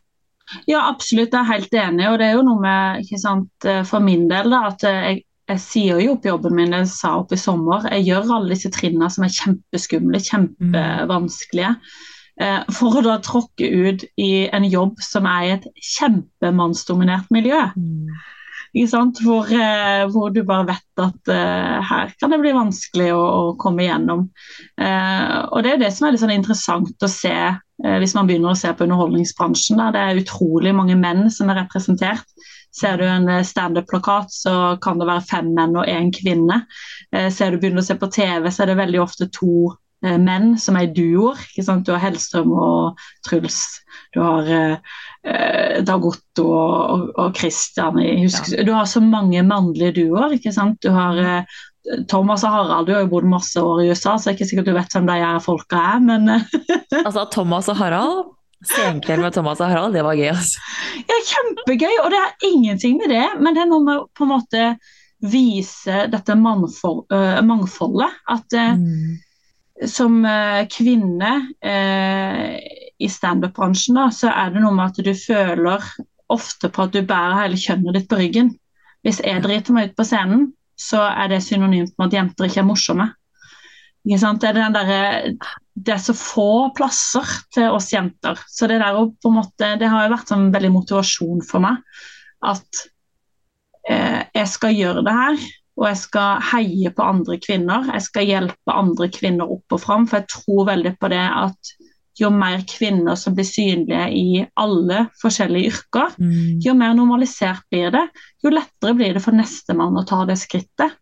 Ja, 0.70 0.88
absolutt, 0.90 1.34
jeg 1.34 1.40
er 1.40 1.52
helt 1.52 1.74
enig. 1.78 2.06
Og 2.10 2.20
det 2.20 2.30
er 2.30 2.38
jo 2.38 2.46
noe 2.46 2.62
med, 2.64 3.04
ikke 3.04 3.20
sant, 3.22 3.52
eh, 3.70 3.84
for 3.88 4.04
min 4.04 4.28
del, 4.32 4.50
da, 4.54 4.64
at 4.72 4.86
jeg, 4.86 5.24
jeg 5.50 5.64
sier 5.64 6.00
jo 6.02 6.16
opp 6.16 6.26
jobben 6.26 6.56
min, 6.58 6.74
jeg 6.78 6.90
sa 6.90 7.16
opp 7.22 7.34
i 7.36 7.40
sommer. 7.40 7.86
Jeg 7.94 8.08
gjør 8.10 8.34
alle 8.38 8.56
disse 8.56 8.72
trinnene 8.74 9.12
som 9.14 9.26
er 9.28 9.36
kjempeskumle, 9.36 10.22
kjempevanskelige. 10.26 11.76
Eh, 12.40 12.60
for 12.72 12.98
å 12.98 13.06
da 13.06 13.20
tråkke 13.24 13.68
ut 13.68 14.06
i 14.18 14.48
en 14.56 14.66
jobb 14.66 15.02
som 15.04 15.28
er 15.30 15.46
i 15.46 15.54
et 15.58 15.70
kjempemannsdominert 15.98 17.30
miljø. 17.36 17.66
Mm. 17.76 18.14
Hvor, 18.74 19.50
eh, 19.50 20.06
hvor, 20.12 20.30
du 20.30 20.44
bare 20.46 20.68
vet 20.68 21.02
at 21.02 21.32
uh, 21.32 21.80
her 21.82 22.12
kan 22.20 22.30
det 22.30 22.40
bli 22.42 22.52
vanskelig 22.54 23.10
å, 23.16 23.24
å 23.24 23.56
komme 23.58 23.86
igjennom. 23.86 24.28
Uh, 24.78 25.50
og 25.50 25.64
Det 25.66 25.74
er 25.74 25.82
det 25.82 25.90
som 25.96 26.06
er 26.06 26.14
litt 26.14 26.22
sånn 26.22 26.36
interessant 26.36 27.02
å 27.02 27.10
se 27.10 27.34
uh, 27.34 27.98
hvis 27.98 28.14
man 28.14 28.30
begynner 28.30 28.54
å 28.54 28.60
se 28.60 28.70
på 28.70 28.86
underholdningsbransjen. 28.86 29.82
Der 29.82 29.96
det 29.96 30.06
er 30.06 30.22
utrolig 30.22 30.76
mange 30.78 30.98
menn 31.00 31.32
som 31.34 31.50
er 31.50 31.64
representert. 31.64 32.26
Ser 32.70 33.02
du 33.02 33.08
en 33.10 33.26
standup-plakat, 33.42 34.30
så 34.30 34.56
kan 34.84 35.02
det 35.02 35.10
være 35.10 35.26
fem 35.26 35.50
menn 35.58 35.74
og 35.74 35.90
én 35.90 36.12
kvinne. 36.14 36.60
ser 37.34 37.50
du 37.50 37.58
begynner 37.58 37.82
å 37.82 37.88
se 37.88 37.96
på 37.98 38.12
TV, 38.14 38.46
så 38.54 38.62
er 38.62 38.70
det 38.70 38.76
veldig 38.78 39.00
ofte 39.02 39.26
to 39.34 39.72
menn 40.06 40.52
som 40.62 40.78
er 40.78 40.86
i 40.86 40.92
duoer. 40.94 41.42
Du 41.58 41.90
har 41.90 42.04
Hellstrøm 42.04 42.54
og 42.54 43.02
Truls. 43.26 43.58
Du 44.16 44.22
har 44.24 44.48
eh, 44.50 45.80
Dag 45.86 46.06
Otto 46.06 46.46
og, 46.50 47.10
og 47.14 47.38
Christian. 47.38 48.00
Husker, 48.24 48.58
ja. 48.58 48.66
Du 48.68 48.74
har 48.74 48.88
så 48.90 49.02
mange 49.04 49.44
mannlige 49.46 50.00
duoer. 50.02 50.38
ikke 50.38 50.54
sant? 50.56 50.80
Du 50.84 50.90
har 50.96 51.20
eh, 51.22 51.60
Thomas 52.10 52.44
og 52.46 52.54
Harald, 52.54 52.90
du 52.90 52.94
har 52.94 53.06
jo 53.06 53.14
bodd 53.14 53.30
masse 53.30 53.62
år 53.62 53.84
i 53.84 53.90
USA, 53.90 54.18
så 54.18 54.30
det 54.30 54.34
er 54.34 54.38
ikke 54.38 54.50
sikkert 54.50 54.68
du 54.68 54.76
vet 54.76 54.94
hvem 54.94 55.08
de 55.10 55.16
her 55.22 55.40
folka 55.42 55.80
er, 55.96 56.04
men 56.04 56.28
Altså 57.08 57.24
Thomas 57.34 57.70
og 57.72 57.80
Harald? 57.80 58.28
Senkveld 58.68 59.24
med 59.24 59.32
Thomas 59.32 59.62
og 59.64 59.72
Harald, 59.72 59.96
det 59.96 60.04
var 60.04 60.18
gøy, 60.20 60.34
altså. 60.34 60.60
Ja, 61.08 61.18
kjempegøy, 61.30 61.94
og 62.04 62.10
det 62.12 62.20
er 62.20 62.48
ingenting 62.50 62.98
med 63.00 63.14
det, 63.14 63.28
men 63.40 63.56
det 63.56 63.64
er 63.64 63.70
noe 63.70 63.86
med 63.86 64.10
på 64.18 64.28
en 64.28 64.34
måte 64.34 64.64
vise 65.24 66.04
dette 66.12 66.36
mangfold, 66.36 67.06
uh, 67.14 67.40
mangfoldet. 67.48 68.20
At 68.28 68.58
uh, 68.60 68.74
mm. 68.76 69.88
som 69.88 70.20
uh, 70.28 70.66
kvinne 70.72 71.32
i 73.00 73.10
standup-bransjen, 73.10 74.00
så 74.12 74.32
er 74.32 74.54
det 74.54 74.64
noe 74.64 74.76
med 74.76 74.92
at 74.92 75.04
du 75.06 75.14
føler 75.16 75.86
ofte 76.30 76.70
på 76.70 76.86
at 76.86 76.96
du 76.96 77.02
bærer 77.08 77.38
hele 77.44 77.60
kjønnet 77.60 77.96
ditt 77.96 78.10
på 78.10 78.20
ryggen. 78.20 78.52
Hvis 79.06 79.22
jeg 79.24 79.44
driter 79.44 79.76
meg 79.76 79.90
ut 79.90 79.96
på 79.98 80.06
scenen, 80.08 80.50
så 80.80 81.02
er 81.08 81.32
det 81.32 81.42
synonymt 81.44 81.96
med 81.98 82.10
at 82.10 82.18
jenter 82.20 82.48
ikke 82.48 82.62
er 82.64 82.68
morsomme. 82.68 83.08
Ikke 84.08 84.20
sant? 84.22 84.44
Det, 84.44 84.52
er 84.56 84.76
der, 84.76 85.34
det 85.76 85.96
er 85.96 86.04
så 86.04 86.16
få 86.16 86.52
plasser 86.76 87.28
til 87.56 87.76
oss 87.76 87.92
jenter. 87.94 88.40
Så 88.48 88.68
det, 88.72 88.80
måte, 89.28 89.74
det 89.80 89.90
har 89.92 90.06
jo 90.06 90.14
vært 90.14 90.30
en 90.30 90.36
sånn 90.36 90.54
veldig 90.56 90.72
motivasjon 90.76 91.44
for 91.48 91.64
meg. 91.66 91.82
At 92.48 92.84
eh, 93.90 94.22
jeg 94.36 94.52
skal 94.52 94.78
gjøre 94.78 95.04
det 95.08 95.16
her, 95.18 95.44
og 95.80 95.88
jeg 95.88 96.00
skal 96.02 96.48
heie 96.52 96.94
på 96.96 97.06
andre 97.06 97.40
kvinner. 97.44 97.92
Jeg 97.96 98.08
skal 98.08 98.28
hjelpe 98.28 98.76
andre 98.76 99.10
kvinner 99.16 99.52
opp 99.52 99.76
og 99.76 99.84
fram, 99.84 100.08
for 100.08 100.22
jeg 100.22 100.32
tror 100.32 100.72
veldig 100.72 100.96
på 101.00 101.12
det 101.12 101.26
at 101.28 101.76
jo 102.20 102.32
mer 102.34 102.64
kvinner 102.70 103.18
som 103.20 103.36
blir 103.38 103.48
synlige 103.48 104.06
i 104.16 104.46
alle 104.60 105.06
forskjellige 105.22 105.74
yrker, 105.74 106.16
mm. 106.20 106.60
jo 106.66 106.76
mer 106.78 106.96
normalisert 106.98 107.66
blir 107.72 107.94
det. 107.96 108.06
Jo 108.44 108.54
lettere 108.54 108.96
blir 108.98 109.16
det 109.16 109.24
for 109.24 109.38
nestemann 109.38 110.00
å 110.00 110.06
ta 110.08 110.24
det 110.30 110.40
skrittet. 110.42 110.98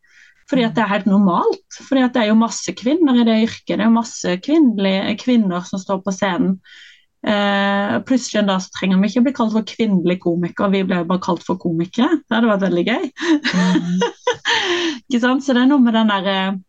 Fordi 0.47 0.63
at 0.63 0.77
det 0.77 0.83
er 0.83 0.93
helt 0.93 1.09
normalt. 1.09 1.65
Fordi 1.75 2.05
at 2.05 2.13
det 2.15 2.23
er 2.23 2.29
jo 2.31 2.39
masse 2.39 2.71
kvinner 2.79 3.17
i 3.19 3.25
det 3.27 3.41
yrket. 3.47 3.73
Det 3.73 3.81
er 3.81 3.89
jo 3.89 3.97
masse 3.97 4.37
kvinner 4.45 5.65
som 5.67 5.81
står 5.81 5.99
på 6.05 6.13
scenen. 6.15 6.55
Eh, 7.27 7.95
plutselig 8.07 8.39
en 8.39 8.51
dag 8.51 8.61
så 8.63 8.71
trenger 8.77 9.01
vi 9.01 9.09
ikke 9.09 9.25
bli 9.25 9.33
kalt 9.35 9.51
for 9.55 9.65
kvinnelige 9.67 10.21
komikere, 10.23 10.69
vi 10.71 10.83
ble 10.87 11.01
bare 11.09 11.23
kalt 11.23 11.43
for 11.43 11.59
komikere. 11.59 12.21
Det 12.23 12.37
hadde 12.37 12.51
vært 12.51 12.65
veldig 12.67 12.85
gøy. 12.87 13.09
Mm. 13.57 14.05
ikke 15.09 15.21
sant? 15.23 15.43
Så 15.43 15.55
det 15.57 15.65
er 15.65 15.71
noe 15.71 15.83
med 15.83 15.97
den 15.97 16.13
derre 16.13 16.37
eh, 16.45 16.59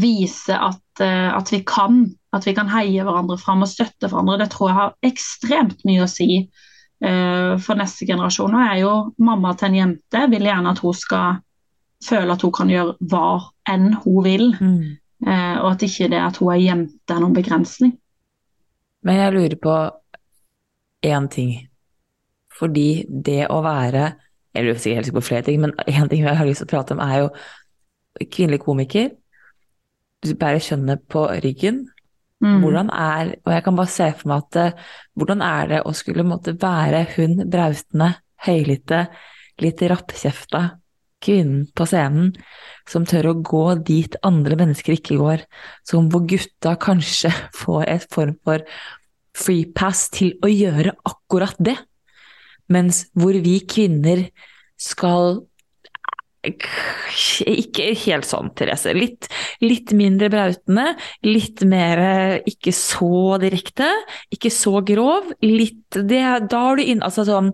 Vise 0.00 0.56
at, 0.56 0.84
uh, 1.02 1.30
at 1.36 1.50
vi 1.52 1.60
kan 1.68 2.06
at 2.34 2.46
vi 2.46 2.54
kan 2.56 2.70
heie 2.72 3.04
hverandre 3.04 3.38
fram 3.38 3.62
og 3.64 3.70
støtte 3.70 4.08
hverandre. 4.08 4.40
Det 4.42 4.50
tror 4.52 4.70
jeg 4.70 4.78
har 4.78 4.94
ekstremt 5.06 5.84
mye 5.86 6.04
å 6.04 6.10
si 6.10 6.28
uh, 6.42 7.54
for 7.62 7.78
neste 7.78 8.08
generasjon. 8.08 8.54
Nå 8.54 8.62
er 8.64 8.80
jo 8.82 8.94
mamma 9.22 9.54
til 9.58 9.70
en 9.70 9.80
jente. 9.80 10.24
Vil 10.32 10.48
gjerne 10.48 10.72
at 10.74 10.82
hun 10.82 10.96
skal 10.98 11.42
føle 12.04 12.34
at 12.34 12.44
hun 12.44 12.54
kan 12.54 12.72
gjøre 12.72 12.96
hva 13.12 13.28
enn 13.70 13.92
hun 14.02 14.24
vil. 14.26 14.48
Mm. 14.58 14.96
Uh, 15.24 15.56
og 15.62 15.68
at 15.74 15.86
ikke 15.86 16.10
det 16.12 16.20
at 16.20 16.40
hun 16.42 16.52
er 16.56 16.64
jente 16.64 17.14
er 17.14 17.22
noen 17.22 17.36
begrensning. 17.36 17.94
Men 19.04 19.20
jeg 19.20 19.36
lurer 19.36 19.60
på 19.60 19.76
én 21.04 21.30
ting. 21.30 21.54
Fordi 22.54 23.04
det 23.08 23.44
å 23.50 23.62
være 23.64 24.12
Jeg 24.54 24.62
lurer 24.68 24.78
sikkert 24.78 25.16
på 25.16 25.20
flere 25.26 25.42
ting, 25.42 25.56
men 25.58 25.72
én 25.90 26.06
ting 26.06 26.20
jeg 26.22 26.36
har 26.38 26.46
lyst 26.46 26.62
til 26.62 26.68
å 26.68 26.70
prate 26.70 26.94
om, 26.94 27.00
er 27.02 27.24
jo 27.24 28.26
kvinnelig 28.30 28.60
komiker. 28.62 29.08
Du 30.24 30.32
bærer 30.38 30.62
kjønnet 30.62 31.04
på 31.10 31.26
ryggen. 31.44 31.84
Mm. 32.44 32.60
Hvordan 32.60 32.90
er 32.90 33.34
Og 33.46 33.52
jeg 33.52 33.64
kan 33.64 33.76
bare 33.76 33.92
se 33.92 34.10
for 34.18 34.28
meg 34.28 34.42
at 34.42 34.56
eh, 34.60 34.80
hvordan 35.16 35.42
er 35.44 35.68
det 35.70 35.82
å 35.86 35.92
skulle 35.96 36.26
måtte 36.26 36.56
være 36.60 37.04
hun 37.14 37.44
brautende, 37.50 38.10
høylytte, 38.44 39.06
litt 39.62 39.80
rappkjefta 39.80 40.64
kvinnen 41.24 41.68
på 41.76 41.86
scenen 41.88 42.34
som 42.90 43.06
tør 43.08 43.30
å 43.30 43.38
gå 43.40 43.64
dit 43.86 44.16
andre 44.26 44.58
mennesker 44.60 44.98
ikke 44.98 45.16
går, 45.20 45.44
som 45.86 46.10
hvor 46.12 46.26
gutta 46.28 46.74
kanskje 46.80 47.32
får 47.62 47.88
et 47.94 48.06
form 48.12 48.36
for 48.44 48.66
free 49.34 49.66
pass 49.74 50.08
til 50.14 50.34
å 50.44 50.50
gjøre 50.50 50.94
akkurat 51.08 51.56
det, 51.58 51.78
mens 52.70 53.06
hvor 53.16 53.36
vi 53.44 53.58
kvinner 53.66 54.28
skal 54.80 55.42
ikke 56.44 57.88
helt 58.04 58.28
sånn, 58.28 58.50
Therese. 58.56 58.94
Litt, 58.96 59.28
litt, 59.64 59.94
mindre 59.96 60.30
brautende, 60.32 60.90
litt 61.26 61.64
mer 61.68 62.04
ikke 62.48 62.74
så 62.76 63.38
direkte, 63.42 63.88
ikke 64.34 64.52
så 64.52 64.80
grov. 64.86 65.32
Litt 65.44 65.96
det, 65.96 66.24
Da 66.50 66.60
har 66.68 66.76
du 66.76 66.84
inn 66.84 67.02
Altså 67.04 67.24
sånn 67.28 67.52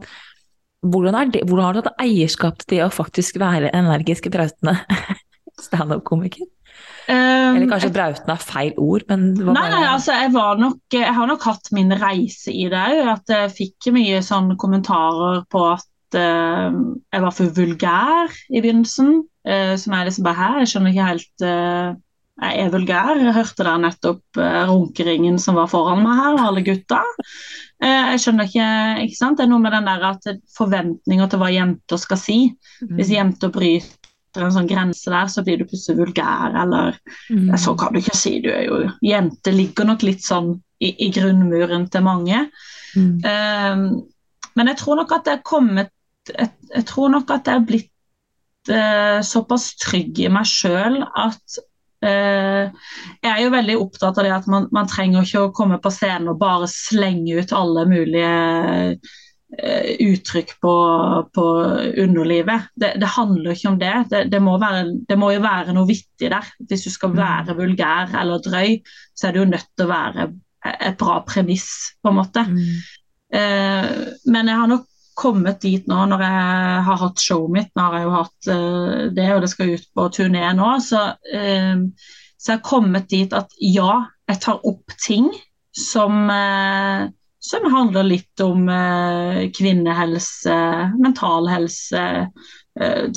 hvordan, 0.80 1.32
det, 1.32 1.42
hvordan, 1.44 1.64
har 1.66 1.74
du 1.74 1.82
hatt 1.82 2.00
eierskap 2.00 2.62
til 2.62 2.78
det 2.78 2.86
å 2.86 2.94
faktisk 2.94 3.36
være 3.40 3.72
energisk 3.76 4.30
brautende 4.32 4.78
standup-komiker? 5.66 6.48
Um, 7.10 7.56
Eller 7.56 7.66
kanskje 7.68 7.90
brautende 7.92 8.36
er 8.36 8.44
feil 8.44 8.76
ord, 8.78 9.04
men 9.10 9.32
var 9.42 9.56
Nei, 9.56 9.66
nei, 9.72 9.80
altså 9.90 10.14
jeg 10.14 10.30
var 10.30 10.60
nok 10.60 10.94
Jeg 10.94 11.14
har 11.16 11.26
nok 11.26 11.42
hatt 11.48 11.70
min 11.74 11.90
reise 11.98 12.52
i 12.54 12.68
det 12.70 12.80
òg. 12.80 13.00
At 13.16 13.32
jeg 13.34 13.54
fikk 13.56 13.90
mye 13.96 14.20
sånn 14.24 14.54
kommentarer 14.60 15.42
på 15.50 15.64
at 15.72 15.89
eh, 16.18 16.78
jeg 17.12 17.22
var 17.24 17.34
for 17.36 17.52
vulgær 17.56 18.32
i 18.50 18.60
begynnelsen. 18.60 19.20
Uh, 19.40 19.72
som 19.80 19.94
er 19.96 20.04
liksom 20.04 20.26
bare 20.26 20.36
her, 20.36 20.56
jeg 20.60 20.68
skjønner 20.68 20.92
ikke 20.92 21.04
helt 21.08 21.44
uh, 21.48 21.94
Jeg 22.40 22.58
er 22.60 22.72
vulgær. 22.72 23.20
Jeg 23.20 23.32
hørte 23.36 23.64
der 23.64 23.78
nettopp 23.80 24.38
eh, 24.40 24.62
runkeringen 24.68 25.38
som 25.40 25.56
var 25.56 25.68
foran 25.68 26.00
meg 26.04 26.16
her, 26.16 26.36
og 26.38 26.46
alle 26.48 26.62
gutta. 26.64 27.00
Jeg 27.84 28.20
skjønner 28.20 28.48
ikke 28.48 28.68
Ikke 29.04 29.16
sant. 29.18 29.36
Det 29.36 29.44
er 29.44 29.50
noe 29.50 29.60
med 29.60 29.74
den 29.76 29.88
der 29.88 30.06
at 30.08 30.28
forventninger 30.56 31.28
til 31.28 31.40
hva 31.42 31.50
jenter 31.52 32.00
skal 32.00 32.20
si. 32.20 32.38
Hvis 32.80 33.12
jenter 33.12 33.52
bryter 33.52 34.46
en 34.46 34.54
sånn 34.56 34.70
grense 34.70 35.12
der, 35.12 35.28
så 35.28 35.44
blir 35.44 35.60
du 35.60 35.66
plutselig 35.68 36.00
vulgær, 36.00 36.56
eller 36.62 36.96
Mm. 37.30 37.52
så 37.60 37.76
kan 37.76 37.92
du 37.92 38.00
ikke 38.00 38.16
si, 38.16 38.40
du 38.40 38.48
er 38.50 38.64
jo 38.64 38.78
Jenter 39.04 39.52
ligger 39.52 39.84
nok 39.86 40.02
litt 40.02 40.24
sånn 40.24 40.54
i, 40.80 40.94
i 41.06 41.10
grunnmuren 41.12 41.90
til 41.92 42.02
mange. 42.02 42.48
Mm. 42.96 43.20
Men 44.56 44.70
jeg 44.72 44.80
tror 44.80 44.96
nok 44.96 45.12
at 45.12 45.24
det 45.28 45.32
er 45.36 45.44
kommet 45.46 45.92
Jeg, 46.28 46.52
jeg 46.74 46.84
tror 46.90 47.08
nok 47.16 47.32
at 47.32 47.48
jeg 47.48 47.60
er 47.60 47.66
blitt 47.66 48.70
eh, 48.70 49.18
såpass 49.24 49.72
trygg 49.80 50.20
i 50.20 50.28
meg 50.32 50.48
sjøl 50.48 51.00
at 51.08 51.60
Uh, 52.00 52.72
Jeg 53.20 53.28
er 53.28 53.42
jo 53.44 53.52
veldig 53.52 53.74
opptatt 53.76 54.16
av 54.16 54.24
det 54.24 54.32
at 54.32 54.46
man, 54.48 54.70
man 54.72 54.88
trenger 54.88 55.26
ikke 55.26 55.42
å 55.44 55.50
komme 55.52 55.76
på 55.84 55.92
scenen 55.92 56.30
og 56.32 56.38
bare 56.40 56.68
slenge 56.72 57.42
ut 57.42 57.52
alle 57.52 57.84
mulige 57.90 58.30
uh, 58.96 59.90
uttrykk 60.06 60.54
på, 60.64 60.74
på 61.36 61.46
underlivet. 62.00 62.70
Det, 62.72 62.94
det 63.02 63.10
handler 63.18 63.52
ikke 63.52 63.72
om 63.74 63.78
det. 63.82 63.92
Det, 64.12 64.22
det, 64.32 64.40
må 64.40 64.56
være, 64.62 64.86
det 65.08 65.18
må 65.20 65.28
jo 65.34 65.44
være 65.44 65.76
noe 65.76 65.90
vittig 65.90 66.32
der. 66.32 66.48
Hvis 66.70 66.86
du 66.88 66.94
skal 66.94 67.12
være 67.18 67.58
vulgær 67.58 68.16
eller 68.22 68.40
drøy, 68.48 68.78
så 69.12 69.28
er 69.28 69.36
det 69.36 69.42
jo 69.42 69.50
nødt 69.52 69.68
til 69.74 69.84
å 69.84 69.92
være 69.92 70.30
et 70.70 70.96
bra 71.00 71.20
premiss, 71.28 71.68
på 72.00 72.12
en 72.12 72.20
måte. 72.20 72.46
Mm. 72.48 72.64
Uh, 73.30 73.92
men 74.32 74.48
jeg 74.48 74.62
har 74.62 74.72
nok 74.72 74.88
kommet 75.18 75.60
dit 75.64 75.86
nå 75.90 76.04
når 76.10 76.24
jeg 76.24 76.80
har 76.86 76.98
hatt 77.04 77.22
showet 77.22 77.54
mitt. 77.56 77.70
Nå 77.76 77.86
har 77.86 77.98
jeg 77.98 78.06
jo 78.06 78.16
hatt 78.16 78.50
uh, 78.50 79.04
det, 79.16 79.28
og 79.34 79.44
det 79.44 79.52
skal 79.52 79.74
ut 79.76 79.86
på 79.96 80.08
turné 80.16 80.44
nå. 80.56 80.72
Så, 80.84 81.04
uh, 81.34 82.10
så 82.36 82.52
jeg 82.52 82.58
har 82.58 82.66
kommet 82.66 83.10
dit 83.12 83.36
at 83.36 83.54
ja, 83.60 83.92
jeg 84.30 84.42
tar 84.44 84.62
opp 84.68 84.96
ting 85.02 85.30
som, 85.76 86.22
uh, 86.30 87.08
som 87.40 87.68
handler 87.72 88.04
litt 88.04 88.42
om 88.44 88.66
eh, 88.68 89.46
kvinnehelse, 89.56 90.56
mental 91.00 91.48
helse. 91.48 92.02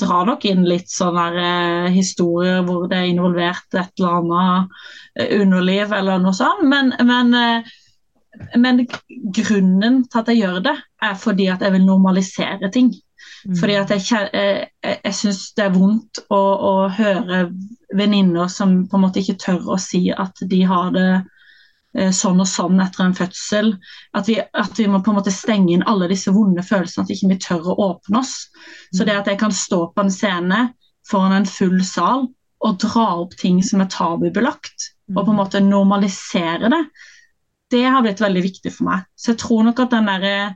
Drar 0.00 0.24
nok 0.24 0.46
inn 0.48 0.64
litt 0.64 0.88
sånne 0.88 1.90
historier 1.92 2.64
hvor 2.64 2.86
det 2.88 3.02
er 3.02 3.10
involvert 3.12 3.76
et 3.76 4.00
eller 4.00 4.16
annet 4.22 5.28
underliv 5.42 5.92
eller 5.92 6.24
noe 6.24 6.32
sånt. 6.36 6.64
Men, 6.72 6.94
men 7.04 7.36
men 8.58 8.84
grunnen 9.34 10.02
til 10.08 10.20
at 10.20 10.30
jeg 10.30 10.42
gjør 10.42 10.60
det, 10.64 10.74
er 11.04 11.18
fordi 11.20 11.48
at 11.52 11.62
jeg 11.64 11.74
vil 11.74 11.84
normalisere 11.86 12.70
ting. 12.74 12.92
Mm. 13.44 13.54
Fordi 13.60 13.76
at 13.80 13.92
jeg, 13.92 14.02
kje- 14.06 14.30
eh, 14.36 14.64
jeg, 14.84 14.98
jeg 15.04 15.14
syns 15.18 15.42
det 15.56 15.64
er 15.66 15.76
vondt 15.76 16.20
å, 16.32 16.40
å 16.40 16.72
høre 16.96 17.44
venninner 17.96 18.48
som 18.52 18.82
på 18.88 18.98
en 18.98 19.04
måte 19.06 19.20
ikke 19.22 19.38
tør 19.42 19.74
å 19.74 19.78
si 19.80 20.06
at 20.12 20.40
de 20.50 20.60
har 20.68 20.92
det 20.94 21.08
eh, 21.96 22.12
sånn 22.12 22.40
og 22.42 22.48
sånn 22.48 22.80
etter 22.84 23.04
en 23.04 23.16
fødsel. 23.16 23.74
At 24.16 24.28
vi, 24.30 24.38
at 24.40 24.80
vi 24.80 24.88
må 24.90 25.02
på 25.04 25.12
en 25.12 25.20
måte 25.20 25.34
stenge 25.34 25.74
inn 25.76 25.84
alle 25.88 26.08
disse 26.12 26.32
vonde 26.34 26.64
følelsene, 26.64 27.04
at 27.04 27.12
ikke 27.16 27.32
vi 27.34 27.40
tør 27.44 27.68
å 27.72 27.78
åpne 27.90 28.22
oss. 28.24 28.34
Så 28.96 29.04
det 29.08 29.16
at 29.18 29.28
jeg 29.30 29.40
kan 29.44 29.52
stå 29.54 29.86
på 29.94 30.04
en 30.06 30.12
scene 30.12 30.64
foran 31.08 31.36
en 31.36 31.48
full 31.48 31.80
sal 31.84 32.28
og 32.64 32.78
dra 32.80 33.06
opp 33.20 33.34
ting 33.36 33.58
som 33.60 33.82
er 33.84 33.90
tabubelagt, 33.92 34.90
og 35.12 35.26
på 35.26 35.32
en 35.34 35.36
måte 35.36 35.60
normalisere 35.60 36.70
det, 36.72 36.78
det 37.74 37.82
har 37.84 38.00
blitt 38.04 38.22
veldig 38.24 38.42
viktig 38.44 38.70
for 38.72 38.86
meg. 38.88 39.02
Så 39.12 39.34
jeg 39.34 39.40
tror 39.42 39.66
nok 39.66 39.82
at 39.84 39.92
den 39.92 40.08
derre 40.08 40.30
eh, 40.46 40.54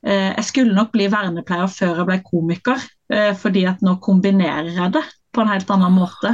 Jeg 0.00 0.44
skulle 0.48 0.72
nok 0.72 0.94
bli 0.94 1.10
vernepleier 1.12 1.68
før 1.68 1.98
jeg 2.00 2.08
ble 2.08 2.18
komiker, 2.24 2.84
eh, 3.12 3.34
fordi 3.36 3.66
at 3.68 3.82
nå 3.84 3.98
kombinerer 4.00 4.70
jeg 4.72 4.94
det 4.94 5.02
på 5.34 5.42
en 5.42 5.50
helt 5.52 5.72
annen 5.74 5.92
måte. 5.92 6.32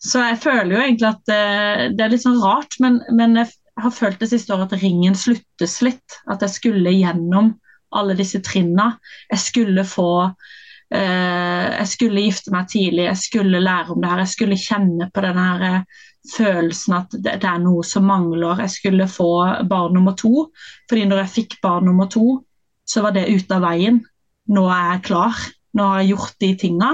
Så 0.00 0.22
jeg 0.24 0.38
føler 0.40 0.74
jo 0.74 0.82
egentlig 0.84 1.08
at 1.10 1.32
eh, 1.34 1.82
det 1.92 2.04
er 2.04 2.12
litt 2.12 2.24
sånn 2.24 2.40
rart, 2.40 2.78
men, 2.80 3.00
men 3.12 3.36
jeg 3.36 3.50
har 3.82 3.92
følt 3.92 4.22
det 4.22 4.30
siste 4.30 4.54
året 4.54 4.70
at 4.70 4.82
ringen 4.84 5.16
sluttes 5.18 5.80
litt. 5.84 6.20
At 6.30 6.44
jeg 6.46 6.54
skulle 6.54 6.94
gjennom 6.94 7.52
alle 7.96 8.16
disse 8.16 8.40
trinna. 8.46 8.94
Jeg 9.32 9.42
skulle 9.42 9.84
få 9.88 10.10
eh, 10.24 10.58
Jeg 10.90 11.86
skulle 11.86 12.24
gifte 12.24 12.50
meg 12.50 12.66
tidlig, 12.72 13.04
jeg 13.06 13.18
skulle 13.20 13.60
lære 13.62 13.94
om 13.94 14.00
det 14.02 14.08
her. 14.10 14.22
Jeg 14.24 14.32
skulle 14.32 14.58
kjenne 14.58 15.06
på 15.14 15.22
den 15.22 15.38
her 15.38 15.66
eh, 15.68 16.00
følelsen 16.28 16.96
at 16.98 17.14
det 17.14 17.36
er 17.38 17.60
noe 17.62 17.84
som 17.86 18.08
mangler. 18.08 18.60
Jeg 18.64 18.74
skulle 18.74 19.08
få 19.10 19.30
barn 19.70 19.94
nummer 19.96 20.16
to. 20.18 20.48
Fordi 20.90 21.06
når 21.08 21.22
jeg 21.24 21.34
fikk 21.36 21.60
barn 21.62 21.86
nummer 21.88 22.10
to, 22.10 22.40
så 22.88 23.04
var 23.04 23.14
det 23.14 23.30
ute 23.30 23.56
av 23.56 23.64
veien. 23.64 24.02
Nå 24.50 24.66
er 24.66 24.94
jeg 24.94 25.04
klar. 25.10 25.38
Nå 25.78 25.86
har 25.86 26.02
jeg 26.02 26.12
gjort 26.14 26.36
de 26.42 26.50
tinga. 26.58 26.90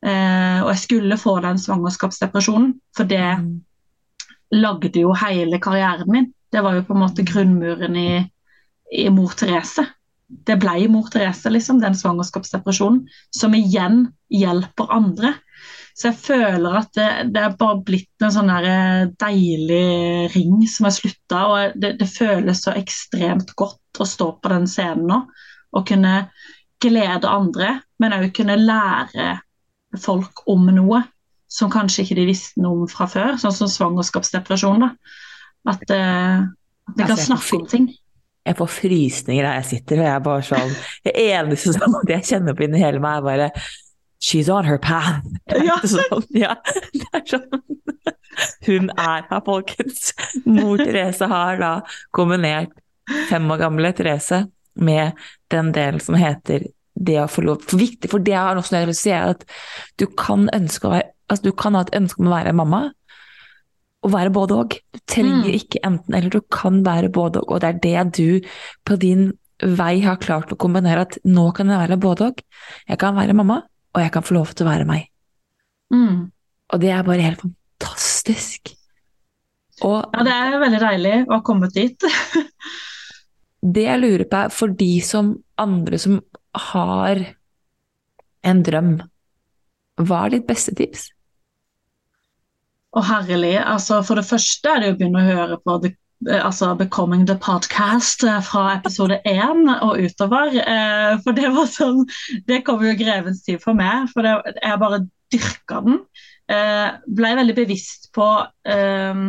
Eh, 0.00 0.58
og 0.64 0.72
jeg 0.72 0.82
skulle 0.86 1.20
få 1.20 1.36
den 1.44 1.60
svangerskapsdepresjonen, 1.60 2.72
for 2.96 3.04
det 3.04 3.26
lagde 4.56 5.02
jo 5.02 5.12
hele 5.14 5.60
karrieren 5.62 6.08
min. 6.10 6.30
Det 6.50 6.62
var 6.64 6.74
jo 6.74 6.86
på 6.88 6.96
en 6.96 7.02
måte 7.04 7.26
grunnmuren 7.26 7.96
i, 8.00 8.12
i 8.96 9.08
Mor 9.12 9.36
Therese. 9.38 9.84
Det 10.46 10.56
ble 10.62 10.86
Mor 10.92 11.08
Therese, 11.10 11.50
liksom, 11.50 11.80
den 11.82 11.96
svangerskapsdepresjonen, 11.98 13.02
som 13.34 13.54
igjen 13.58 14.04
hjelper 14.30 14.92
andre. 14.94 15.34
Så 15.98 16.08
jeg 16.08 16.18
føler 16.22 16.78
at 16.78 16.94
det, 16.96 17.08
det 17.34 17.42
er 17.42 17.58
bare 17.60 17.82
blitt 17.84 18.24
en 18.24 18.32
sånn 18.32 18.50
eh, 18.54 19.10
deilig 19.20 20.30
ring 20.32 20.62
som 20.70 20.88
er 20.88 20.94
slutta. 20.96 21.42
Og 21.44 21.78
det, 21.82 21.96
det 22.00 22.08
føles 22.08 22.62
så 22.64 22.74
ekstremt 22.78 23.52
godt 23.58 24.00
å 24.00 24.08
stå 24.08 24.30
på 24.40 24.52
den 24.52 24.68
scenen 24.70 25.10
nå 25.10 25.20
og 25.70 25.86
kunne 25.86 26.14
glede 26.82 27.28
andre, 27.30 27.76
men 28.02 28.14
òg 28.16 28.30
kunne 28.34 28.56
lære 28.58 29.34
folk 30.00 30.42
om 30.50 30.64
noe 30.74 31.02
som 31.50 31.70
kanskje 31.70 32.04
ikke 32.04 32.16
de 32.20 32.28
visste 32.30 32.62
noe 32.62 32.84
om 32.84 32.90
fra 32.90 33.06
før, 33.10 33.36
sånn 33.42 33.54
som 33.54 33.70
svangerskapsdepresjon. 33.70 34.86
da. 34.86 34.90
At, 35.70 35.82
uh, 35.90 36.46
vi 36.96 37.06
kan 37.06 37.18
snakke 37.18 37.58
om 37.58 37.66
ting. 37.70 37.88
Jeg 38.48 38.56
får 38.56 38.70
frysninger 38.72 39.44
der 39.44 39.58
jeg 39.60 39.68
sitter, 39.68 40.00
og 40.00 40.06
jeg 40.06 40.14
er 40.14 40.22
bare 40.24 40.44
sånn 40.48 40.70
Det 41.04 41.12
eneste 41.26 41.74
som 41.76 41.96
jeg 42.08 42.24
kjenner 42.30 42.56
på 42.56 42.64
inni 42.66 42.80
hele 42.82 43.02
meg, 43.04 43.20
er 43.20 43.26
bare 43.28 43.50
She's 44.20 44.50
on 44.52 44.66
her 44.68 44.76
path. 44.78 45.24
Er 45.48 45.62
Ja. 45.64 45.78
sånn, 45.88 46.24
ja, 46.36 46.54
det 46.92 47.06
er 47.16 47.22
sånn. 47.24 47.46
Hun 48.66 48.90
er 48.92 49.24
her, 49.30 49.40
folkens. 49.46 50.10
Mor 50.44 50.76
Therese 50.80 51.24
har 51.30 51.56
da 51.60 51.70
kombinert 52.16 52.74
fem 53.30 53.48
år 53.50 53.62
gamle 53.62 53.92
Therese 53.96 54.42
med 54.76 55.16
den 55.50 55.72
delen 55.72 56.00
som 56.04 56.18
heter 56.20 56.68
det 57.00 57.16
å 57.22 57.26
få 57.32 57.42
lov 57.46 57.64
For 57.64 57.80
viktig, 57.80 58.10
for 58.12 58.20
det 58.20 58.34
jeg 58.34 58.44
har 58.44 58.60
også 58.60 58.76
lyst 58.76 58.84
til 58.84 58.92
å 58.92 58.98
si, 59.00 59.14
er 59.16 59.32
at 59.32 59.44
du 60.00 60.04
kan 60.20 60.48
ønske 60.56 60.88
å 60.88 60.94
være 60.98 61.08
Altså, 61.30 61.44
du 61.46 61.52
kan 61.54 61.76
ha 61.78 61.84
et 61.86 61.92
ønske 61.94 62.18
om 62.18 62.26
å 62.26 62.32
være 62.34 62.52
mamma, 62.58 62.78
og 64.02 64.12
være 64.14 64.32
både 64.32 64.56
og. 64.56 64.76
Du 64.94 64.98
trenger 65.06 65.44
Mm. 65.44 65.54
ikke 65.58 65.80
enten 65.84 66.14
eller, 66.14 66.30
du 66.30 66.40
kan 66.40 66.82
være 66.84 67.10
både 67.12 67.42
og. 67.42 67.50
Og 67.52 67.60
det 67.60 67.68
er 67.68 68.06
det 68.06 68.16
du 68.16 68.48
på 68.84 68.98
din 68.98 69.32
vei 69.60 70.00
har 70.00 70.16
klart 70.16 70.52
å 70.52 70.56
kombinere, 70.56 71.02
at 71.04 71.18
nå 71.24 71.52
kan 71.54 71.68
jeg 71.68 71.78
være 71.78 72.00
både 72.00 72.26
og. 72.30 72.42
Jeg 72.88 72.98
kan 72.98 73.14
være 73.14 73.34
mamma, 73.36 73.62
og 73.94 74.00
jeg 74.02 74.12
kan 74.12 74.22
få 74.22 74.34
lov 74.34 74.54
til 74.54 74.66
å 74.66 74.70
være 74.70 74.86
meg. 74.88 75.08
Mm. 75.92 76.30
Og 76.72 76.80
det 76.80 76.90
er 76.94 77.02
bare 77.02 77.20
helt 77.26 77.42
fantastisk. 77.42 78.72
Og 79.82 80.04
Ja, 80.14 80.24
det 80.24 80.32
er 80.32 80.58
veldig 80.60 80.80
deilig 80.80 81.14
å 81.26 81.32
ha 81.34 81.40
kommet 81.44 81.74
dit. 81.74 81.96
det 83.74 83.84
jeg 83.84 84.00
lurer 84.00 84.24
på, 84.24 84.36
er 84.46 84.48
for 84.54 84.68
de 84.68 85.00
som 85.04 85.34
andre 85.60 85.98
som 85.98 86.20
har 86.72 87.20
en 88.44 88.62
drøm, 88.64 88.94
hva 90.00 90.24
er 90.24 90.30
ditt 90.38 90.46
beste 90.48 90.72
tips? 90.74 91.10
Og 92.98 93.06
herlig. 93.06 93.54
Altså, 93.62 94.00
for 94.02 94.18
det 94.18 94.26
første 94.26 94.70
er 94.70 94.82
det 94.82 94.92
å 94.92 94.96
begynne 94.98 95.22
å 95.22 95.28
høre 95.28 95.58
på 95.62 95.76
the, 95.84 95.92
eh, 96.26 96.40
altså 96.42 96.72
Becoming 96.78 97.26
the 97.28 97.36
Podcast 97.38 98.24
eh, 98.26 98.40
fra 98.42 98.64
episode 98.74 99.20
én 99.28 99.70
og 99.76 100.00
utover. 100.02 100.56
Eh, 100.58 101.12
for 101.22 101.36
det 101.36 101.52
var 101.54 101.70
sånn 101.70 102.02
Det 102.48 102.64
kom 102.66 102.82
jo 102.84 102.96
grevens 102.98 103.44
tid 103.46 103.62
for 103.62 103.78
meg, 103.78 104.10
for 104.14 104.26
det, 104.26 104.34
jeg 104.58 104.82
bare 104.82 105.04
dyrka 105.30 105.84
den. 105.86 106.02
Eh, 106.50 106.88
ble 107.06 107.36
veldig 107.38 107.56
bevisst 107.60 108.10
på 108.16 108.26
eh, 108.66 109.22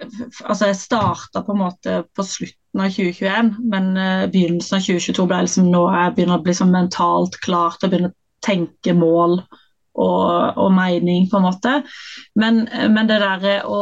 Altså, 0.00 0.64
jeg 0.66 0.80
starta 0.80 1.44
på 1.46 1.54
en 1.54 1.60
måte 1.60 2.00
på 2.16 2.24
slutten 2.26 2.80
av 2.82 2.88
2021, 2.90 3.50
men 3.70 3.92
begynnelsen 4.32 4.80
av 4.80 4.82
2022 4.82 5.26
ble 5.30 5.44
liksom 5.44 5.68
nå 5.70 5.84
jeg 5.92 6.14
begynner 6.16 6.40
å 6.40 6.42
bli 6.42 6.54
sånn 6.58 6.72
mentalt 6.74 7.36
klar 7.44 7.76
til 7.76 7.86
å 7.86 7.92
begynne 7.92 8.10
å 8.10 8.16
tenke 8.42 8.96
mål 8.98 9.36
og, 10.00 10.58
og 10.60 10.70
mening, 10.76 11.28
på 11.30 11.38
en 11.40 11.46
måte. 11.48 11.74
Men, 12.40 12.64
men 12.94 13.08
det 13.10 13.20
derre 13.22 13.56
å 13.68 13.80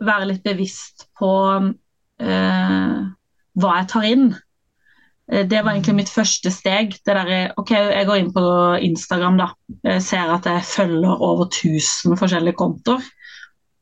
være 0.00 0.30
litt 0.30 0.44
bevisst 0.46 1.06
på 1.20 1.32
eh, 2.20 3.00
hva 3.60 3.74
jeg 3.80 3.90
tar 3.92 4.06
inn. 4.08 4.30
Eh, 5.32 5.44
Det 5.50 5.62
var 5.62 5.74
egentlig 5.74 5.96
mitt 6.00 6.12
første 6.12 6.52
steg. 6.54 6.96
Det 7.04 7.16
der, 7.18 7.32
ok, 7.60 7.70
Jeg 7.76 8.06
går 8.08 8.22
inn 8.22 8.32
på 8.34 8.44
Instagram, 8.90 9.40
da. 9.42 9.50
Jeg 9.86 10.02
ser 10.06 10.32
at 10.36 10.48
jeg 10.48 10.68
følger 10.70 11.20
over 11.20 11.46
1000 11.50 12.16
forskjellige 12.20 12.58
kontoer. 12.60 13.04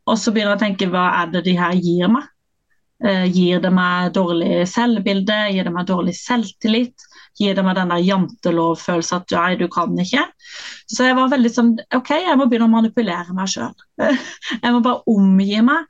Og 0.08 0.16
så 0.18 0.32
begynner 0.32 0.54
jeg 0.56 0.60
å 0.60 0.64
tenke 0.66 0.90
hva 0.92 1.06
er 1.22 1.32
det 1.34 1.44
de 1.46 1.56
her 1.58 1.76
gir 1.76 2.08
meg? 2.12 2.28
Eh, 3.04 3.26
Gir 3.30 3.60
det 3.62 3.70
meg 3.70 4.12
dårlig 4.16 4.64
selvbilde? 4.70 5.36
Gir 5.54 5.68
det 5.68 5.74
meg 5.74 5.86
dårlig 5.86 6.16
selvtillit? 6.18 7.07
Gir 7.38 7.54
det 7.54 7.64
med 7.66 7.78
den 7.78 7.92
der 7.92 8.02
jantelovfølelsen 8.02 9.20
at 9.20 9.34
nei, 9.36 9.52
du 9.60 9.68
kan 9.70 9.94
ikke? 10.02 10.24
Så 10.90 11.06
jeg 11.06 11.18
var 11.18 11.30
veldig 11.30 11.52
sånn 11.52 11.76
OK, 11.94 12.10
jeg 12.24 12.38
må 12.38 12.48
begynne 12.48 12.66
å 12.66 12.72
manipulere 12.72 13.36
meg 13.36 13.52
sjøl. 13.52 13.74
Jeg 14.62 14.72
må 14.74 14.80
bare 14.82 15.04
omgi 15.10 15.62
meg 15.62 15.86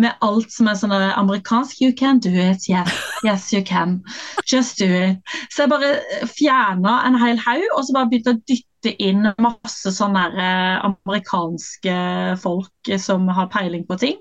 med 0.00 0.16
alt 0.24 0.52
som 0.52 0.68
er 0.70 0.78
sånn 0.78 0.94
amerikansk 0.94 1.80
You 1.82 1.94
can 1.96 2.20
do 2.22 2.30
it. 2.30 2.68
Yes, 2.70 2.92
yes 3.26 3.48
you 3.52 3.62
can. 3.66 4.00
Just 4.48 4.78
do 4.78 4.86
it. 4.86 5.20
Så 5.50 5.64
jeg 5.64 5.72
bare 5.72 5.90
fjerna 6.30 7.00
en 7.06 7.18
hel 7.20 7.40
haug, 7.42 7.66
og 7.74 7.84
så 7.84 7.96
bare 7.96 8.10
begynte 8.12 8.36
å 8.36 8.40
dytte 8.48 8.94
inn 9.02 9.28
masse 9.42 9.92
sånne 9.92 10.24
eh, 10.30 10.86
amerikanske 10.88 11.98
folk 12.40 12.94
som 13.02 13.28
har 13.28 13.50
peiling 13.52 13.84
på 13.88 13.98
ting. 14.00 14.16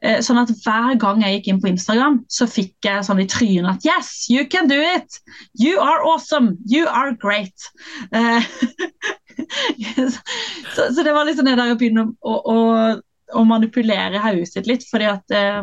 Eh, 0.00 0.20
Sånn 0.24 0.40
at 0.40 0.52
hver 0.64 0.96
gang 1.00 1.20
jeg 1.24 1.38
gikk 1.38 1.50
inn 1.50 1.60
på 1.60 1.68
Instagram, 1.70 2.22
så 2.32 2.48
fikk 2.48 2.88
jeg 2.88 3.04
sånn 3.04 3.20
i 3.20 3.28
trynet 3.28 3.68
at 3.74 3.84
Yes, 3.84 4.26
you 4.32 4.46
can 4.48 4.70
do 4.70 4.78
it! 4.80 5.20
You 5.60 5.80
are 5.84 6.00
awesome! 6.08 6.56
You 6.64 6.86
are 6.88 7.12
great! 7.20 7.68
Eh, 8.16 8.40
så, 10.74 10.88
så 10.94 11.04
det 11.04 11.12
var 11.12 11.28
liksom 11.28 11.48
det 11.48 11.58
der 11.60 11.74
å 11.74 11.78
begynne 11.80 12.06
å, 12.20 12.38
å, 12.38 12.58
å 13.36 13.44
manipulere 13.48 14.22
hodet 14.24 14.48
sitt 14.54 14.70
litt, 14.70 14.88
fordi 14.88 15.10
at 15.10 15.36
eh, 15.36 15.60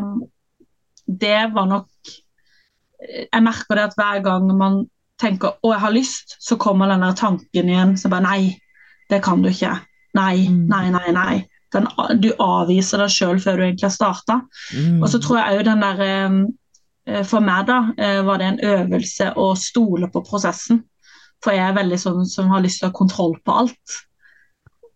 det 1.08 1.48
var 1.54 1.68
nok 1.70 2.16
Jeg 2.98 3.42
merker 3.46 3.78
det 3.78 3.84
at 3.88 3.94
hver 3.94 4.22
gang 4.24 4.48
man 4.58 4.80
tenker 5.22 5.54
'å, 5.62 5.70
jeg 5.70 5.82
har 5.82 5.92
lyst', 5.94 6.34
så 6.42 6.56
kommer 6.58 6.90
den 6.90 7.02
der 7.02 7.14
tanken 7.14 7.70
igjen. 7.70 7.96
Så 7.98 8.10
bare 8.10 8.26
'nei, 8.26 8.58
det 9.10 9.22
kan 9.22 9.42
du 9.42 9.48
ikke'. 9.50 9.78
Nei, 10.18 10.48
nei, 10.48 10.90
nei, 10.90 11.12
nei. 11.14 11.36
Den, 11.74 11.88
du 12.22 12.30
avviser 12.40 13.02
deg 13.02 13.12
sjøl 13.12 13.40
før 13.44 13.58
du 13.58 13.64
egentlig 13.66 13.88
har 13.88 13.94
starta. 13.94 14.40
Mm. 14.72 15.02
Og 15.02 15.08
så 15.12 15.20
tror 15.20 15.40
jeg 15.40 15.58
òg 15.58 15.66
den 15.68 15.84
der 15.84 16.04
eh, 16.06 17.24
For 17.28 17.44
meg, 17.44 17.68
da, 17.68 17.78
eh, 17.96 18.20
var 18.24 18.40
det 18.40 18.48
en 18.48 18.62
øvelse 18.68 19.30
å 19.40 19.52
stole 19.56 20.10
på 20.12 20.24
prosessen. 20.26 20.82
For 21.44 21.54
jeg 21.54 21.68
er 21.68 21.76
veldig 21.76 21.98
sånn 22.02 22.26
som 22.28 22.50
har 22.52 22.64
lyst 22.64 22.82
til 22.82 22.88
å 22.88 22.92
ha 22.92 22.98
kontroll 22.98 23.36
på 23.44 23.54
alt. 23.62 23.98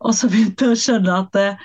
Og 0.02 0.14
så 0.16 0.28
begynte 0.28 0.68
jeg 0.68 0.76
å 0.76 0.82
skjønne 0.82 1.18
at 1.24 1.38
eh, 1.40 1.64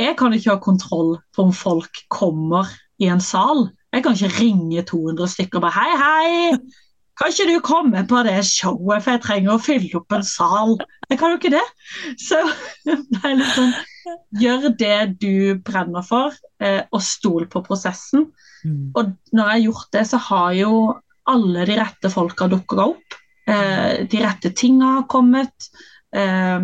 jeg 0.00 0.16
kan 0.18 0.34
ikke 0.34 0.54
ha 0.54 0.60
kontroll 0.62 1.16
på 1.34 1.48
om 1.48 1.52
folk 1.54 2.04
kommer 2.12 2.68
i 3.00 3.08
en 3.12 3.22
sal. 3.24 3.68
Jeg 3.94 4.04
kan 4.04 4.16
ikke 4.16 4.36
ringe 4.38 4.84
200 4.86 5.32
stykker 5.34 5.60
og 5.60 5.66
bare 5.66 5.76
Hei, 5.76 5.96
hei! 6.00 6.60
Kan 7.20 7.32
ikke 7.34 7.48
du 7.50 7.56
komme 7.60 8.02
på 8.08 8.22
det 8.24 8.38
showet, 8.48 9.02
for 9.04 9.12
jeg 9.12 9.22
trenger 9.24 9.52
å 9.52 9.60
fylle 9.60 9.98
opp 9.98 10.14
en 10.16 10.24
sal? 10.24 10.78
Jeg 11.10 11.18
kan 11.20 11.34
jo 11.34 11.40
ikke 11.40 11.52
det. 11.52 11.66
Så 12.22 12.38
det 12.88 13.20
er 13.20 13.36
litt 13.36 13.56
sånn 13.56 13.74
Gjør 14.40 14.68
det 14.78 15.20
du 15.20 15.58
brenner 15.64 16.04
for, 16.06 16.34
eh, 16.62 16.82
og 16.90 17.02
stol 17.04 17.46
på 17.50 17.62
prosessen. 17.66 18.28
Mm. 18.64 18.92
Og 18.94 19.14
når 19.32 19.40
jeg 19.40 19.50
har 19.52 19.64
gjort 19.66 19.90
det, 19.96 20.04
så 20.10 20.20
har 20.30 20.52
jo 20.58 20.74
alle 21.30 21.66
de 21.68 21.78
rette 21.78 22.10
folka 22.12 22.48
dukka 22.50 22.86
opp. 22.92 23.18
Eh, 23.50 24.06
de 24.10 24.22
rette 24.22 24.52
tinga 24.56 24.96
har 24.98 25.08
kommet. 25.10 25.70
Eh, 26.16 26.60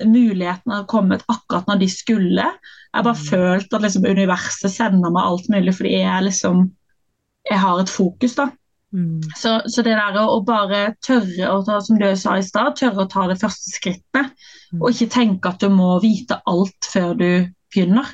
mulighetene 0.00 0.80
har 0.80 0.88
kommet 0.88 1.24
akkurat 1.28 1.68
når 1.68 1.82
de 1.82 1.88
skulle. 1.92 2.46
Jeg 2.46 2.98
har 2.98 3.06
bare 3.06 3.28
følt 3.28 3.74
at 3.74 3.84
liksom, 3.84 4.06
universet 4.08 4.72
sender 4.72 5.12
meg 5.12 5.26
alt 5.26 5.50
mulig 5.52 5.76
fordi 5.76 5.98
jeg 6.00 6.28
liksom 6.28 6.70
Jeg 7.48 7.56
har 7.56 7.78
et 7.80 7.88
fokus, 7.88 8.34
da. 8.36 8.50
Mm. 8.92 9.20
Så, 9.38 9.60
så 9.70 9.84
det 9.86 9.94
der 9.94 10.16
å, 10.18 10.40
bare 10.42 10.94
tørre 11.06 11.50
å 11.52 11.60
ta, 11.66 11.78
som 11.84 11.98
du 12.00 12.08
sa 12.18 12.38
i 12.38 12.46
stad, 12.46 12.74
tørre 12.78 13.04
å 13.04 13.10
ta 13.10 13.28
det 13.30 13.38
første 13.42 13.74
skrittet, 13.74 14.34
Mm. 14.70 14.82
og 14.84 14.92
ikke 14.92 15.10
tenke 15.10 15.50
at 15.50 15.62
du 15.62 15.70
må 15.74 15.96
vite 16.02 16.36
alt 16.46 16.86
før 16.92 17.14
du 17.18 17.30
begynner. 17.72 18.06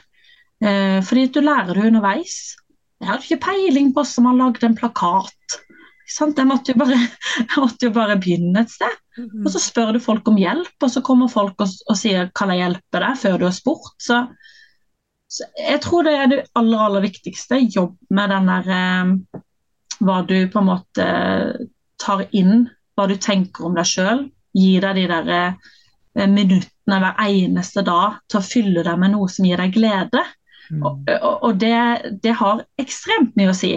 Eh, 0.65 1.03
fordi 1.05 1.27
du 1.35 1.43
lærer 1.45 1.77
det 1.77 1.89
underveis. 1.91 2.57
Jeg 3.01 3.11
hadde 3.11 3.27
ikke 3.27 3.45
peiling 3.45 3.91
på 3.93 4.05
hvordan 4.05 4.25
man 4.25 4.41
lagde 4.41 4.65
en 4.69 4.79
plakat. 4.79 5.59
Sant? 6.09 6.39
Jeg, 6.39 6.49
måtte 6.49 6.73
jo 6.73 6.81
bare, 6.81 6.97
jeg 6.97 7.61
måtte 7.65 7.89
jo 7.89 7.93
bare 7.93 8.17
begynne 8.23 8.63
et 8.63 8.73
sted. 8.73 9.01
Og 9.45 9.51
så 9.53 9.61
spør 9.61 9.97
du 9.97 10.01
folk 10.01 10.29
om 10.31 10.39
hjelp, 10.41 10.77
og 10.81 10.93
så 10.93 11.03
kommer 11.05 11.29
folk 11.33 11.61
og, 11.61 11.73
og 11.91 11.99
sier 11.99 12.31
'kan 12.33 12.53
jeg 12.53 12.63
hjelpe 12.63 13.03
deg?' 13.05 13.21
før 13.21 13.39
du 13.41 13.45
har 13.49 13.57
spurt. 13.57 13.93
Så, 14.01 14.23
så 15.29 15.45
jeg 15.61 15.81
tror 15.85 16.09
det 16.09 16.15
er 16.15 16.27
det 16.33 16.41
aller, 16.55 16.79
aller 16.79 17.05
viktigste. 17.05 17.61
Jobb 17.77 17.97
med 18.09 18.33
den 18.33 18.49
der 18.49 18.73
eh, 18.81 19.43
hva 20.01 20.23
du 20.27 20.39
på 20.53 20.61
en 20.61 20.71
måte 20.71 21.07
tar 22.03 22.25
inn, 22.37 22.67
hva 22.97 23.07
du 23.09 23.17
tenker 23.21 23.69
om 23.69 23.77
deg 23.77 23.89
sjøl. 23.89 24.27
Gi 24.57 24.79
deg 24.81 24.99
de 24.99 25.05
der 25.11 25.31
eh, 25.35 26.29
minuttene 26.31 27.01
hver 27.03 27.21
eneste 27.27 27.85
dag 27.87 28.21
til 28.31 28.41
å 28.41 28.47
fylle 28.47 28.85
deg 28.87 28.99
med 29.01 29.15
noe 29.15 29.29
som 29.33 29.49
gir 29.49 29.61
deg 29.61 29.75
glede. 29.77 30.25
Mm. 30.71 30.83
Og, 30.83 31.13
og, 31.21 31.53
det, 31.61 31.77
det 32.25 32.35
har 32.41 32.65
ekstremt 32.81 33.37
mye 33.39 33.53
å 33.53 33.57
si. 33.57 33.77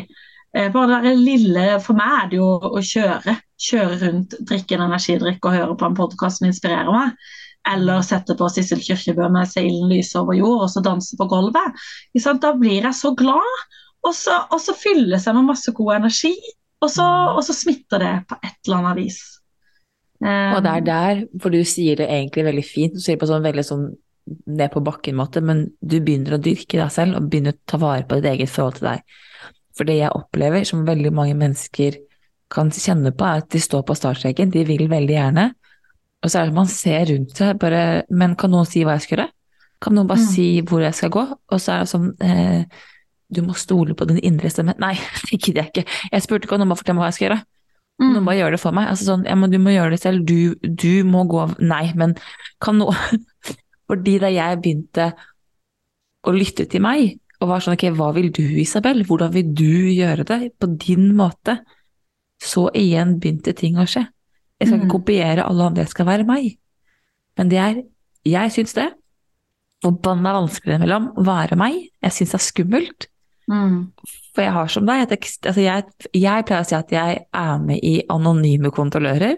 Eh, 0.55 0.71
Bare 0.73 1.01
det 1.05 1.17
lille, 1.19 1.67
For 1.83 1.97
meg 1.97 2.15
er 2.15 2.31
det 2.31 2.39
jo 2.39 2.53
å 2.57 2.81
kjøre. 2.83 3.35
Kjøre 3.59 3.99
rundt, 4.05 4.39
drikke 4.47 4.77
en 4.77 4.87
energidrikk 4.87 5.45
og 5.45 5.57
høre 5.57 5.77
på 5.77 5.89
en 5.89 5.99
podkast 5.99 6.39
som 6.39 6.49
inspirerer 6.49 6.91
meg. 6.95 7.13
Eller 7.69 8.01
sette 8.07 8.37
på 8.39 8.47
Sissel 8.49 8.79
Kyrkjebø 8.81 9.27
med 9.33 9.49
'Seilen 9.49 9.91
lyser 9.91 10.23
over 10.23 10.37
jord' 10.37 10.63
og 10.65 10.71
så 10.71 10.81
danse 10.81 11.17
på 11.19 11.27
gulvet. 11.29 11.75
Da 12.15 12.53
blir 12.55 12.87
jeg 12.87 12.95
så 12.95 13.11
glad, 13.13 13.65
og 14.05 14.13
så, 14.15 14.37
og 14.51 14.59
så 14.63 14.73
fylles 14.77 15.25
jeg 15.27 15.35
med 15.35 15.47
masse 15.49 15.71
god 15.75 15.95
energi. 15.99 16.33
Og 16.79 16.87
så, 16.93 17.03
og 17.35 17.41
så 17.43 17.51
smitter 17.51 17.99
det 17.99 18.11
på 18.29 18.37
et 18.39 18.55
eller 18.65 18.77
annet 18.79 18.99
vis. 19.01 19.17
Um, 20.23 20.53
Og 20.55 20.61
det 20.63 20.71
er 20.71 20.85
der, 20.87 21.17
for 21.43 21.51
du 21.51 21.59
sier 21.67 21.99
det 21.99 22.07
egentlig 22.07 22.45
veldig 22.47 22.63
fint, 22.63 22.93
du 22.95 23.01
sier 23.03 23.17
det 23.17 23.23
på 23.23 23.27
sånn 23.27 23.43
veldig 23.43 23.65
sånn 23.67 23.83
ned 24.47 24.71
på 24.71 24.83
bakken-måte, 24.85 25.41
men 25.43 25.65
du 25.81 25.97
begynner 25.99 26.37
å 26.37 26.41
dyrke 26.43 26.77
deg 26.79 26.91
selv 26.93 27.17
og 27.17 27.27
begynner 27.31 27.55
å 27.55 27.59
ta 27.67 27.79
vare 27.81 28.05
på 28.07 28.19
ditt 28.19 28.29
eget 28.31 28.51
forhold 28.53 28.77
til 28.79 28.87
deg. 28.91 29.15
For 29.75 29.87
det 29.89 29.97
jeg 29.99 30.11
opplever, 30.15 30.63
som 30.67 30.85
veldig 30.87 31.11
mange 31.15 31.35
mennesker 31.39 31.97
kan 32.51 32.71
kjenne 32.73 33.11
på, 33.15 33.25
er 33.27 33.43
at 33.43 33.49
de 33.51 33.61
står 33.63 33.83
på 33.87 33.95
startstreken, 33.97 34.51
de 34.53 34.63
vil 34.67 34.87
veldig 34.91 35.15
gjerne, 35.17 35.45
og 36.19 36.31
så 36.31 36.39
er 36.41 36.47
det 36.47 36.53
at 36.53 36.59
man 36.59 36.71
ser 36.71 37.05
rundt 37.11 37.35
seg, 37.39 37.59
bare 37.61 37.83
Men 38.11 38.35
kan 38.35 38.51
noen 38.51 38.67
si 38.67 38.83
hva 38.83 38.95
jeg 38.97 39.05
skal 39.07 39.17
gjøre? 39.17 39.29
Kan 39.79 39.95
noen 39.95 40.07
bare 40.07 40.19
Mm. 40.19 40.31
si 40.31 40.47
hvor 40.67 40.81
jeg 40.83 40.93
skal 40.95 41.09
gå? 41.15 41.25
Og 41.51 41.59
så 41.59 41.71
er 41.75 41.79
det 41.85 41.91
sånn 41.93 42.09
eh, 42.21 42.63
Du 43.31 43.41
må 43.45 43.53
stole 43.57 43.93
på 43.95 44.07
din 44.09 44.19
indre 44.25 44.49
stemme. 44.49 44.73
Nei, 44.81 44.95
det 45.29 45.37
gidder 45.39 45.63
jeg 45.63 45.71
ikke. 45.73 45.85
Jeg 46.11 46.25
spurte 46.25 46.47
ikke 46.47 46.55
om 46.57 46.63
noen 46.63 46.71
bare 46.73 46.81
fortelle 46.81 46.97
meg 46.97 47.03
hva 47.05 47.09
jeg 47.11 47.17
skal 47.19 47.27
gjøre. 47.29 47.39
mm, 48.01 48.11
Noen 48.15 48.25
bare 48.29 48.37
gjør 48.39 48.55
det 48.55 48.61
for 48.63 48.71
meg. 48.77 48.87
Altså 48.89 49.05
sånn, 49.11 49.25
ja, 49.29 49.35
men 49.37 49.51
du 49.53 49.57
må 49.61 49.73
gjøre 49.75 49.93
det 49.95 50.01
selv, 50.01 50.25
du, 50.25 50.55
du 50.63 51.03
må 51.05 51.25
gå 51.29 51.41
av 51.43 51.55
Nei, 51.61 51.83
men 51.99 52.15
kan 52.63 52.79
noe 52.81 52.95
Fordi 53.89 54.19
da 54.21 54.29
jeg 54.29 54.59
begynte 54.61 55.07
å 56.27 56.33
lytte 56.35 56.65
til 56.69 56.81
meg, 56.85 57.15
og 57.41 57.47
var 57.49 57.63
sånn 57.63 57.73
ok, 57.77 57.85
hva 57.97 58.09
vil 58.13 58.27
du, 58.35 58.43
Isabel? 58.61 58.99
Hvordan 59.07 59.31
vil 59.33 59.49
du 59.55 59.69
gjøre 59.95 60.25
det? 60.27 60.37
På 60.59 60.67
din 60.77 61.07
måte. 61.17 61.55
Så 62.43 62.67
igjen 62.77 63.15
begynte 63.23 63.53
ting 63.57 63.79
å 63.81 63.85
skje. 63.89 64.03
Jeg 64.59 64.67
skal 64.67 64.77
ikke 64.81 64.89
Mm. 64.89 64.91
kopiere 64.93 65.45
alle 65.47 65.63
andre, 65.69 65.85
jeg 65.85 65.93
skal 65.93 66.05
være 66.09 66.25
meg. 66.27 66.57
Men 67.39 67.49
det 67.49 67.57
er 67.63 67.79
Jeg 68.27 68.51
syns 68.51 68.73
det. 68.75 68.89
Forbanna 69.81 70.33
vanskelig 70.35 70.75
innimellom 70.75 71.05
være 71.23 71.55
meg. 71.55 71.77
Jeg 72.03 72.11
syns 72.11 72.33
det 72.33 72.39
er 72.41 72.43
skummelt. 72.43 73.07
Mm, 73.49 73.79
For 74.35 74.45
jeg 74.45 74.53
har 74.55 74.69
som 74.71 74.85
deg 74.87 75.03
et 75.07 75.15
altså 75.49 75.63
jeg, 75.65 75.83
jeg 76.15 76.45
pleier 76.47 76.63
å 76.63 76.69
si 76.69 76.77
at 76.77 76.93
jeg 76.93 77.19
er 77.25 77.59
med 77.65 77.81
i 77.83 77.97
anonyme 78.13 78.71
kontrollører. 78.75 79.35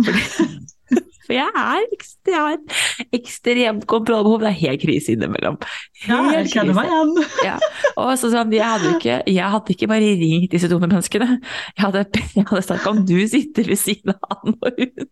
Fordi, 0.00 0.24
for 1.26 1.36
jeg 1.36 1.46
er 1.54 1.84
ekstremt 1.94 2.30
jeg 2.30 2.38
har 2.40 2.56
et 2.56 3.14
ekstremt 3.20 3.86
kontrollbehov. 3.90 4.40
Det 4.42 4.50
er 4.50 4.58
helt 4.60 4.82
krise 4.82 5.14
innimellom. 5.14 5.56
Ja, 6.06 6.18
jeg 6.30 6.40
Helt 6.40 6.52
kjenner 6.54 6.76
meg 6.76 6.90
igjen. 6.90 7.12
Ja. 7.46 7.54
Og 7.96 8.10
så 8.20 8.30
sånn, 8.32 8.52
jeg, 8.54 8.64
hadde 8.66 8.92
ikke, 8.96 9.20
jeg 9.30 9.52
hadde 9.54 9.74
ikke 9.76 9.88
bare 9.90 10.12
ringt 10.20 10.52
disse 10.56 10.68
dumme 10.70 10.88
menneskene. 10.90 11.38
Jeg 11.76 11.84
hadde, 11.86 12.04
jeg 12.36 12.46
hadde 12.50 12.64
sagt 12.66 12.86
om 12.90 13.04
du 13.08 13.16
sitter 13.30 13.70
ved 13.70 13.80
siden 13.80 14.16
av 14.16 14.36
han 14.36 14.56
og 14.58 14.80
hun. 14.82 15.08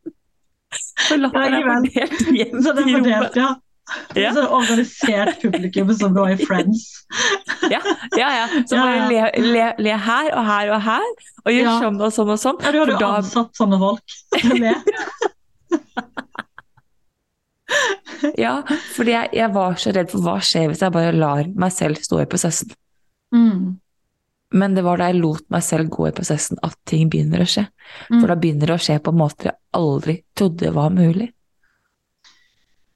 Så 1.09 1.17
la 1.17 1.31
Ja, 1.33 1.47
meg 1.49 1.65
vel. 1.65 1.89
fordelt 1.89 2.19
til 2.21 2.37
er 2.69 2.93
rommet. 2.93 3.39
ja. 3.41 3.49
Ja. 4.19 4.33
Så 4.37 4.43
organisert 4.53 5.41
publikum 5.43 5.93
som 5.97 6.13
går 6.17 6.35
i 6.35 6.37
Friends. 6.45 6.83
Ja, 7.71 7.81
ja, 8.19 8.29
ja. 8.41 8.47
Så 8.69 8.77
Ja, 8.77 8.83
bare 8.85 9.09
le, 9.09 9.31
le, 9.53 9.69
le 9.79 9.97
her 10.09 10.29
og 10.37 10.45
her 10.47 10.73
og 10.77 10.83
her, 10.85 11.07
og 11.45 11.53
gjør 11.55 11.65
Ja. 11.65 11.79
sånn 11.81 12.01
og 12.05 12.13
sånn 12.13 12.33
og 12.35 12.39
sånn. 12.43 12.59
Ja, 12.65 12.73
du 12.73 12.79
hadde 12.83 12.93
jo 12.93 12.99
da- 13.01 13.17
ansatt 13.23 13.57
sånne 13.57 13.79
folk 13.81 14.19
til 14.37 14.53
å 14.53 14.61
le. 14.67 14.75
Ja, 18.39 18.63
fordi 18.97 19.13
jeg, 19.13 19.29
jeg 19.37 19.53
var 19.55 19.77
så 19.79 19.93
redd 19.95 20.09
for 20.11 20.25
hva 20.25 20.39
skjer 20.43 20.71
hvis 20.71 20.81
jeg 20.83 20.95
bare 20.95 21.13
lar 21.15 21.45
meg 21.61 21.71
selv 21.75 22.01
stå 22.03 22.23
i 22.23 22.29
prosessen. 22.31 22.73
Mm. 23.35 23.77
Men 24.59 24.75
det 24.75 24.83
var 24.87 24.97
da 24.99 25.11
jeg 25.11 25.21
lot 25.21 25.45
meg 25.53 25.63
selv 25.67 25.91
gå 25.93 26.07
i 26.09 26.15
prosessen 26.17 26.59
at 26.65 26.75
ting 26.89 27.11
begynner 27.13 27.45
å 27.45 27.49
skje. 27.49 27.67
Mm. 28.09 28.17
For 28.23 28.27
da 28.33 28.37
begynner 28.41 28.71
det 28.73 28.79
å 28.79 28.83
skje 28.87 28.97
på 29.05 29.13
måter 29.15 29.51
jeg 29.51 29.59
aldri 29.77 30.17
trodde 30.39 30.73
var 30.75 30.91
mulig. 30.95 31.29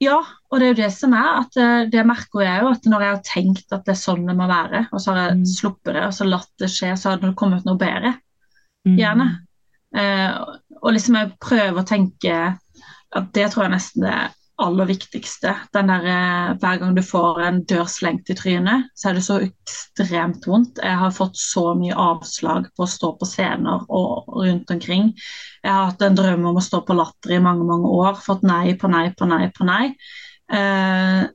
Ja, 0.03 0.17
og 0.51 0.59
det 0.59 0.67
er 0.67 0.73
jo 0.73 0.79
det 0.81 0.91
som 0.97 1.13
er 1.15 1.29
at 1.45 1.57
eh, 1.61 1.85
det 1.93 2.03
merker 2.09 2.43
jeg 2.43 2.65
jo 2.65 2.71
at 2.73 2.87
når 2.91 3.05
jeg 3.05 3.15
har 3.15 3.23
tenkt 3.29 3.75
at 3.77 3.85
det 3.87 3.93
er 3.95 4.01
sånn 4.01 4.25
det 4.27 4.35
må 4.39 4.49
være, 4.51 4.87
og 4.91 5.03
så 5.03 5.13
har 5.13 5.21
jeg 5.29 5.39
Mm. 5.43 5.47
sluppet 5.53 5.95
det 5.95 6.05
og 6.09 6.15
så 6.17 6.27
latt 6.27 6.51
det 6.59 6.71
skje, 6.73 6.93
så 6.99 7.13
har 7.13 7.21
det 7.23 7.35
kommet 7.39 7.67
noe 7.69 7.79
bedre. 7.79 8.17
Mm. 8.89 8.97
Gjerne. 8.99 9.29
Eh, 9.95 10.31
og 10.83 10.93
liksom 10.97 11.19
jeg 11.21 11.35
prøver 11.39 11.79
å 11.83 11.87
tenke 11.87 12.39
at 13.13 13.33
det 13.37 13.51
tror 13.53 13.67
jeg 13.69 13.75
nesten 13.77 14.07
er 14.09 14.33
det 14.33 14.42
aller 14.63 14.89
viktigste. 14.89 15.53
Den 15.75 15.91
der, 15.91 16.07
eh, 16.07 16.55
hver 16.61 16.79
gang 16.81 16.95
du 16.97 17.03
får 17.03 17.41
en 17.47 17.61
dør 17.69 17.89
slengt 17.91 18.31
i 18.31 18.37
trynet, 18.39 18.89
så 18.97 19.11
er 19.11 19.19
det 19.19 19.25
så 19.27 19.39
ekstremt 19.43 20.47
vondt. 20.47 20.81
Jeg 20.83 20.99
har 20.99 21.15
fått 21.15 21.37
så 21.37 21.75
mye 21.79 21.97
avslag 21.99 22.71
på 22.77 22.87
å 22.87 22.91
stå 22.91 23.13
på 23.19 23.29
scener 23.29 23.85
og 23.89 24.33
rundt 24.39 24.71
omkring. 24.71 25.13
Jeg 25.63 25.73
har 25.73 25.91
hatt 25.91 26.03
en 26.03 26.19
drøm 26.19 26.47
om 26.51 26.57
å 26.57 26.65
stå 26.65 26.83
på 26.87 26.97
Latter 26.97 27.37
i 27.37 27.43
mange 27.43 27.67
mange 27.69 27.89
år, 27.89 28.19
fått 28.23 28.43
nei 28.43 28.75
på 28.75 28.91
nei 28.91 29.11
på 29.17 29.29
nei 29.29 29.51
på 29.55 29.69
nei. 29.69 29.85
Eh, 30.53 31.29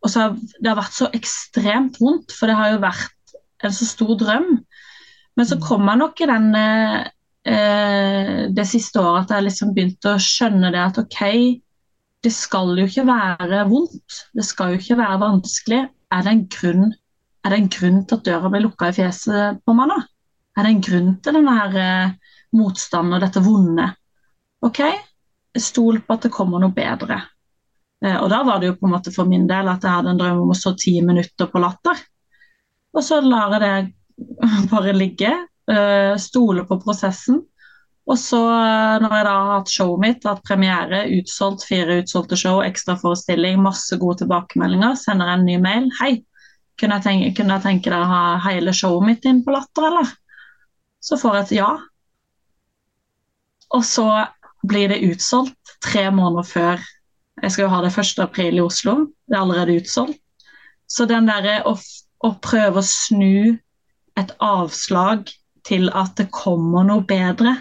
og 0.00 0.10
så 0.10 0.20
har 0.20 0.36
Det 0.36 0.68
har 0.68 0.76
vært 0.76 0.96
så 0.96 1.10
ekstremt 1.12 2.00
vondt, 2.00 2.32
for 2.32 2.46
det 2.46 2.56
har 2.56 2.72
jo 2.72 2.84
vært 2.84 3.34
en 3.62 3.72
så 3.72 3.86
stor 3.86 4.16
drøm. 4.16 4.52
Men 5.36 5.46
så 5.46 5.58
kom 5.60 5.88
jeg 5.88 6.00
nok 6.00 6.20
i 6.20 6.28
den 6.28 6.54
eh, 6.54 7.08
eh, 7.48 8.48
det 8.52 8.66
siste 8.68 9.00
året 9.00 9.28
at 9.28 9.36
jeg 9.36 9.48
liksom 9.48 9.74
begynte 9.76 10.14
å 10.14 10.22
skjønne 10.22 10.72
det 10.74 10.82
at 10.82 11.00
OK, 11.02 11.20
det 12.24 12.32
skal 12.36 12.74
jo 12.76 12.86
ikke 12.88 13.06
være 13.08 13.64
vondt. 13.70 14.18
Det 14.36 14.44
skal 14.44 14.74
jo 14.74 14.80
ikke 14.80 14.98
være 15.00 15.20
vanskelig. 15.22 15.80
Er 16.12 16.24
det 16.26 16.32
en 16.34 16.46
grunn, 16.52 16.90
det 17.46 17.56
en 17.56 17.70
grunn 17.72 18.00
til 18.04 18.18
at 18.18 18.26
døra 18.26 18.50
ble 18.52 18.64
lukka 18.66 18.90
i 18.90 18.96
fjeset 18.98 19.62
på 19.64 19.76
meg 19.76 19.88
nå? 19.92 19.98
Er 20.58 20.66
det 20.66 20.72
en 20.74 20.82
grunn 20.84 21.10
til 21.22 21.38
denne 21.38 21.56
her, 21.56 21.76
eh, 21.80 22.38
motstanden 22.58 23.16
og 23.16 23.24
dette 23.24 23.42
vonde? 23.44 23.86
OK, 24.66 24.80
stol 25.56 26.02
på 26.04 26.16
at 26.16 26.26
det 26.26 26.32
kommer 26.34 26.60
noe 26.60 26.74
bedre. 26.76 27.22
Eh, 28.04 28.16
og 28.16 28.28
da 28.32 28.42
var 28.44 28.60
det 28.60 28.72
jo 28.72 28.78
på 28.80 28.88
en 28.88 28.96
måte 28.96 29.14
for 29.14 29.28
min 29.30 29.46
del 29.48 29.70
at 29.72 29.84
jeg 29.84 29.96
hadde 29.96 30.12
en 30.12 30.20
drøm 30.20 30.42
om 30.44 30.52
å 30.52 30.58
stå 30.58 30.74
ti 30.76 30.98
minutter 31.04 31.48
på 31.48 31.62
Latter. 31.62 32.02
Og 32.92 33.06
så 33.06 33.20
lar 33.24 33.56
jeg 33.56 33.64
det 33.64 34.68
bare 34.74 34.96
ligge. 34.96 35.32
Eh, 35.70 36.14
stole 36.20 36.66
på 36.68 36.80
prosessen. 36.82 37.40
Og 38.10 38.18
så, 38.18 38.40
eh, 38.42 38.96
når 39.02 39.12
jeg 39.14 39.26
da 39.26 39.34
har 39.36 39.52
hatt 39.54 39.70
showet 39.70 40.02
mitt, 40.02 40.24
hatt 40.26 40.42
premiere, 40.46 41.04
utsolgt 41.20 41.62
fire 41.68 42.00
utsolgte 42.02 42.38
show, 42.40 42.58
ekstraforestilling, 42.64 43.60
masse 43.62 43.94
gode 44.02 44.24
tilbakemeldinger, 44.24 44.96
sender 44.98 45.30
jeg 45.30 45.38
en 45.38 45.46
ny 45.46 45.58
mail. 45.62 45.86
Hei, 46.00 46.10
kunne 46.80 46.98
jeg 46.98 47.06
tenke, 47.06 47.30
kunne 47.38 47.58
jeg 47.58 47.66
tenke 47.68 47.92
deg 47.92 48.02
å 48.02 48.10
ha 48.10 48.24
hele 48.48 48.74
showet 48.74 49.06
mitt 49.06 49.30
inn 49.30 49.44
på 49.46 49.54
Latter, 49.54 49.86
eller? 49.92 50.10
Så 51.00 51.20
får 51.20 51.36
jeg 51.38 51.46
et 51.46 51.54
ja. 51.60 51.70
Og 53.78 53.86
så 53.86 54.08
blir 54.66 54.90
det 54.90 55.04
utsolgt 55.06 55.76
tre 55.80 56.10
måneder 56.12 56.48
før 56.48 56.88
Jeg 57.40 57.52
skal 57.54 57.62
jo 57.62 57.70
ha 57.72 57.78
det 57.80 57.94
1. 57.96 58.18
april 58.20 58.58
i 58.58 58.60
Oslo. 58.60 58.94
Det 59.24 59.32
er 59.32 59.40
allerede 59.40 59.78
utsolgt. 59.80 60.18
Så 60.84 61.06
den 61.08 61.24
derre 61.30 61.62
å, 61.64 61.72
å 62.20 62.30
prøve 62.44 62.82
å 62.82 62.84
snu 62.84 63.54
et 64.20 64.34
avslag 64.44 65.30
til 65.64 65.88
at 65.96 66.18
det 66.18 66.26
kommer 66.34 66.84
noe 66.84 67.06
bedre. 67.08 67.54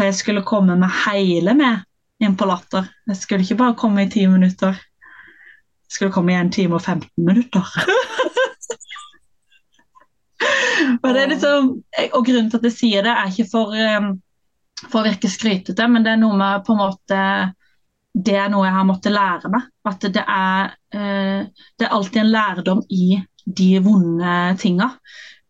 For 0.00 0.08
jeg 0.08 0.16
skulle 0.16 0.40
komme 0.48 0.78
med 0.80 0.88
hele 1.04 1.52
med 1.52 1.82
inn 2.24 2.32
på 2.40 2.46
Latter. 2.48 2.86
Jeg 3.10 3.18
skulle 3.20 3.44
ikke 3.44 3.58
bare 3.58 3.74
komme 3.76 4.06
i 4.06 4.08
ti 4.08 4.22
minutter. 4.32 4.72
Jeg 4.72 5.92
skulle 5.92 6.14
komme 6.14 6.32
i 6.32 6.38
en 6.40 6.48
time 6.48 6.78
og 6.78 6.80
15 6.80 7.04
minutter. 7.20 7.60
og, 11.04 11.18
liksom, 11.34 11.68
og, 12.14 12.16
grunnen 12.16 12.48
til 12.48 12.62
at 12.62 12.64
jeg 12.70 12.76
sier 12.78 13.04
det, 13.04 13.12
er 13.12 13.28
ikke 13.28 13.46
for, 13.52 13.76
um, 13.76 14.08
for 14.86 15.02
å 15.02 15.04
virke 15.10 15.28
skrytete, 15.28 15.90
men 15.92 16.08
det 16.08 16.14
er 16.14 16.24
noe 16.24 16.40
med 16.40 16.64
på 16.64 16.78
en 16.78 16.82
måte 16.86 17.20
det 18.16 18.40
er 18.40 18.48
noe 18.48 18.70
jeg 18.70 18.78
har 18.80 18.88
måttet 18.88 19.18
lære 19.18 19.52
meg. 19.52 19.68
At 19.84 20.10
det 20.16 20.24
er, 20.24 20.74
uh, 20.96 21.68
det 21.76 21.90
er 21.90 21.96
alltid 22.00 22.24
en 22.24 22.34
lærdom 22.38 22.84
i 22.88 23.20
de 23.44 23.70
vonde 23.84 24.40
tinga. 24.64 24.94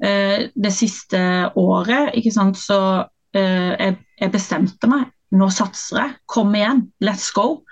Uh, 0.02 0.50
det 0.50 0.74
siste 0.74 1.22
året 1.54 2.18
ikke 2.18 2.34
sant, 2.34 2.58
så 2.58 3.06
jeg, 3.30 3.94
jeg, 4.20 4.32
bestemte 4.34 4.90
meg. 4.90 5.08
Nå 5.36 5.50
satser 5.54 6.00
jeg. 6.02 6.16
Kom 6.30 6.54
igjen, 6.58 6.86
let's 7.04 7.30
go. 7.34 7.62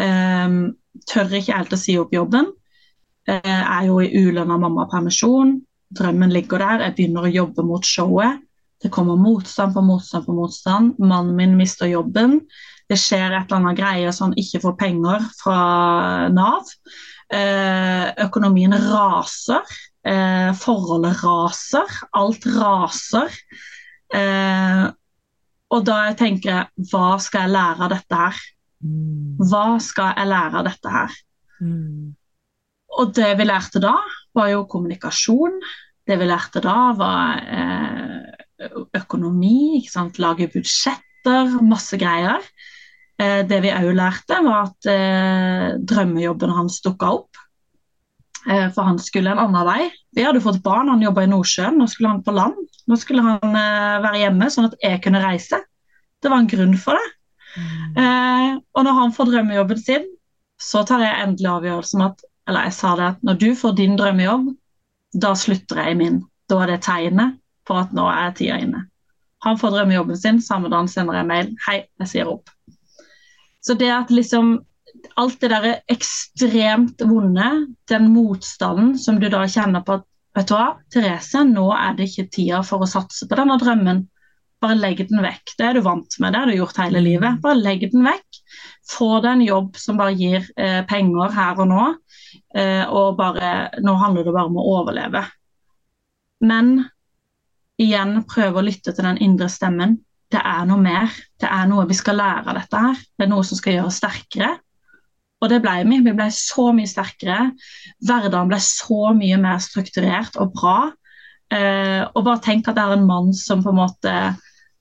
Um, 0.00 0.76
tør 1.10 1.32
ikke 1.36 1.56
helt 1.56 1.74
å 1.74 1.80
si 1.80 1.96
opp 2.00 2.14
jobben. 2.14 2.52
Jeg 3.30 3.62
er 3.62 3.84
jo 3.86 4.00
i 4.02 4.10
ulønna 4.16 4.56
mammapermisjon. 4.58 5.58
Drømmen 5.94 6.32
ligger 6.34 6.62
der. 6.62 6.86
Jeg 6.86 6.96
begynner 6.96 7.28
å 7.28 7.34
jobbe 7.34 7.64
mot 7.66 7.86
showet. 7.86 8.40
Det 8.80 8.90
kommer 8.94 9.18
motstand 9.20 9.74
på 9.76 9.82
motstand 9.84 10.26
på 10.26 10.34
motstand. 10.34 10.96
Mannen 10.98 11.36
min 11.36 11.54
mister 11.58 11.90
jobben. 11.90 12.40
Det 12.90 12.98
skjer 12.98 13.28
et 13.28 13.44
eller 13.44 13.60
annet 13.60 13.78
greie 13.78 14.12
så 14.14 14.26
han 14.26 14.38
ikke 14.40 14.62
får 14.64 14.76
penger 14.80 15.26
fra 15.38 15.60
Nav. 16.32 16.70
Økonomien 18.24 18.74
raser. 18.88 19.68
Eh, 20.06 20.50
forholdet 20.56 21.20
raser. 21.22 21.98
Alt 22.16 22.46
raser. 22.56 23.36
Eh, 24.14 24.86
og 25.70 25.84
da 25.86 25.98
jeg 26.08 26.18
tenker 26.18 26.70
hva 26.90 27.18
skal 27.22 27.46
jeg 27.46 27.54
lære 27.54 27.86
av 27.86 27.92
dette 27.92 28.22
her? 28.22 28.40
Mm. 28.80 29.36
Hva 29.38 29.66
skal 29.82 30.14
jeg 30.16 30.30
lære 30.30 30.60
av 30.60 30.66
dette 30.66 30.94
her? 30.94 31.18
Mm. 31.60 32.16
Og 33.00 33.12
det 33.14 33.30
vi 33.38 33.46
lærte 33.46 33.82
da, 33.82 33.94
var 34.34 34.50
jo 34.50 34.66
kommunikasjon. 34.70 35.60
Det 36.06 36.16
vi 36.18 36.26
lærte 36.26 36.62
da, 36.64 36.76
var 36.98 37.38
eh, 37.44 38.70
økonomi, 38.98 39.84
lage 40.18 40.50
budsjetter, 40.50 41.54
masse 41.62 41.98
greier. 42.00 42.42
Eh, 43.20 43.44
det 43.46 43.60
vi 43.62 43.70
òg 43.74 43.92
lærte, 43.94 44.40
var 44.42 44.72
at 44.72 44.90
eh, 44.90 45.68
drømmejobben 45.78 46.56
hans 46.56 46.80
dukka 46.82 47.14
opp. 47.20 47.44
Eh, 48.48 48.68
for 48.72 48.82
han 48.82 48.98
skulle 48.98 49.30
en 49.30 49.42
annen 49.42 49.66
vei. 49.66 49.90
Vi 50.16 50.24
hadde 50.24 50.40
fått 50.40 50.62
barn, 50.64 50.88
han 50.88 51.02
jobba 51.02 51.24
i 51.24 51.30
Nordsjøen, 51.30 51.76
nå 51.78 51.88
skulle 51.90 52.12
han 52.14 52.22
på 52.24 52.34
land. 52.34 52.56
Nå 52.88 52.96
skulle 53.00 53.24
han 53.26 53.56
eh, 53.56 53.98
være 54.04 54.22
hjemme, 54.22 54.48
sånn 54.52 54.70
at 54.70 54.78
jeg 54.82 55.02
kunne 55.04 55.22
reise. 55.24 55.60
Det 56.20 56.32
var 56.32 56.42
en 56.42 56.50
grunn 56.50 56.76
for 56.80 56.96
det. 56.96 57.10
Mm. 57.50 58.00
Eh, 58.00 58.48
og 58.76 58.86
når 58.86 58.98
han 59.00 59.14
får 59.14 59.30
drømmejobben 59.32 59.82
sin, 59.82 60.08
så 60.60 60.84
tar 60.88 61.04
jeg 61.04 61.22
endelig 61.24 61.48
avgjørelsen 61.50 62.10
at 62.10 62.26
Eller 62.48 62.66
jeg 62.66 62.74
sa 62.74 62.90
det 62.98 63.04
at 63.06 63.18
når 63.22 63.36
du 63.38 63.50
får 63.54 63.74
din 63.78 63.92
drømmejobb, 63.94 64.46
da 65.22 65.28
slutter 65.38 65.78
jeg 65.78 65.92
i 65.92 65.98
min. 66.00 66.16
Da 66.50 66.56
er 66.64 66.72
det 66.72 66.80
tegnet 66.82 67.36
på 67.68 67.76
at 67.78 67.92
nå 67.94 68.08
er 68.10 68.32
tida 68.34 68.56
inne. 68.58 68.80
Han 69.44 69.58
får 69.60 69.76
drømmejobben 69.76 70.18
sin, 70.18 70.40
samme 70.42 70.70
dag 70.72 70.88
sender 70.90 71.20
jeg 71.20 71.28
mail. 71.28 71.52
Hei, 71.68 71.76
jeg 72.02 72.10
sier 72.10 72.32
opp. 72.32 72.50
Så 73.62 73.76
det 73.78 73.92
at 73.92 74.10
liksom 74.10 74.56
alt 75.20 75.40
det 75.42 75.50
der 75.52 75.66
ekstremt 75.92 77.02
vonde, 77.06 77.50
den 77.90 78.08
motstanden 78.14 78.94
som 78.98 79.20
du 79.20 79.28
da 79.32 79.44
kjenner 79.48 79.84
på 79.86 80.00
at 80.00 80.06
Vet 80.38 80.46
du 80.46 80.54
hva, 80.54 80.76
Therese, 80.94 81.40
nå 81.42 81.64
er 81.74 81.96
det 81.98 82.06
ikke 82.06 82.28
tida 82.30 82.60
for 82.62 82.84
å 82.84 82.86
satse 82.86 83.26
på 83.26 83.34
denne 83.34 83.56
drømmen. 83.58 84.04
Bare 84.62 84.76
legg 84.78 85.00
den 85.08 85.22
vekk. 85.24 85.54
Det 85.58 85.66
er 85.66 85.74
du 85.74 85.82
vant 85.82 86.16
med, 86.22 86.30
det 86.30 86.38
har 86.38 86.50
du 86.50 86.54
gjort 86.54 86.78
hele 86.78 87.02
livet. 87.02 87.40
Bare 87.42 87.58
legg 87.58 87.82
den 87.90 88.04
vekk. 88.06 88.38
Få 88.92 89.08
deg 89.24 89.32
en 89.32 89.42
jobb 89.42 89.80
som 89.80 89.98
bare 89.98 90.14
gir 90.14 90.46
eh, 90.54 90.84
penger 90.86 91.34
her 91.34 91.58
og 91.64 91.70
nå. 91.72 91.88
Eh, 92.54 92.84
og 92.86 93.18
bare, 93.18 93.72
nå 93.82 93.96
handler 93.98 94.28
det 94.28 94.36
bare 94.36 94.52
om 94.52 94.60
å 94.60 94.66
overleve. 94.76 95.24
Men 96.46 96.76
igjen 97.80 98.20
prøve 98.30 98.60
å 98.60 98.66
lytte 98.68 98.94
til 98.94 99.08
den 99.08 99.18
indre 99.24 99.50
stemmen. 99.50 99.98
Det 100.30 100.40
er 100.46 100.66
noe 100.68 100.78
mer. 100.78 101.10
Det 101.40 101.50
er 101.50 101.66
noe 101.66 101.88
vi 101.90 101.98
skal 101.98 102.20
lære 102.20 102.52
av 102.52 102.60
dette 102.60 102.84
her. 102.86 103.00
Det 103.18 103.26
er 103.26 103.32
noe 103.32 103.46
som 103.46 103.58
skal 103.58 103.80
gjøre 103.80 103.90
oss 103.90 103.98
sterkere. 103.98 104.54
Og 105.40 105.48
det 105.48 105.62
ble 105.64 105.78
vi. 105.88 106.00
Vi 106.04 106.14
ble 106.16 106.28
så 106.34 106.68
mye 106.76 106.88
sterkere. 106.88 107.50
Hverdagen 108.04 108.50
ble 108.50 108.60
så 108.64 109.14
mye 109.16 109.40
mer 109.40 109.60
strukturert 109.64 110.36
og 110.40 110.52
bra. 110.56 110.78
Eh, 111.50 112.04
og 112.04 112.24
bare 112.26 112.42
tenk 112.44 112.68
at 112.68 112.76
det 112.76 112.84
er 112.84 112.98
en 112.98 113.08
mann 113.08 113.32
som 113.34 113.64
på 113.64 113.72
en 113.72 113.80
måte 113.80 114.14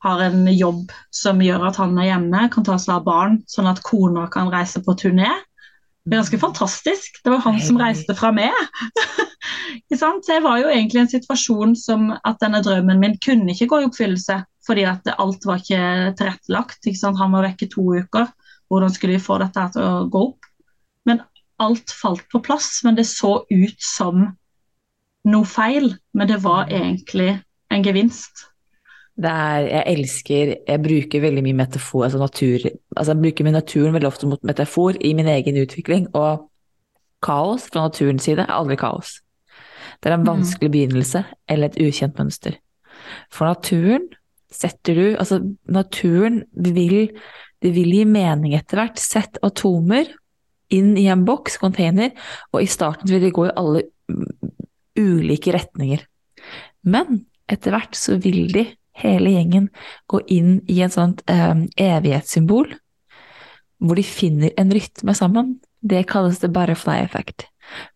har 0.03 0.23
en 0.23 0.47
jobb 0.53 0.91
som 1.11 1.41
gjør 1.43 1.65
at 1.69 1.79
han 1.81 1.97
er 1.99 2.11
hjemme, 2.13 2.45
kan 2.53 2.65
ta 2.67 2.77
seg 2.79 2.99
av 2.99 3.07
barn, 3.07 3.39
sånn 3.51 3.67
at 3.67 3.81
kona 3.83 4.27
kan 4.31 4.51
reise 4.51 4.79
på 4.85 4.95
turné. 4.99 5.31
Det 6.05 6.15
er 6.15 6.21
ganske 6.21 6.39
fantastisk. 6.41 7.19
Det 7.23 7.33
var 7.33 7.43
han 7.43 7.59
som 7.61 7.79
reiste 7.79 8.15
fra 8.17 8.31
meg. 8.33 8.55
så 9.99 10.13
jeg 10.25 10.43
var 10.45 10.61
jo 10.61 10.71
egentlig 10.71 11.01
i 11.01 11.03
en 11.03 11.11
situasjon 11.11 11.75
som 11.77 12.13
at 12.15 12.39
denne 12.41 12.63
drømmen 12.65 13.01
min 13.01 13.17
kunne 13.21 13.51
ikke 13.53 13.67
gå 13.73 13.81
i 13.81 13.89
oppfyllelse, 13.89 14.39
fordi 14.65 14.87
at 14.89 15.11
alt 15.17 15.45
var 15.45 15.59
ikke 15.61 16.13
tilrettelagt. 16.17 16.79
Ikke 16.87 17.13
han 17.19 17.35
var 17.35 17.49
vekke 17.49 17.69
to 17.73 17.85
uker. 17.99 18.31
Hvordan 18.69 18.93
skulle 18.95 19.17
vi 19.17 19.25
få 19.25 19.37
dette 19.43 19.67
til 19.75 19.85
å 19.85 20.07
gå 20.09 20.23
opp? 20.31 20.48
Alt 21.59 21.91
falt 21.91 22.25
på 22.31 22.41
plass. 22.45 22.79
Men 22.83 22.97
det 22.97 23.07
så 23.09 23.41
ut 23.49 23.81
som 23.83 24.27
noe 25.27 25.47
feil. 25.47 25.93
Men 26.13 26.31
det 26.31 26.41
var 26.43 26.69
mm. 26.69 26.75
egentlig 26.81 27.31
en 27.69 27.85
gevinst. 27.85 28.45
Er, 29.19 29.65
jeg 29.67 29.83
elsker 29.97 30.51
Jeg 30.63 30.79
bruker 30.79 31.19
veldig 31.19 31.41
mye 31.43 31.57
metafor, 31.59 32.05
altså 32.05 32.21
natur 32.21 32.69
altså 32.95 33.11
Jeg 33.11 33.19
bruker 33.19 33.43
min 33.43 33.57
naturen 33.57 33.91
veldig 33.93 34.07
ofte 34.07 34.29
mot 34.31 34.45
metafor 34.47 34.95
i 34.95 35.11
min 35.13 35.27
egen 35.27 35.57
utvikling, 35.59 36.05
og 36.15 36.45
kaos 37.19 37.65
fra 37.67 37.83
naturens 37.89 38.23
side 38.23 38.45
er 38.45 38.53
aldri 38.55 38.77
kaos. 38.79 39.17
Det 39.99 40.07
er 40.07 40.15
en 40.15 40.23
mm. 40.23 40.29
vanskelig 40.29 40.71
begynnelse 40.71 41.23
eller 41.51 41.67
et 41.67 41.81
ukjent 41.83 42.15
mønster. 42.19 42.55
For 43.33 43.49
naturen 43.49 44.07
setter 44.51 44.95
du 44.95 45.05
Altså, 45.19 45.41
naturen 45.67 46.43
vil, 46.55 47.11
det 47.61 47.73
vil 47.75 47.91
gi 47.93 48.05
mening 48.07 48.55
etter 48.55 48.79
hvert. 48.79 48.99
Sett 48.99 49.37
atomer 49.43 50.07
inn 50.73 50.95
i 50.97 51.07
en 51.11 51.25
boks, 51.27 51.57
container, 51.61 52.13
og 52.53 52.63
i 52.63 52.69
starten 52.69 53.09
vil 53.09 53.25
de 53.25 53.33
gå 53.35 53.47
i 53.47 53.55
alle 53.57 53.85
ulike 54.99 55.53
retninger. 55.55 56.03
Men 56.87 57.23
etter 57.49 57.73
hvert 57.73 57.97
så 57.97 58.19
vil 58.21 58.47
de 58.53 58.65
hele 58.99 59.33
gjengen 59.33 59.69
gå 60.11 60.21
inn 60.27 60.59
i 60.69 60.81
en 60.83 60.93
sånt 60.93 61.23
eh, 61.31 61.65
evighetssymbol, 61.79 62.73
hvor 63.79 63.95
de 63.95 64.03
finner 64.03 64.53
en 64.59 64.73
rytme 64.75 65.15
sammen. 65.15 65.55
Det 65.79 66.03
kalles 66.11 66.41
the 66.41 66.49
butterfly 66.51 66.99
effect. 67.05 67.47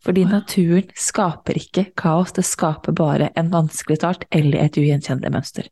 Fordi 0.05 0.23
naturen 0.29 0.91
skaper 0.95 1.57
ikke 1.59 1.87
kaos, 1.99 2.31
det 2.37 2.45
skaper 2.47 2.95
bare 2.95 3.31
en 3.39 3.49
vanskelig 3.51 3.99
start 3.99 4.27
eller 4.31 4.63
et 4.63 4.77
ugjenkjennelig 4.79 5.33
mønster. 5.33 5.69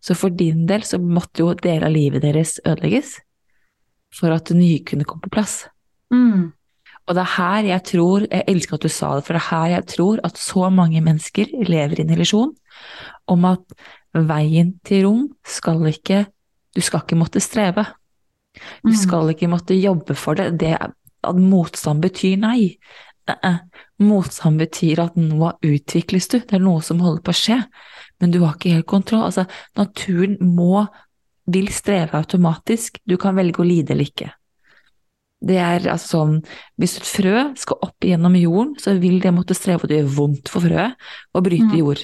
Så 0.00 0.14
for 0.14 0.30
din 0.30 0.66
del 0.68 0.84
så 0.86 1.00
måtte 1.02 1.42
jo 1.42 1.54
deler 1.58 1.88
av 1.88 1.94
livet 1.96 2.22
deres 2.24 2.58
ødelegges 2.64 3.16
for 4.14 4.32
at 4.32 4.48
det 4.48 4.56
nye 4.60 4.84
kunne 4.86 5.04
komme 5.08 5.26
på 5.26 5.34
plass. 5.34 5.64
Mm. 6.12 6.52
Og 7.06 7.14
det 7.14 7.22
er 7.22 7.34
her 7.36 7.68
jeg 7.70 7.82
tror, 7.84 8.26
jeg 8.30 8.44
elsker 8.50 8.74
at 8.74 8.82
du 8.82 8.88
sa 8.90 9.14
det, 9.14 9.24
for 9.26 9.36
det 9.36 9.42
er 9.42 9.50
her 9.50 9.74
jeg 9.76 9.86
tror 9.94 10.20
at 10.26 10.38
så 10.38 10.70
mange 10.74 11.00
mennesker 11.00 11.52
lever 11.66 12.00
i 12.00 12.02
en 12.02 12.10
illusjon 12.16 12.54
om 13.30 13.44
at 13.46 13.76
veien 14.16 14.74
til 14.86 15.06
rom 15.06 15.28
skal 15.46 15.86
ikke 15.92 16.26
Du 16.76 16.82
skal 16.84 17.00
ikke 17.00 17.16
måtte 17.16 17.40
streve. 17.40 17.86
Du 18.84 18.90
Mm. 18.92 18.96
skal 19.00 19.30
ikke 19.32 19.48
måtte 19.48 19.72
jobbe 19.80 20.14
for 20.14 20.34
det. 20.34 20.60
det 20.60 20.76
at 20.76 21.36
motstand 21.36 22.02
betyr 22.02 22.36
nei. 22.36 22.76
Motstand 23.98 24.58
betyr 24.60 25.00
at 25.06 25.16
nå 25.16 25.52
utvikles 25.64 26.28
du, 26.28 26.38
det 26.38 26.52
er 26.52 26.62
noe 26.62 26.82
som 26.82 27.00
holder 27.00 27.22
på 27.22 27.32
å 27.32 27.38
skje, 27.40 27.58
men 28.20 28.30
du 28.30 28.42
har 28.44 28.54
ikke 28.54 28.74
helt 28.74 28.86
kontroll. 28.86 29.24
Altså, 29.24 29.46
naturen 29.76 30.36
må, 30.40 30.86
vil 31.46 31.68
streve 31.72 32.12
automatisk, 32.12 33.00
du 33.08 33.16
kan 33.16 33.34
velge 33.36 33.62
å 33.62 33.66
lide 33.66 33.94
eller 33.94 34.04
ikke. 34.04 34.30
Det 35.46 35.56
er 35.62 35.84
altså 35.92 36.08
sånn, 36.16 36.34
hvis 36.80 36.96
et 36.98 37.06
frø 37.06 37.42
skal 37.60 37.78
opp 37.86 38.00
gjennom 38.08 38.34
jorden, 38.40 38.72
så 38.82 38.96
vil 38.98 39.20
det 39.22 39.30
måtte 39.36 39.54
streve, 39.54 39.84
og 39.84 39.88
det 39.92 40.00
gjør 40.00 40.14
vondt 40.16 40.48
for 40.50 40.64
frøet 40.64 40.96
å 41.36 41.42
bryte 41.44 41.70
Mm. 41.70 41.78
jord. 41.78 42.02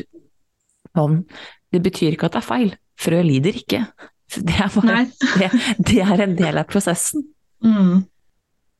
Sånn. 0.96 1.24
Det 1.72 1.80
betyr 1.82 2.12
ikke 2.14 2.28
at 2.28 2.32
det 2.36 2.42
er 2.42 2.46
feil, 2.46 2.72
frø 3.00 3.22
lider 3.24 3.56
ikke. 3.58 3.86
Det 4.32 4.54
er, 4.60 4.68
bare, 4.76 5.06
det, 5.40 5.48
det 5.88 5.98
er 6.04 6.20
en 6.26 6.36
del 6.36 6.58
av 6.60 6.66
prosessen. 6.70 7.24
Mm. 7.64 8.04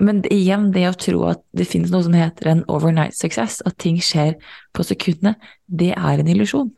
Men 0.02 0.20
det- 0.22 0.32
igjen, 0.32 0.70
det 0.72 0.84
å 0.88 0.94
tro 0.98 1.24
at 1.30 1.42
det 1.54 1.66
finnes 1.68 1.90
noe 1.92 2.02
som 2.02 2.12
heter 2.16 2.48
en 2.52 2.64
overnight 2.68 3.14
success, 3.14 3.60
at 3.66 3.76
ting 3.78 3.96
skjer 4.02 4.34
på 4.74 4.84
sekundene, 4.84 5.36
det 5.68 5.92
er 5.96 6.18
en 6.22 6.28
illusjon. 6.28 6.70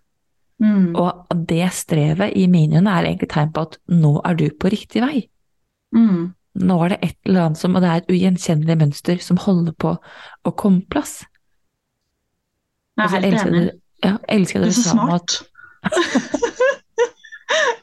Mm. 0.63 0.95
Og 0.97 1.27
det 1.51 1.67
strevet 1.75 2.33
i 2.37 2.47
mine 2.47 2.79
øyne 2.79 2.93
er 2.95 3.05
egentlig 3.11 3.29
tegn 3.33 3.53
på 3.53 3.63
at 3.67 3.79
nå 3.91 4.21
er 4.25 4.35
du 4.39 4.49
på 4.51 4.71
riktig 4.71 5.03
vei. 5.03 5.29
Mm. 5.95 6.33
Nå 6.55 6.77
er 6.85 6.89
det 6.95 6.99
et 7.03 7.17
eller 7.27 7.49
annet 7.49 7.59
som, 7.59 7.75
og 7.75 7.83
det 7.83 7.89
er 7.91 8.03
et 8.03 8.11
ugjenkjennelig 8.15 8.77
mønster 8.79 9.19
som 9.23 9.37
holder 9.43 9.73
på 9.83 9.97
å 10.47 10.53
komme 10.57 10.85
plass. 10.91 11.25
Jeg 12.99 13.09
er 13.09 13.15
helt 13.17 13.27
elsker 13.33 13.51
enig. 13.51 13.65
det- 13.65 13.81
Ja, 14.05 14.19
elsker 14.29 14.61
Du 14.61 14.67
er 14.67 14.71
så 14.77 14.83
smart. 14.93 15.43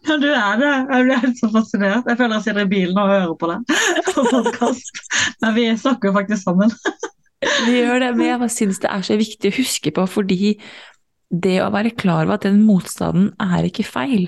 ja, 0.08 0.18
du 0.18 0.28
er 0.34 0.58
det. 0.60 0.72
Jeg 0.92 1.06
blir 1.08 1.22
helt 1.24 1.40
så 1.40 1.50
fascinert. 1.54 2.08
Jeg 2.10 2.18
føler 2.20 2.36
jeg 2.38 2.44
sitter 2.48 2.62
i 2.66 2.70
bilen 2.72 2.98
og 3.00 3.10
hører 3.12 3.36
på 3.40 3.50
deg 3.52 3.60
på 4.16 4.24
podkast. 4.30 5.02
Men 5.42 5.56
vi 5.58 5.66
snakker 5.80 6.10
jo 6.12 6.16
faktisk 6.20 6.44
sammen. 6.48 6.72
Vi 7.66 7.72
gjør 7.80 8.00
det, 8.04 8.10
men 8.20 8.28
jeg 8.28 8.50
syns 8.54 8.78
det 8.84 8.90
er 8.94 9.02
så 9.02 9.16
viktig 9.18 9.50
å 9.50 9.56
huske 9.56 9.90
på, 9.96 10.04
fordi 10.14 10.50
det 11.34 11.56
å 11.64 11.72
være 11.74 11.90
klar 11.98 12.28
over 12.28 12.36
at 12.36 12.44
den 12.46 12.60
motstanden 12.68 13.32
er 13.42 13.66
ikke 13.70 13.86
feil, 13.88 14.28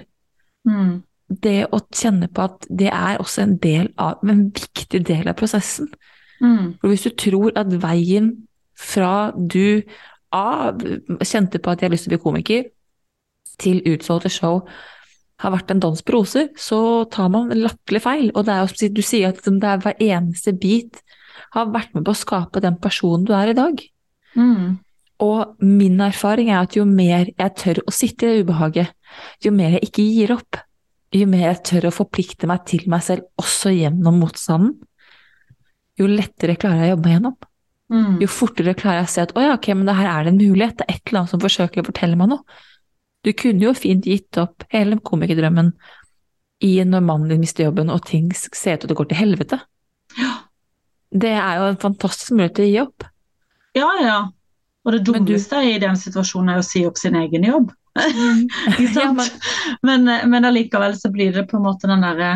Mm. 0.66 1.04
Det 1.28 1.68
å 1.74 1.80
kjenne 1.94 2.30
på 2.30 2.48
at 2.48 2.66
det 2.70 2.90
er 2.92 3.22
også 3.22 3.46
en 3.46 3.58
del 3.64 3.92
av, 4.02 4.22
en 4.28 4.48
viktig 4.54 5.04
del 5.08 5.30
av 5.30 5.38
prosessen. 5.40 5.90
Mm. 6.44 6.76
For 6.82 6.92
hvis 6.92 7.06
du 7.08 7.14
tror 7.20 7.54
at 7.60 7.72
veien 7.84 8.34
fra 8.80 9.32
du 9.38 9.84
A 10.34 10.74
kjente 11.22 11.60
på 11.62 11.70
at 11.70 11.84
jeg 11.84 11.86
har 11.86 11.94
lyst 11.94 12.08
til 12.08 12.10
å 12.10 12.16
bli 12.16 12.24
komiker, 12.24 12.64
til 13.62 13.84
utsolgte 13.86 14.32
show 14.34 14.64
har 15.44 15.54
vært 15.54 15.70
en 15.74 15.82
dans 15.84 16.02
på 16.02 16.16
roser, 16.16 16.48
så 16.58 17.06
tar 17.14 17.30
man 17.30 17.52
latterlig 17.54 18.02
feil. 18.02 18.32
Og 18.34 18.48
det 18.48 18.54
er 18.54 18.64
jo 18.64 18.72
som 18.72 18.96
du 18.96 19.04
sier 19.06 19.30
at 19.30 19.44
det 19.46 19.70
er 19.70 19.84
hver 19.84 20.02
eneste 20.02 20.56
bit 20.58 21.04
har 21.54 21.70
vært 21.74 21.94
med 21.94 22.06
på 22.08 22.16
å 22.16 22.18
skape 22.18 22.64
den 22.64 22.80
personen 22.82 23.28
du 23.28 23.34
er 23.38 23.52
i 23.52 23.58
dag. 23.58 23.82
Mm. 24.34 24.80
Og 25.24 25.62
min 25.62 26.02
erfaring 26.02 26.50
er 26.50 26.64
at 26.64 26.78
jo 26.78 26.86
mer 26.90 27.30
jeg 27.30 27.56
tør 27.62 27.84
å 27.86 27.94
sitte 27.94 28.26
i 28.26 28.32
det 28.32 28.48
ubehaget, 28.48 28.94
jo 29.46 29.54
mer 29.54 29.76
jeg 29.78 29.90
ikke 29.90 30.08
gir 30.08 30.34
opp, 30.40 30.58
jo 31.14 31.30
mer 31.30 31.46
jeg 31.48 31.64
tør 31.70 31.90
å 31.90 31.94
forplikte 31.94 32.50
meg 32.50 32.66
til 32.70 32.86
meg 32.92 33.04
selv 33.06 33.28
også 33.42 33.72
gjennom 33.74 34.20
motstanden, 34.24 34.76
jo 36.00 36.08
lettere 36.10 36.56
klarer 36.58 36.88
jeg 36.88 36.94
å 36.94 36.96
jobbe 36.96 37.12
gjennom. 37.14 37.36
Mm. 37.94 38.14
Jo 38.24 38.30
fortere 38.32 38.74
klarer 38.74 39.04
jeg 39.04 39.10
å 39.10 39.14
se 39.14 39.26
at 39.28 39.34
å 39.38 39.42
ja, 39.44 39.56
ok, 39.58 39.68
men 39.78 39.86
det 39.90 39.98
her 40.00 40.10
er 40.10 40.26
det 40.26 40.32
en 40.34 40.40
mulighet, 40.42 40.78
det 40.80 40.88
er 40.88 40.96
et 40.96 41.04
eller 41.12 41.20
annet 41.22 41.34
som 41.36 41.44
forsøker 41.44 41.84
å 41.84 41.90
fortelle 41.90 42.18
meg 42.18 42.32
noe. 42.32 42.62
Du 43.24 43.30
kunne 43.38 43.68
jo 43.68 43.74
fint 43.78 44.08
gitt 44.10 44.40
opp 44.42 44.66
hele 44.74 44.98
komikerdrømmen 45.00 45.70
i 46.66 46.74
når 46.88 47.04
mannen 47.06 47.30
din 47.30 47.44
mister 47.44 47.68
jobben 47.68 47.92
og 47.94 48.02
ting 48.08 48.32
ser 48.34 48.80
ut 48.80 48.88
til 48.88 48.96
å 48.96 48.98
gå 48.98 49.06
til 49.12 49.20
helvete. 49.20 49.60
Ja. 50.18 50.34
Det 51.14 51.36
er 51.38 51.60
jo 51.60 51.70
en 51.70 51.82
fantastisk 51.82 52.34
mulighet 52.34 52.58
til 52.58 52.66
å 52.66 52.72
gi 52.72 52.80
opp. 52.88 53.06
ja, 53.78 53.92
ja. 54.02 54.18
Og 54.84 54.92
det 54.92 55.06
dummeste 55.08 55.62
du- 55.62 55.70
i 55.70 55.80
den 55.80 55.96
situasjonen 55.96 56.50
er 56.52 56.58
å 56.60 56.66
si 56.66 56.82
opp 56.86 56.98
sin 56.98 57.16
egen 57.16 57.46
jobb. 57.48 57.70
Ikke 58.80 59.04
Ja, 59.04 59.12
men- 59.14 59.36
men, 59.84 60.30
men 60.32 60.46
allikevel 60.50 60.96
så 60.98 61.12
blir 61.14 61.34
det 61.36 61.48
på 61.52 61.58
en 61.60 61.66
måte 61.68 61.88
den 61.92 62.02
derre 62.04 62.32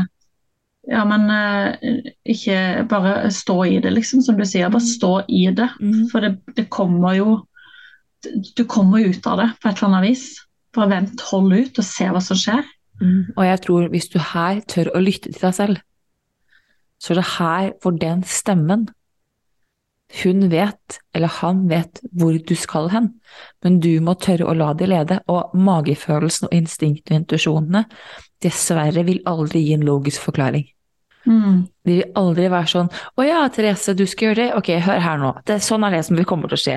Ja, 0.87 1.01
men 1.03 1.25
eh, 1.33 2.03
ikke 2.23 2.85
bare 2.87 3.27
stå 3.35 3.57
i 3.67 3.79
det, 3.83 3.91
liksom, 3.91 4.21
som 4.23 4.37
du 4.39 4.45
sier. 4.47 4.69
Bare 4.71 4.79
stå 4.87 5.09
i 5.27 5.41
det. 5.51 5.65
Mm. 5.83 6.05
For 6.13 6.23
det, 6.23 6.29
det 6.55 6.69
kommer 6.71 7.17
jo 7.17 7.33
Du 8.55 8.63
kommer 8.65 9.01
jo 9.03 9.09
ut 9.11 9.27
av 9.27 9.37
det 9.41 9.49
på 9.61 9.67
et 9.69 9.81
eller 9.81 9.89
annet 9.97 10.07
vis. 10.09 10.23
Bare 10.77 10.89
vent, 10.93 11.21
hold 11.31 11.51
ut 11.57 11.81
og 11.81 11.85
se 11.85 12.07
hva 12.07 12.21
som 12.23 12.37
skjer. 12.39 12.63
Mm, 13.01 13.33
og 13.35 13.43
jeg 13.45 13.59
tror 13.65 13.89
hvis 13.93 14.07
du 14.09 14.17
her 14.31 14.61
tør 14.67 14.89
å 14.95 15.01
lytte 15.03 15.29
til 15.33 15.43
deg 15.43 15.53
selv, 15.53 15.81
så 17.03 17.11
er 17.13 17.19
det 17.19 17.27
her 17.35 17.67
for 17.83 17.91
den 18.01 18.23
stemmen 18.25 18.87
Hun 20.07 20.47
vet, 20.49 20.99
eller 21.13 21.27
han 21.41 21.65
vet, 21.67 21.99
hvor 22.15 22.37
du 22.47 22.55
skal 22.55 22.87
hen, 22.93 23.09
men 23.63 23.81
du 23.83 23.99
må 24.03 24.15
tørre 24.15 24.47
å 24.47 24.55
la 24.55 24.71
det 24.77 24.87
lede, 24.87 25.19
og 25.27 25.51
magefølelsen 25.57 26.47
og 26.47 26.55
instinktet 26.55 27.11
og 27.11 27.19
intuisjonene 27.21 27.83
dessverre 28.43 29.03
vil 29.07 29.19
aldri 29.27 29.65
gi 29.65 29.75
en 29.75 29.83
logisk 29.87 30.23
forklaring. 30.29 30.63
Mm. 31.27 31.67
De 31.83 31.95
vil 31.97 32.11
aldri 32.15 32.45
være 32.47 32.67
sånn 32.71 32.87
'Å 33.17 33.23
ja, 33.27 33.39
Therese, 33.51 33.93
du 33.95 34.05
skal 34.07 34.29
gjøre 34.29 34.35
det? 34.35 34.53
Ok, 34.55 34.67
hør 34.79 34.99
her 35.03 35.17
nå. 35.19 35.31
Det, 35.45 35.57
sånn 35.61 35.83
er 35.83 35.91
det 35.97 36.05
som 36.05 36.15
vil 36.15 36.25
komme 36.25 36.47
til 36.47 36.55
å 36.55 36.61
skje. 36.61 36.75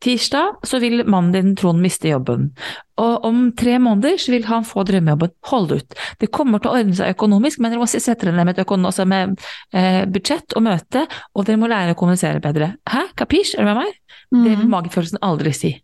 Tirsdag 0.00 0.56
så 0.64 0.80
vil 0.80 1.04
mannen 1.04 1.32
din 1.32 1.54
Trond 1.56 1.80
miste 1.84 2.08
jobben. 2.08 2.50
Og 2.96 3.24
om 3.24 3.52
tre 3.52 3.76
måneder 3.78 4.16
så 4.16 4.32
vil 4.32 4.44
han 4.48 4.64
få 4.64 4.84
drømmejobben. 4.88 5.30
Hold 5.52 5.72
ut. 5.72 5.94
Det 6.18 6.30
kommer 6.32 6.58
til 6.60 6.70
å 6.70 6.74
ordne 6.80 6.94
seg 6.96 7.14
økonomisk, 7.14 7.60
men 7.60 7.70
dere 7.72 7.80
må 7.80 7.86
sette 7.88 8.24
dere 8.24 8.32
ned 8.36 8.46
med, 8.46 8.58
et 8.58 8.64
økonom, 8.66 8.86
altså 8.86 9.06
med 9.06 9.38
eh, 9.72 10.06
budsjett 10.06 10.56
og 10.56 10.62
møte, 10.62 11.06
og 11.34 11.44
dere 11.44 11.56
må 11.60 11.68
lære 11.68 11.92
å 11.92 11.98
kommunisere 12.00 12.40
bedre. 12.40 12.76
Hæ? 12.88 13.04
Kapisj? 13.16 13.54
Er 13.58 13.64
du 13.64 13.64
med 13.74 13.76
meg? 13.76 13.92
Det 14.32 14.56
vil 14.56 14.66
Mm. 14.66 14.70
magefølelsen 14.70 15.18
aldri 15.22 15.52
si. 15.52 15.82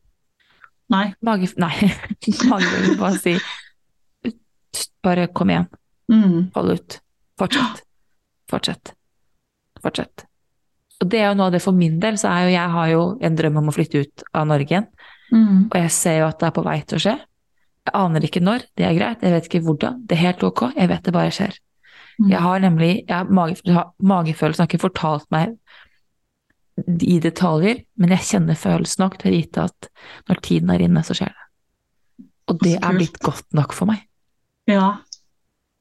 Nei. 0.88 1.14
Mage, 1.22 1.52
nei, 1.58 1.92
magefølelsen 2.50 2.98
bare 2.98 3.18
si 3.18 3.38
bare 5.02 5.26
kom 5.32 5.48
igjen. 5.50 5.66
Mm. 6.10 6.50
Hold 6.54 6.70
ut. 6.70 7.00
Fortsett. 7.38 7.82
Fortsett. 8.50 8.94
Fortsett. 9.82 10.26
Og 11.02 11.10
det 11.12 11.20
er 11.20 11.30
jo 11.30 11.36
noe 11.36 11.50
av 11.50 11.56
det 11.56 11.62
for 11.64 11.76
min 11.76 11.98
del, 12.00 12.16
så 12.20 12.30
er 12.32 12.46
jo 12.46 12.54
jeg 12.54 12.74
har 12.76 12.90
jo 12.92 13.02
en 13.28 13.36
drøm 13.36 13.60
om 13.60 13.68
å 13.68 13.74
flytte 13.74 14.04
ut 14.04 14.26
av 14.32 14.46
Norge 14.48 14.72
igjen. 14.72 14.88
Mm. 15.32 15.66
Og 15.68 15.76
jeg 15.80 15.92
ser 15.92 16.20
jo 16.22 16.28
at 16.30 16.38
det 16.40 16.48
er 16.48 16.54
på 16.56 16.64
vei 16.64 16.78
til 16.84 16.98
å 16.98 17.02
skje. 17.02 17.16
Jeg 17.86 17.94
aner 18.00 18.26
ikke 18.26 18.42
når, 18.42 18.64
det 18.78 18.86
er 18.86 18.96
greit, 18.96 19.22
jeg 19.22 19.34
vet 19.34 19.48
ikke 19.50 19.62
hvordan. 19.66 20.00
Det 20.08 20.16
er 20.16 20.24
helt 20.24 20.44
ok, 20.46 20.62
jeg 20.74 20.90
vet 20.90 21.06
det 21.06 21.14
bare 21.14 21.34
skjer. 21.34 21.58
Mm. 22.16 22.30
Jeg 22.32 22.40
har 22.46 22.62
nemlig 22.64 22.92
jeg 22.94 23.12
har 23.12 23.28
mage, 23.28 23.82
Magefølelsen 24.00 24.64
har 24.64 24.70
ikke 24.70 24.86
fortalt 24.86 25.28
meg 25.34 25.56
i 27.04 27.18
detaljer, 27.24 27.82
men 28.00 28.12
jeg 28.16 28.28
kjenner 28.30 28.58
følelsen 28.58 29.04
nok 29.04 29.18
til 29.20 29.30
å 29.30 29.36
vite 29.36 29.66
at 29.68 29.90
når 30.28 30.40
tiden 30.44 30.72
er 30.72 30.84
inne, 30.84 31.04
så 31.04 31.16
skjer 31.16 31.32
det. 31.32 31.44
Og 32.46 32.60
det 32.62 32.76
er 32.78 32.96
blitt 32.96 33.20
godt 33.24 33.46
nok 33.56 33.74
for 33.74 33.90
meg. 33.90 34.04
Ja. 34.70 34.96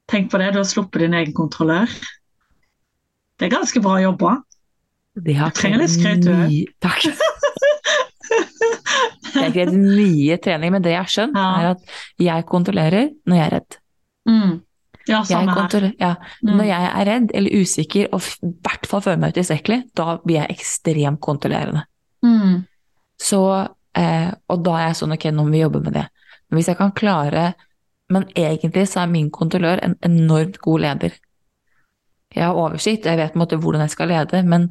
Tenk 0.09 0.31
på 0.31 0.39
det, 0.41 0.51
du 0.53 0.61
har 0.61 0.69
sluppet 0.69 1.03
din 1.03 1.17
egen 1.17 1.33
kontrollør. 1.35 1.91
Det 3.39 3.47
er 3.47 3.55
ganske 3.55 3.81
bra 3.83 3.97
jobba. 4.01 4.35
Det 5.15 5.35
har 5.39 5.51
trenger 5.55 5.79
litt 5.83 5.93
skryt, 5.93 6.23
du. 6.25 6.31
Takk. 6.83 7.05
Det 9.35 9.41
har 9.43 9.51
krevd 9.51 9.75
mye 9.75 10.37
trening, 10.41 10.71
men 10.71 10.83
det 10.83 10.93
jeg 10.93 11.01
har 11.01 11.11
skjønt, 11.11 11.35
Ja. 11.35 11.47
er 11.59 11.65
at 11.73 11.81
jeg 12.19 12.45
kontrollerer 12.47 13.09
når 13.27 13.35
jeg 13.35 13.45
er 13.45 13.53
redd. 13.55 13.77
Mm. 14.29 14.53
Ja, 15.07 15.19
Jeg 15.29 15.93
ja. 15.99 16.15
Mm. 16.43 16.55
Når 16.57 16.65
jeg 16.65 16.89
er 16.95 17.05
redd 17.05 17.31
eller 17.35 17.51
usikker 17.61 18.07
og 18.11 18.21
i 18.41 18.53
hvert 18.65 18.87
fall 18.89 19.01
føler 19.01 19.19
meg 19.21 19.35
utilstrekkelig, 19.35 19.83
da 19.93 20.17
blir 20.17 20.39
jeg 20.41 20.55
ekstremt 20.57 21.19
kontrollerende. 21.21 21.83
Mm. 22.25 22.65
Så, 23.21 23.69
eh, 23.93 24.31
og 24.49 24.63
da 24.65 24.71
er 24.79 24.87
jeg 24.87 24.95
sånn, 24.95 25.13
ok, 25.13 25.25
nå 25.31 25.45
må 25.45 25.51
vi 25.51 25.61
jobbe 25.61 25.83
med 25.83 25.93
det. 25.93 26.07
Men 26.49 26.57
hvis 26.59 26.67
jeg 26.67 26.77
kan 26.77 26.91
klare 26.91 27.53
Men 28.07 28.27
egentlig 28.37 28.83
så 28.85 28.99
er 29.01 29.07
min 29.09 29.31
kontrollør 29.31 29.79
en 29.81 29.95
enormt 30.05 30.59
god 30.61 30.79
leder. 30.79 31.13
Jeg 32.35 32.43
har 32.45 32.57
oversikt, 32.59 33.05
jeg 33.07 33.17
vet 33.17 33.33
på 33.33 33.39
en 33.39 33.43
måte 33.45 33.59
hvordan 33.61 33.81
jeg 33.85 33.93
skal 33.95 34.11
lede, 34.11 34.41
men 34.43 34.69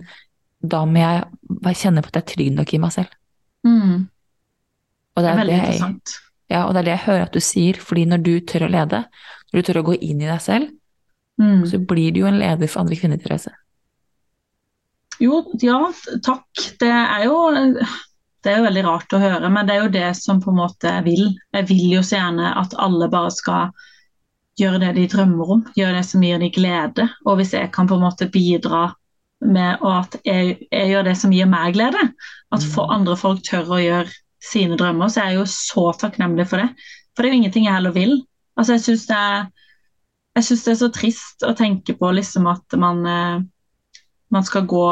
da 0.64 0.82
må 0.88 1.00
jeg 1.00 1.24
bare 1.62 1.74
kjenne 1.80 2.02
på 2.04 2.08
at 2.12 2.18
jeg 2.18 2.22
er 2.24 2.30
trygg 2.34 2.52
nok 2.58 2.74
i 2.76 2.80
meg 2.82 2.92
selv. 2.92 3.16
Mm. 3.64 4.06
Og 5.14 5.22
Det 5.22 5.24
det 5.24 5.30
er 5.32 5.38
veldig 5.40 5.52
det 5.54 5.58
jeg, 5.58 5.66
interessant. 5.74 6.14
Ja, 6.52 6.64
og 6.66 6.74
det 6.74 6.80
er 6.82 6.88
det 6.90 6.94
jeg 6.94 7.06
hører 7.06 7.22
at 7.26 7.34
du 7.36 7.40
sier, 7.40 7.80
fordi 7.80 8.04
når 8.10 8.22
du 8.24 8.32
tør 8.40 8.66
å 8.66 8.72
lede, 8.72 9.04
når 9.52 9.60
du 9.60 9.66
tør 9.68 9.80
å 9.80 9.86
gå 9.90 9.94
inn 10.00 10.20
i 10.24 10.30
deg 10.30 10.40
selv, 10.44 10.72
Mm. 11.34 11.64
så 11.66 11.80
blir 11.82 12.12
du 12.14 12.20
jo 12.20 12.26
en 12.28 12.36
leder 12.38 12.68
for 12.70 12.84
andre 12.84 12.94
kvinner, 12.94 13.18
Therese. 13.18 13.50
Jo, 15.18 15.40
ja, 15.62 15.80
takk. 16.22 16.46
Det 16.78 16.90
er 16.90 17.24
jo 17.26 17.38
det 18.44 18.52
er 18.52 18.58
jo 18.60 18.66
veldig 18.68 18.84
rart 18.86 19.14
å 19.16 19.18
høre, 19.18 19.48
men 19.50 19.66
det 19.66 19.74
er 19.74 19.82
jo 19.82 19.92
det 19.94 20.08
som 20.18 20.38
på 20.42 20.52
en 20.52 20.58
måte 20.60 20.90
jeg 20.90 21.04
vil. 21.06 21.24
Jeg 21.56 21.66
vil 21.70 21.84
jo 21.96 22.02
så 22.04 22.18
gjerne 22.20 22.52
at 22.60 22.76
alle 22.78 23.08
bare 23.10 23.32
skal 23.34 23.72
gjøre 24.60 24.80
det 24.84 24.92
de 24.98 25.06
drømmer 25.10 25.54
om, 25.56 25.62
gjøre 25.76 25.98
det 25.98 26.04
som 26.08 26.22
gir 26.22 26.42
dem 26.42 26.52
glede. 26.54 27.08
Og 27.26 27.38
hvis 27.40 27.54
jeg 27.56 27.72
kan 27.74 27.88
på 27.90 27.98
en 27.98 28.04
måte 28.06 28.30
bidra 28.30 28.86
med 29.44 29.82
at 29.84 30.16
jeg, 30.24 30.58
jeg 30.72 30.92
gjør 30.92 31.08
det 31.08 31.16
som 31.20 31.32
gir 31.34 31.48
meg 31.50 31.74
glede, 31.76 32.00
at 32.54 32.68
for 32.74 32.92
andre 32.94 33.16
folk 33.18 33.42
tør 33.46 33.74
å 33.76 33.80
gjøre 33.82 34.12
sine 34.44 34.78
drømmer, 34.80 35.10
så 35.10 35.22
er 35.22 35.32
jeg 35.32 35.40
jo 35.40 35.48
så 35.50 35.88
takknemlig 36.00 36.46
for 36.50 36.62
det. 36.62 36.70
For 37.14 37.22
det 37.22 37.30
er 37.30 37.34
jo 37.34 37.40
ingenting 37.42 37.66
jeg 37.68 37.76
heller 37.76 37.94
vil. 37.96 38.14
Altså, 38.58 38.76
jeg 38.76 38.84
syns 38.86 39.08
det, 39.10 39.20
det 40.34 40.44
er 40.72 40.80
så 40.80 40.90
trist 40.94 41.44
å 41.46 41.54
tenke 41.58 41.96
på 41.98 42.10
liksom 42.14 42.48
at 42.50 42.78
man, 42.80 43.04
eh, 43.06 43.44
man 44.34 44.46
skal 44.46 44.66
gå 44.70 44.86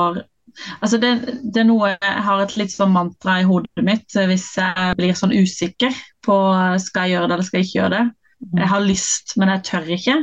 Altså 0.83 0.99
det, 1.01 1.11
det 1.49 1.63
er 1.63 1.65
noe 1.65 1.95
Jeg 1.95 2.23
har 2.27 2.41
et 2.43 2.55
litt 2.61 2.73
sånn 2.75 2.91
mantra 2.93 3.39
i 3.41 3.45
hodet 3.49 3.85
mitt 3.87 4.17
eh, 4.21 4.27
hvis 4.29 4.51
jeg 4.59 4.97
blir 4.99 5.15
sånn 5.17 5.33
usikker 5.33 5.95
på 6.27 6.35
skal 6.83 7.07
jeg 7.09 7.15
gjøre 7.15 7.31
det 7.31 7.37
eller 7.39 7.47
skal 7.47 7.59
jeg 7.63 7.69
ikke 7.69 7.79
gjøre 7.79 7.95
det. 7.95 8.03
Jeg 8.59 8.69
har 8.69 8.85
lyst, 8.85 9.37
men 9.41 9.53
jeg 9.55 9.65
tør 9.69 9.91
ikke. 9.97 10.17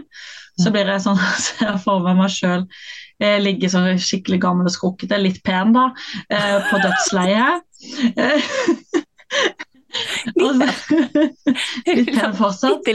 Så 0.60 0.74
blir 0.76 0.90
jeg 0.92 1.04
sånn 1.06 1.20
så 1.46 1.70
jeg 1.70 1.84
får 1.86 2.04
med 2.08 2.20
meg 2.24 2.34
sjøl 2.34 2.66
ligge 3.20 3.68
så 3.68 3.82
skikkelig 4.00 4.40
gammel 4.40 4.70
og 4.70 4.72
skrukkete, 4.72 5.18
litt 5.20 5.42
pen, 5.44 5.74
da, 5.76 5.90
eh, 6.32 6.60
på 6.70 6.80
dødsleiet. 6.84 7.66
Eh, 8.20 8.42
Litt 11.96 12.10
pen 12.14 12.34
fortsatt. 12.38 12.90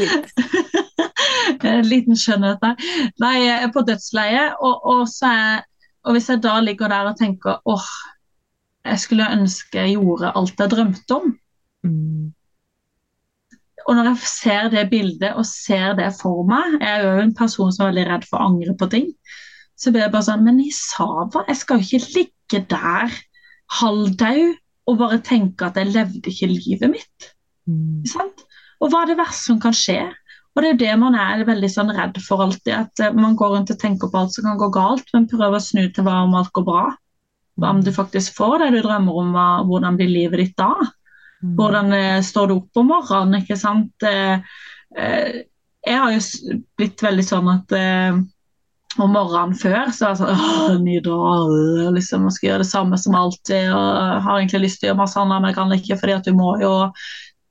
En 1.64 1.86
liten 1.88 2.18
skjønnhet 2.18 2.60
der. 2.62 2.74
Nei, 3.22 3.32
jeg 3.40 3.62
er 3.64 3.72
på 3.74 3.82
dødsleiet, 3.86 4.58
og, 4.60 4.84
og, 4.92 5.02
så 5.10 5.30
er, 5.30 5.64
og 6.04 6.14
hvis 6.14 6.28
jeg 6.30 6.42
da 6.44 6.58
ligger 6.62 6.92
der 6.92 7.10
og 7.10 7.18
tenker 7.18 7.64
åh, 7.64 7.88
jeg 8.84 9.00
skulle 9.00 9.32
ønske 9.38 9.80
jeg 9.80 9.96
gjorde 9.96 10.34
alt 10.36 10.60
jeg 10.60 10.74
drømte 10.74 11.16
om. 11.16 11.32
Mm. 11.88 12.32
Og 13.84 13.96
når 13.98 14.10
jeg 14.10 14.28
ser 14.30 14.70
det 14.72 14.88
bildet 14.92 15.36
og 15.36 15.44
ser 15.48 15.96
det 15.98 16.08
for 16.16 16.46
meg 16.48 16.78
Jeg 16.78 16.88
er 16.88 17.02
jo 17.04 17.24
en 17.24 17.34
person 17.36 17.72
som 17.72 17.84
er 17.84 17.92
veldig 17.92 18.06
redd 18.08 18.26
for 18.30 18.40
å 18.40 18.48
angre 18.48 18.74
på 18.80 18.88
ting. 18.92 19.10
Så 19.76 19.92
blir 19.92 20.06
jeg 20.06 20.14
bare 20.14 20.28
sånn 20.28 20.44
Men 20.46 20.62
i 20.62 20.70
Sava, 20.74 21.44
jeg 21.48 21.60
skal 21.60 21.80
jo 21.80 21.98
ikke 21.98 22.18
ligge 22.18 22.64
der 22.72 23.16
halvdau 23.80 24.52
og 24.84 24.98
bare 25.00 25.22
tenke 25.24 25.68
at 25.68 25.78
jeg 25.80 25.94
levde 25.94 26.28
ikke 26.28 26.50
livet 26.50 26.90
mitt. 26.92 27.30
Mm. 27.68 28.04
Sant? 28.08 28.44
Og 28.84 28.90
hva 28.92 29.04
er 29.04 29.12
det 29.12 29.20
verste 29.20 29.48
som 29.48 29.60
kan 29.62 29.76
skje? 29.76 30.02
Og 30.54 30.62
det 30.62 30.68
er 30.68 30.74
jo 30.74 30.80
det 30.82 30.96
man 31.00 31.16
er 31.18 31.46
veldig 31.48 31.70
sånn 31.72 31.92
redd 31.96 32.18
for 32.22 32.44
alltid. 32.44 32.74
At 32.76 33.00
eh, 33.02 33.14
man 33.16 33.38
går 33.38 33.56
rundt 33.56 33.72
og 33.74 33.80
tenker 33.80 34.10
på 34.10 34.20
alt 34.20 34.36
som 34.36 34.46
kan 34.46 34.60
gå 34.60 34.68
galt, 34.74 35.08
men 35.16 35.30
prøver 35.30 35.56
å 35.58 35.62
snu 35.62 35.86
til 35.88 36.06
hva 36.06 36.20
om 36.26 36.36
alt 36.38 36.52
går 36.54 36.66
bra. 36.68 36.84
Hva 37.58 37.72
om 37.74 37.80
du 37.86 37.90
faktisk 37.94 38.36
får 38.36 38.60
det 38.62 38.70
du 38.74 38.80
drømmer 38.84 39.18
om, 39.22 39.32
hvordan 39.70 39.98
blir 39.98 40.10
livet 40.10 40.42
ditt 40.42 40.54
da? 40.60 40.70
Hvordan 41.42 41.92
eh, 41.92 42.20
står 42.24 42.48
du 42.48 42.54
opp 42.56 42.80
om 42.80 42.88
morgenen, 42.92 43.42
ikke 43.42 43.56
sant? 43.60 44.06
Eh, 44.06 44.38
eh, 44.96 45.42
jeg 45.84 46.00
har 46.00 46.14
jo 46.14 46.62
blitt 46.78 47.02
veldig 47.04 47.24
sånn 47.26 47.50
at 47.52 47.74
om 48.94 49.10
morgenen 49.12 49.52
før 49.58 49.90
så 49.92 50.06
var 50.06 50.14
jeg 50.14 50.20
sånn 50.22 50.30
Åh, 50.32 50.78
ny 50.80 50.94
dag, 51.04 51.50
liksom, 51.92 52.24
jeg 52.24 52.36
skal 52.36 52.48
gjøre 52.48 52.62
det 52.62 52.70
samme 52.70 52.98
som 53.02 53.18
alltid. 53.18 53.68
og 53.74 54.22
har 54.24 54.38
egentlig 54.38 54.62
lyst 54.62 54.80
til 54.80 54.88
å 54.88 54.90
gjøre 54.92 55.00
masse 55.02 55.20
annet, 55.20 55.42
men 55.42 55.50
jeg 55.50 55.58
kan 55.58 55.76
ikke 55.76 55.98
fordi 56.00 56.16
at 56.16 56.28
du 56.30 56.32
må 56.38 56.54
jo 56.62 56.74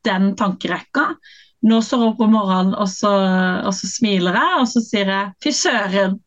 Den 0.04 0.34
tankerekka. 0.36 1.06
Nå 1.64 1.78
står 1.80 2.02
jeg 2.02 2.12
opp 2.12 2.24
om 2.26 2.34
morgenen, 2.36 2.74
og 2.76 2.90
så, 2.92 3.12
og 3.64 3.72
så 3.78 3.88
smiler 3.88 4.36
jeg, 4.36 4.56
og 4.60 4.66
så 4.68 4.82
sier 4.84 5.12
jeg 5.14 5.30
fy 5.46 5.54
søren, 5.56 6.18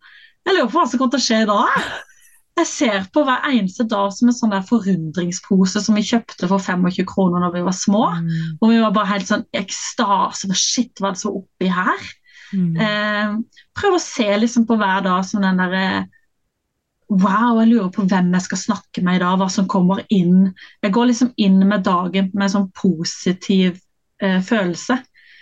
jeg 0.46 0.54
lurer 0.54 0.70
på 0.70 0.78
hva 0.78 0.86
som 0.88 1.02
kommer 1.02 1.12
til 1.12 1.20
å 1.20 1.26
skje 1.26 1.40
i 1.42 1.48
dag. 1.50 1.90
Jeg 2.56 2.68
ser 2.70 3.06
på 3.12 3.22
hver 3.26 3.44
eneste 3.50 3.84
dag 3.84 4.12
som 4.16 4.30
en 4.30 4.36
sånn 4.36 4.54
der 4.54 4.64
forundringspose 4.64 5.82
som 5.84 5.98
vi 5.98 6.04
kjøpte 6.08 6.48
for 6.48 6.62
25 6.62 7.04
kroner 7.10 7.42
når 7.44 7.52
vi 7.58 7.64
var 7.66 7.76
små. 7.76 8.04
Mm. 8.16 8.54
Og 8.60 8.70
vi 8.70 8.78
var 8.80 8.94
bare 8.96 9.10
helt 9.10 9.28
sånn 9.28 9.44
ekstase. 9.56 10.48
Shit, 10.56 10.94
hva 11.00 11.10
er 11.10 11.16
det 11.18 11.20
som 11.20 11.32
er 11.34 11.40
oppi 11.42 11.68
her? 11.68 12.06
Mm. 12.56 12.76
Eh, 12.80 13.34
prøv 13.76 13.98
å 13.98 14.00
se 14.00 14.28
liksom 14.40 14.64
på 14.68 14.78
hver 14.80 15.04
dag 15.04 15.26
som 15.28 15.44
den 15.44 15.60
derre 15.60 15.88
Wow, 17.06 17.60
jeg 17.60 17.68
lurer 17.70 17.90
på 17.94 18.02
hvem 18.10 18.32
jeg 18.34 18.42
skal 18.48 18.58
snakke 18.58 19.02
med 19.06 19.20
i 19.20 19.20
dag, 19.22 19.36
hva 19.38 19.46
som 19.52 19.68
kommer 19.70 20.00
inn. 20.10 20.48
Jeg 20.82 20.90
går 20.96 21.06
liksom 21.12 21.28
inn 21.38 21.60
med 21.62 21.84
dagen 21.86 22.32
med 22.32 22.48
en 22.48 22.54
sånn 22.56 22.72
positiv 22.74 23.76
eh, 24.18 24.40
følelse 24.42 24.96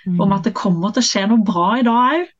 Mm. 0.04 0.20
om 0.20 0.32
at 0.36 0.44
det 0.44 0.52
kommer 0.52 0.92
til 0.92 1.00
å 1.00 1.06
skje 1.08 1.20
noe 1.30 1.44
bra 1.44 1.68
i 1.78 1.84
dag 1.86 2.16
òg. 2.18 2.32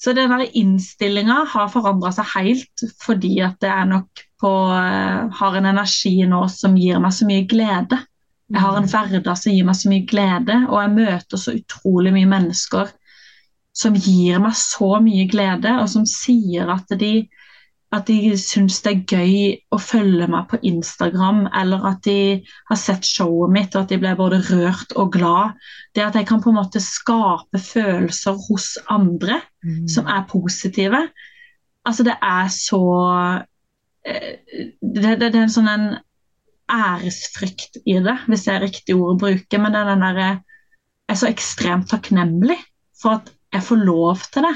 Så 0.00 0.14
den 0.16 0.32
innstillinga 0.56 1.42
har 1.52 1.72
forandra 1.72 2.12
seg 2.16 2.28
helt 2.34 2.84
fordi 3.02 3.34
at 3.44 3.58
det 3.60 3.68
er 3.68 3.88
nok 3.90 4.22
på 4.40 4.50
eh, 4.72 5.26
Har 5.36 5.56
en 5.58 5.68
energi 5.68 6.14
nå 6.24 6.46
som 6.48 6.78
gir 6.80 7.02
meg 7.02 7.12
så 7.12 7.26
mye 7.28 7.44
glede. 7.48 7.98
Jeg 8.50 8.62
har 8.64 8.78
en 8.78 8.88
hverdag 8.88 9.36
som 9.36 9.52
gir 9.52 9.66
meg 9.68 9.76
så 9.76 9.90
mye 9.92 10.06
glede, 10.08 10.56
og 10.70 10.78
jeg 10.80 10.94
møter 10.94 11.42
så 11.42 11.52
utrolig 11.54 12.14
mye 12.16 12.30
mennesker 12.30 12.88
som 13.76 13.94
gir 13.94 14.40
meg 14.42 14.56
så 14.58 14.96
mye 15.04 15.26
glede, 15.30 15.76
og 15.78 15.86
som 15.92 16.06
sier 16.08 16.72
at 16.72 16.90
de, 16.98 17.28
at 17.90 18.06
de 18.06 18.36
syns 18.38 18.78
det 18.84 18.90
er 18.92 19.16
gøy 19.16 19.38
å 19.74 19.78
følge 19.82 20.28
meg 20.30 20.46
på 20.52 20.60
Instagram, 20.62 21.48
eller 21.58 21.88
at 21.90 22.04
de 22.06 22.38
har 22.70 22.78
sett 22.78 23.06
showet 23.06 23.50
mitt 23.50 23.74
og 23.74 23.82
at 23.82 23.90
de 23.90 23.98
ble 23.98 24.12
både 24.18 24.38
rørt 24.46 24.94
og 24.94 25.10
glad. 25.16 25.58
Det 25.94 26.04
at 26.04 26.14
jeg 26.14 26.28
kan 26.28 26.42
på 26.42 26.52
en 26.52 26.60
måte 26.60 26.82
skape 26.84 27.58
følelser 27.58 28.38
hos 28.48 28.76
andre 28.88 29.40
Mm. 29.60 29.88
som 29.88 30.06
er 30.06 30.24
positive. 30.28 31.08
Altså, 31.84 32.02
det 32.02 32.14
er 32.22 32.46
så 32.48 32.80
eh, 34.06 34.38
det, 34.80 35.20
det, 35.20 35.32
det 35.32 35.34
er 35.34 35.42
en 35.42 35.52
sånn 35.52 35.68
en 35.68 35.90
æresfrykt 36.70 37.80
i 37.84 37.98
det, 38.00 38.16
hvis 38.28 38.46
det 38.46 38.54
er 38.54 38.64
riktig 38.64 38.96
ord 38.96 39.16
å 39.16 39.20
bruke. 39.20 39.60
Men 39.60 39.74
det 39.74 39.82
er 39.82 39.90
den 39.92 40.06
derre 40.06 40.30
Jeg 40.30 41.16
er 41.16 41.18
så 41.18 41.26
ekstremt 41.26 41.88
takknemlig 41.90 42.56
for 43.02 43.18
at 43.18 43.32
jeg 43.52 43.66
får 43.66 43.80
lov 43.82 44.20
til 44.30 44.46
det. 44.46 44.52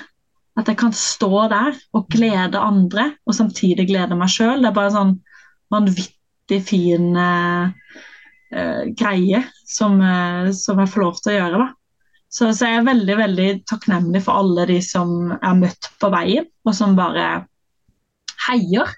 At 0.55 0.69
jeg 0.71 0.79
kan 0.79 0.93
stå 0.95 1.47
der 1.51 1.79
og 1.97 2.07
glede 2.13 2.61
andre, 2.63 3.09
og 3.27 3.35
samtidig 3.35 3.89
glede 3.89 4.19
meg 4.19 4.31
sjøl. 4.31 4.63
Det 4.63 4.71
er 4.71 4.77
bare 4.77 4.93
en 4.93 4.99
sånn 4.99 5.15
vanvittig 5.75 6.61
fin 6.63 7.09
uh, 7.19 7.73
greie 8.95 9.41
som, 9.67 9.99
uh, 9.99 10.53
som 10.55 10.79
jeg 10.79 10.93
får 10.93 11.03
lov 11.03 11.19
til 11.19 11.33
å 11.33 11.37
gjøre. 11.39 11.67
Så, 12.31 12.51
så 12.55 12.71
jeg 12.71 12.81
er 12.81 12.87
veldig 12.87 13.17
veldig 13.19 13.49
takknemlig 13.71 14.23
for 14.27 14.43
alle 14.43 14.67
de 14.71 14.79
som 14.83 15.17
jeg 15.33 15.43
har 15.43 15.59
møtt 15.59 15.91
på 16.03 16.11
veien, 16.15 16.47
og 16.67 16.75
som 16.79 16.97
bare 16.99 17.29
heier. 18.49 18.95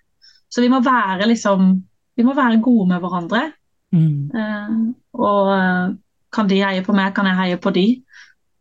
Så 0.52 0.64
vi 0.64 0.72
må 0.72 0.80
være 0.84 1.28
liksom 1.32 1.74
Vi 2.16 2.24
må 2.24 2.32
være 2.32 2.62
gode 2.64 2.86
med 2.88 3.02
hverandre. 3.02 3.40
Mm. 3.92 4.94
Og 5.20 5.50
kan 6.32 6.48
de 6.48 6.62
heie 6.64 6.84
på 6.84 6.94
meg, 6.96 7.10
kan 7.12 7.28
jeg 7.28 7.36
heie 7.36 7.58
på 7.60 7.72
de. 7.76 7.82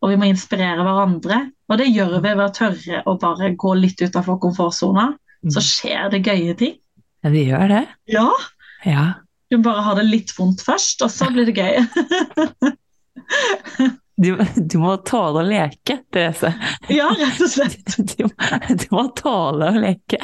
Og 0.04 0.12
vi 0.12 0.18
må 0.22 0.28
inspirere 0.30 0.84
hverandre. 0.86 1.38
Og 1.72 1.78
det 1.82 1.88
gjør 1.92 2.18
vi 2.20 2.32
ved 2.36 2.44
å 2.46 2.50
tørre 2.54 3.04
å 3.10 3.16
bare 3.22 3.54
gå 3.58 3.72
litt 3.80 4.02
utenfor 4.04 4.38
komfortsona. 4.44 5.08
Så 5.54 5.62
skjer 5.62 6.10
det 6.14 6.24
gøye 6.26 6.56
ting. 6.60 6.76
Ja, 7.26 7.30
det 7.34 7.46
gjør 7.48 7.68
det. 7.72 7.84
Ja, 8.14 8.28
Ja. 8.86 9.04
du 9.50 9.58
må 9.58 9.64
bare 9.70 9.82
ha 9.86 9.94
det 9.98 10.04
litt 10.10 10.32
vondt 10.38 10.62
først, 10.66 11.02
og 11.06 11.10
så 11.14 11.30
blir 11.34 11.46
det 11.50 11.56
gøy. 11.58 11.80
Du, 14.18 14.30
du 14.56 14.78
må 14.80 14.94
tåle 15.04 15.42
å 15.42 15.44
leke, 15.44 15.98
Therese. 16.14 16.54
ja, 16.94 17.10
rett 17.20 17.42
og 17.44 17.50
slett. 17.52 17.98
Du, 18.16 18.30
du 18.80 18.86
må 18.96 19.02
tåle 19.18 19.74
å 19.74 19.82
leke. 19.84 20.22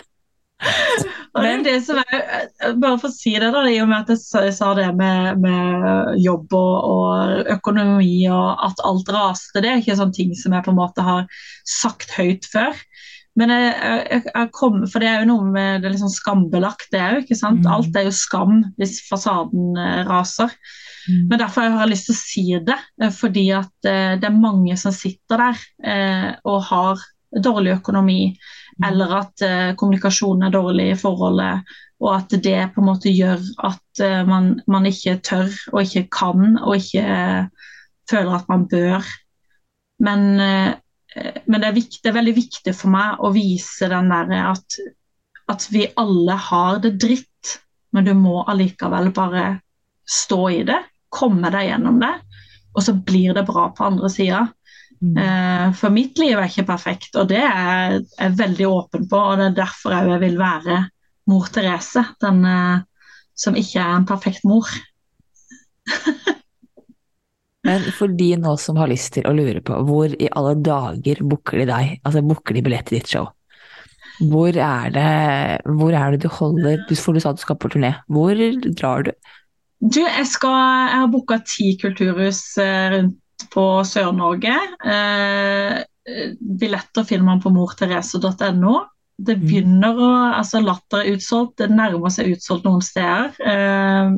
Og 1.32 1.64
det 1.64 1.78
som 1.86 2.00
er, 2.02 2.26
bare 2.76 2.98
for 3.00 3.08
å 3.08 3.14
si 3.14 3.32
det 3.40 3.54
da, 3.56 3.64
i 3.70 3.80
og 3.82 3.88
med 3.90 4.04
at 4.04 4.12
jeg 4.12 4.54
sa- 4.54 4.74
det 4.76 4.90
med, 5.00 5.40
med 5.42 6.20
jobb 6.22 6.52
og, 6.58 6.76
og 6.92 7.52
økonomi 7.56 8.28
og 8.28 8.66
at 8.68 8.84
alt 8.88 9.10
raste, 9.16 9.64
det 9.64 9.72
er 9.72 9.80
ikke 9.82 9.96
sånne 10.00 10.18
ting 10.18 10.36
som 10.38 10.54
jeg 10.56 10.66
på 10.68 10.74
en 10.74 10.82
måte 10.82 11.06
har 11.08 11.26
sagt 11.80 12.12
høyt 12.18 12.48
før. 12.52 12.76
Men 13.40 13.54
jeg, 13.56 13.72
jeg, 14.12 14.24
jeg 14.28 14.52
kom, 14.52 14.82
for 14.92 15.00
det 15.00 15.08
er 15.08 15.22
jo 15.22 15.30
noe 15.30 15.54
med 15.54 15.86
det 15.86 15.94
litt 15.94 16.02
sånn 16.04 16.12
skambelagt, 16.12 16.90
det 16.92 17.38
sant? 17.40 17.64
Mm. 17.64 17.72
Alt 17.78 17.96
er 17.96 18.10
jo 18.10 18.16
skam 18.16 18.58
hvis 18.76 19.00
fasaden 19.08 19.78
raser. 20.04 20.52
raser. 20.52 20.80
Men 21.08 21.40
derfor 21.40 21.66
har 21.66 21.86
jeg 21.86 21.94
lyst 21.94 22.10
til 22.10 22.16
å 22.16 22.20
si 22.20 22.44
det, 22.68 22.78
eh, 23.02 23.14
fordi 23.16 23.48
at 23.58 23.90
eh, 23.90 24.14
det 24.22 24.28
er 24.30 24.38
mange 24.38 24.76
som 24.78 24.94
sitter 24.96 25.42
der 25.42 25.64
eh, 25.84 26.30
og 26.46 26.62
har 26.70 27.02
dårlig 27.32 27.78
økonomi, 27.78 28.36
eller 28.86 29.16
at 29.22 29.44
uh, 29.46 29.72
kommunikasjonen 29.80 30.48
er 30.48 30.54
dårlig 30.56 30.92
i 30.92 31.00
forholdet, 31.00 31.74
og 32.02 32.14
at 32.16 32.36
det 32.44 32.72
på 32.74 32.82
en 32.82 32.90
måte 32.90 33.14
gjør 33.14 33.42
at 33.68 34.04
uh, 34.04 34.22
man, 34.28 34.54
man 34.72 34.88
ikke 34.90 35.20
tør 35.24 35.52
og 35.72 35.84
ikke 35.84 36.08
kan 36.12 36.58
og 36.62 36.76
ikke 36.80 37.04
uh, 37.06 37.68
føler 38.10 38.38
at 38.40 38.50
man 38.52 38.68
bør. 38.68 39.06
Men, 40.02 40.24
men 40.34 41.62
det, 41.62 41.68
er 41.68 41.76
viktig, 41.76 42.00
det 42.02 42.10
er 42.10 42.16
veldig 42.16 42.34
viktig 42.34 42.72
for 42.74 42.90
meg 42.90 43.20
å 43.22 43.30
vise 43.36 43.86
den 43.92 44.08
der 44.10 44.32
at, 44.50 44.78
at 45.54 45.68
vi 45.70 45.84
alle 46.02 46.34
har 46.50 46.80
det 46.82 46.96
dritt, 47.00 47.52
men 47.94 48.08
du 48.08 48.16
må 48.18 48.42
allikevel 48.50 49.12
bare 49.14 49.44
stå 50.10 50.40
i 50.50 50.64
det, 50.66 50.80
komme 51.14 51.54
deg 51.54 51.68
gjennom 51.70 52.02
det. 52.02 52.16
og 52.74 52.84
så 52.84 52.96
blir 52.96 53.38
det 53.38 53.46
bra 53.46 53.70
på 53.78 53.86
andre 53.86 54.10
sida. 54.10 54.42
Mm. 55.02 55.18
Eh, 55.18 55.74
for 55.74 55.90
mitt 55.94 56.20
liv 56.22 56.38
er 56.38 56.46
ikke 56.46 56.68
perfekt, 56.68 57.16
og 57.18 57.30
det 57.32 57.42
er 57.42 57.98
jeg 57.98 58.38
veldig 58.38 58.68
åpen 58.70 59.08
på. 59.10 59.18
Og 59.18 59.40
det 59.40 59.48
er 59.50 59.60
derfor 59.64 59.96
jeg 59.98 60.22
vil 60.22 60.38
være 60.40 60.84
mor 61.32 61.50
Therese, 61.54 62.06
den 62.22 62.46
eh, 62.46 62.84
som 63.38 63.58
ikke 63.58 63.82
er 63.82 63.96
en 63.98 64.08
perfekt 64.10 64.46
mor. 64.48 64.70
Men 67.68 67.84
for 67.94 68.10
de 68.18 68.32
nå 68.42 68.56
som 68.58 68.78
har 68.82 68.90
lyst 68.90 69.14
til 69.18 69.28
å 69.30 69.36
lure 69.38 69.62
på, 69.66 69.76
hvor 69.86 70.10
i 70.10 70.30
alle 70.34 70.56
dager 70.66 71.22
booker 71.22 71.62
de 71.62 71.68
deg? 71.70 72.00
Altså 72.02 72.24
booker 72.26 72.58
de 72.58 72.64
billett 72.66 72.88
til 72.90 72.98
ditt 72.98 73.12
show? 73.14 73.30
Hvor 74.32 74.54
er 74.54 74.90
det, 74.94 75.12
hvor 75.78 75.94
er 75.98 76.14
det 76.14 76.22
du 76.26 76.30
holder 76.30 76.82
For 76.94 77.14
du 77.16 77.22
sa 77.22 77.32
du 77.34 77.42
skal 77.42 77.58
på 77.58 77.72
turné. 77.74 77.96
Hvor 78.12 78.38
drar 78.78 79.06
du? 79.08 79.12
Du, 79.82 80.02
jeg, 80.04 80.28
skal, 80.30 80.58
jeg 80.92 81.00
har 81.02 81.10
booka 81.10 81.40
ti 81.46 81.72
kulturhus 81.82 82.42
eh, 82.62 82.92
rundt 82.94 83.21
på 83.54 83.66
Sør-Norge. 83.88 84.56
Eh, 84.86 85.82
billetter 86.40 87.06
finner 87.08 87.28
man 87.28 87.42
på 87.44 87.52
mortherese.no. 87.54 88.76
Det 89.22 89.36
begynner 89.38 90.00
å 90.02 90.12
altså 90.40 90.62
Latter 90.66 91.04
er 91.04 91.16
utsolgt, 91.16 91.60
det 91.62 91.70
nærmer 91.70 92.10
seg 92.14 92.32
utsolgt 92.34 92.66
noen 92.66 92.82
steder. 92.86 93.36
Eh, 93.46 94.16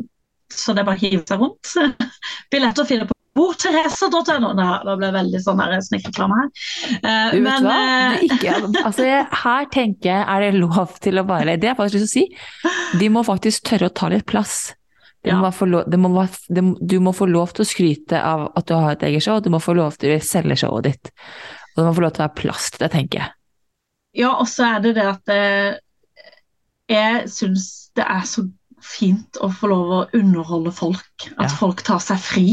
så 0.53 0.75
det 0.75 0.83
er 0.83 0.87
bare 0.87 0.99
å 0.99 1.03
hive 1.03 1.25
seg 1.27 1.41
rundt. 1.41 1.73
Billetter 2.53 2.87
finner 2.87 3.09
på 3.09 3.17
mortherese.no. 3.39 4.53
Da, 4.55 4.67
da 4.85 4.95
ble 4.95 5.09
det 5.09 5.15
veldig 5.17 5.41
sånn 5.43 5.63
snikreklame 5.87 6.37
her. 6.39 6.51
Eh, 6.99 7.33
Du 7.33 7.39
vet 7.41 7.47
men, 7.47 7.67
hva? 7.67 7.79
eh, 7.79 8.15
Det 8.21 8.29
er 8.29 8.37
ikke, 8.37 8.83
altså, 8.87 9.09
her 9.43 9.67
tenker 9.73 10.11
jeg, 10.11 10.23
er 10.35 10.45
det 10.45 10.61
lov 10.61 10.95
til 11.03 11.19
å 11.19 11.25
bare 11.27 11.57
Det 11.59 11.73
er 11.73 11.77
faktisk 11.79 11.99
lyst 11.99 12.15
til 12.15 12.29
å 12.29 12.29
si. 12.29 12.99
De 13.01 13.11
må 13.11 13.25
faktisk 13.27 13.65
tørre 13.71 13.89
å 13.91 13.95
ta 13.97 14.11
litt 14.13 14.27
plass. 14.29 14.71
Ja. 15.31 15.37
må 15.39 15.51
få 15.55 15.65
lov, 15.69 15.83
det 15.87 15.99
må, 15.99 16.09
det 16.49 16.63
du 16.89 16.99
må 16.99 17.13
få 17.15 17.25
lov 17.31 17.53
til 17.55 17.63
å 17.63 17.67
skryte 17.69 18.19
av 18.19 18.51
at 18.59 18.65
du 18.67 18.73
har 18.75 18.91
et 18.97 19.03
eget 19.07 19.23
show, 19.23 19.39
du 19.39 19.49
må 19.49 19.59
få 19.63 19.73
lov 19.77 19.95
til 19.97 20.17
å 20.17 20.19
selge 20.23 20.57
showet 20.59 20.83
ditt. 20.89 21.11
Og 21.75 21.79
det 21.79 21.85
må 21.87 21.93
få 21.95 22.01
lov 22.03 22.11
til 22.13 22.23
å 22.23 22.27
være 22.27 22.39
plass 22.41 22.71
til 22.71 22.83
det, 22.83 22.91
tenker 22.91 23.19
jeg. 23.21 23.31
Ja, 24.19 24.33
og 24.37 24.47
så 24.51 24.65
er 24.75 24.83
det 24.83 24.95
det 24.95 25.05
at 25.09 25.31
eh, 25.33 25.77
jeg 26.91 27.29
syns 27.31 27.89
det 27.95 28.03
er 28.05 28.27
så 28.27 28.43
fint 28.83 29.39
å 29.41 29.47
få 29.55 29.69
lov 29.71 29.91
å 29.95 30.01
underholde 30.19 30.73
folk. 30.75 31.29
At 31.37 31.49
Ja. 31.49 31.55
folk 31.55 31.81
tar 31.87 31.99
seg 32.03 32.19
fri. 32.19 32.47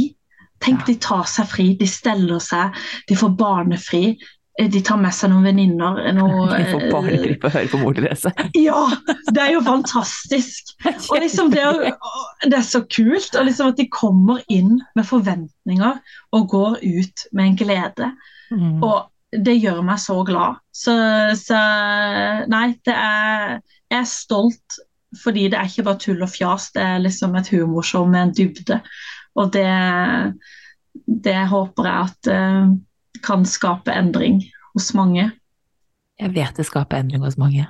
Tenk, 0.61 0.81
Ja. 0.81 0.85
de 0.93 0.95
tar 0.97 1.25
seg 1.25 1.49
fri, 1.49 1.75
de 1.75 1.87
steller 1.87 2.39
seg, 2.39 2.73
de 3.09 3.15
får 3.17 3.35
barnefri. 3.37 4.17
Eh, 4.59 4.71
De 4.73 4.81
tar 4.87 4.99
med 5.01 5.15
seg 5.15 5.33
noen 5.33 5.47
venninner. 5.51 6.01
Noe, 6.17 6.49
Vi 6.59 6.67
får 6.71 6.87
bare 6.93 7.15
eh, 7.15 7.23
klippe 7.25 7.51
og 7.51 7.57
høre 7.57 7.71
på 7.73 7.83
mor 7.83 7.97
Therese. 7.97 8.33
Ja! 8.69 8.83
Det 9.31 9.45
er 9.45 9.55
jo 9.55 9.63
fantastisk. 9.67 10.75
Og 11.13 11.23
liksom 11.23 11.53
det, 11.55 11.63
er, 11.63 11.95
det 12.47 12.59
er 12.59 12.67
så 12.67 12.83
kult 12.89 13.37
og 13.39 13.47
liksom 13.49 13.73
at 13.73 13.81
de 13.81 13.89
kommer 13.93 14.43
inn 14.51 14.79
med 14.99 15.07
forventninger 15.07 16.01
og 16.37 16.51
går 16.51 16.79
ut 16.83 17.27
med 17.33 17.47
en 17.47 17.59
glede. 17.61 18.13
Mm. 18.51 18.79
Og 18.83 19.09
det 19.31 19.61
gjør 19.61 19.83
meg 19.87 20.01
så 20.03 20.19
glad. 20.27 20.59
Så, 20.75 20.95
så 21.39 21.59
nei, 22.51 22.73
det 22.87 22.95
er 22.97 23.61
Jeg 23.91 24.01
er 24.01 24.09
stolt 24.09 24.81
fordi 25.19 25.49
det 25.51 25.59
er 25.59 25.67
ikke 25.67 25.87
bare 25.89 25.99
tull 25.99 26.21
og 26.23 26.31
fjas, 26.31 26.69
det 26.75 26.83
er 26.87 27.01
liksom 27.03 27.35
et 27.35 27.49
humorshow 27.51 28.05
med 28.07 28.29
en 28.29 28.35
dybde. 28.37 28.77
Og 29.39 29.53
det, 29.55 29.67
det 31.27 31.39
håper 31.51 31.89
jeg 31.89 32.11
at 32.11 32.31
eh, 32.35 32.71
kan 33.25 33.45
skape 33.49 33.93
endring 33.95 34.43
hos 34.75 34.93
mange. 34.97 35.31
Jeg 36.21 36.35
vet 36.37 36.57
det 36.57 36.67
skaper 36.69 37.01
endring 37.01 37.25
hos 37.25 37.39
mange. 37.41 37.67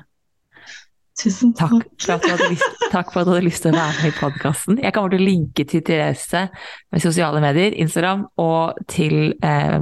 Tusen 1.21 1.53
Takk 1.53 1.75
for 2.01 2.15
at 2.15 2.25
du 2.25 2.31
hadde 2.31 2.49
lyst, 2.55 2.79
takk 2.95 3.11
for 3.13 3.21
at 3.21 3.29
du 3.29 3.35
hadde 3.35 3.45
lyst 3.45 3.65
til 3.65 3.75
å 3.75 3.77
være 3.77 3.97
med 3.99 4.09
i 4.09 4.17
podkasten. 4.17 4.79
Jeg 4.81 4.95
kommer 4.97 5.13
til 5.13 5.21
å 5.21 5.29
linke 5.29 5.67
til 5.69 5.83
Therese 5.85 6.47
med 6.93 7.05
sosiale 7.05 7.43
medier, 7.45 7.77
Instagram, 7.77 8.25
og 8.41 8.81
til 8.89 9.35
eh, 9.45 9.77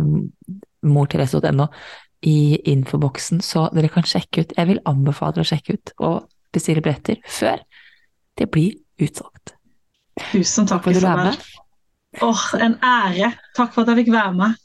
mortherese.no 0.83 1.69
i 2.27 2.59
infoboksen, 2.73 3.43
så 3.45 3.69
dere 3.75 3.91
kan 3.93 4.07
sjekke 4.09 4.43
ut. 4.43 4.57
Jeg 4.57 4.71
vil 4.73 4.83
anbefale 4.91 5.37
dere 5.37 5.47
å 5.47 5.53
sjekke 5.53 5.79
ut 5.79 5.95
og 6.03 6.27
bestille 6.55 6.83
billetter 6.83 7.21
før 7.29 7.63
det 8.39 8.49
blir 8.51 8.75
utsolgt. 9.05 9.55
Tusen 10.33 10.67
takk, 10.67 10.83
Får 10.83 10.99
du 10.99 11.05
var 11.05 11.23
med? 11.29 11.45
Åh, 12.25 12.45
en 12.59 12.75
ære. 12.83 13.31
Takk 13.55 13.75
for 13.75 13.85
at 13.85 13.93
jeg 13.93 14.03
fikk 14.03 14.15
være 14.17 14.35
med. 14.35 14.59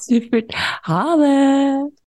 Supert. 0.00 0.54
Ha 0.88 1.02
det! 1.16 2.07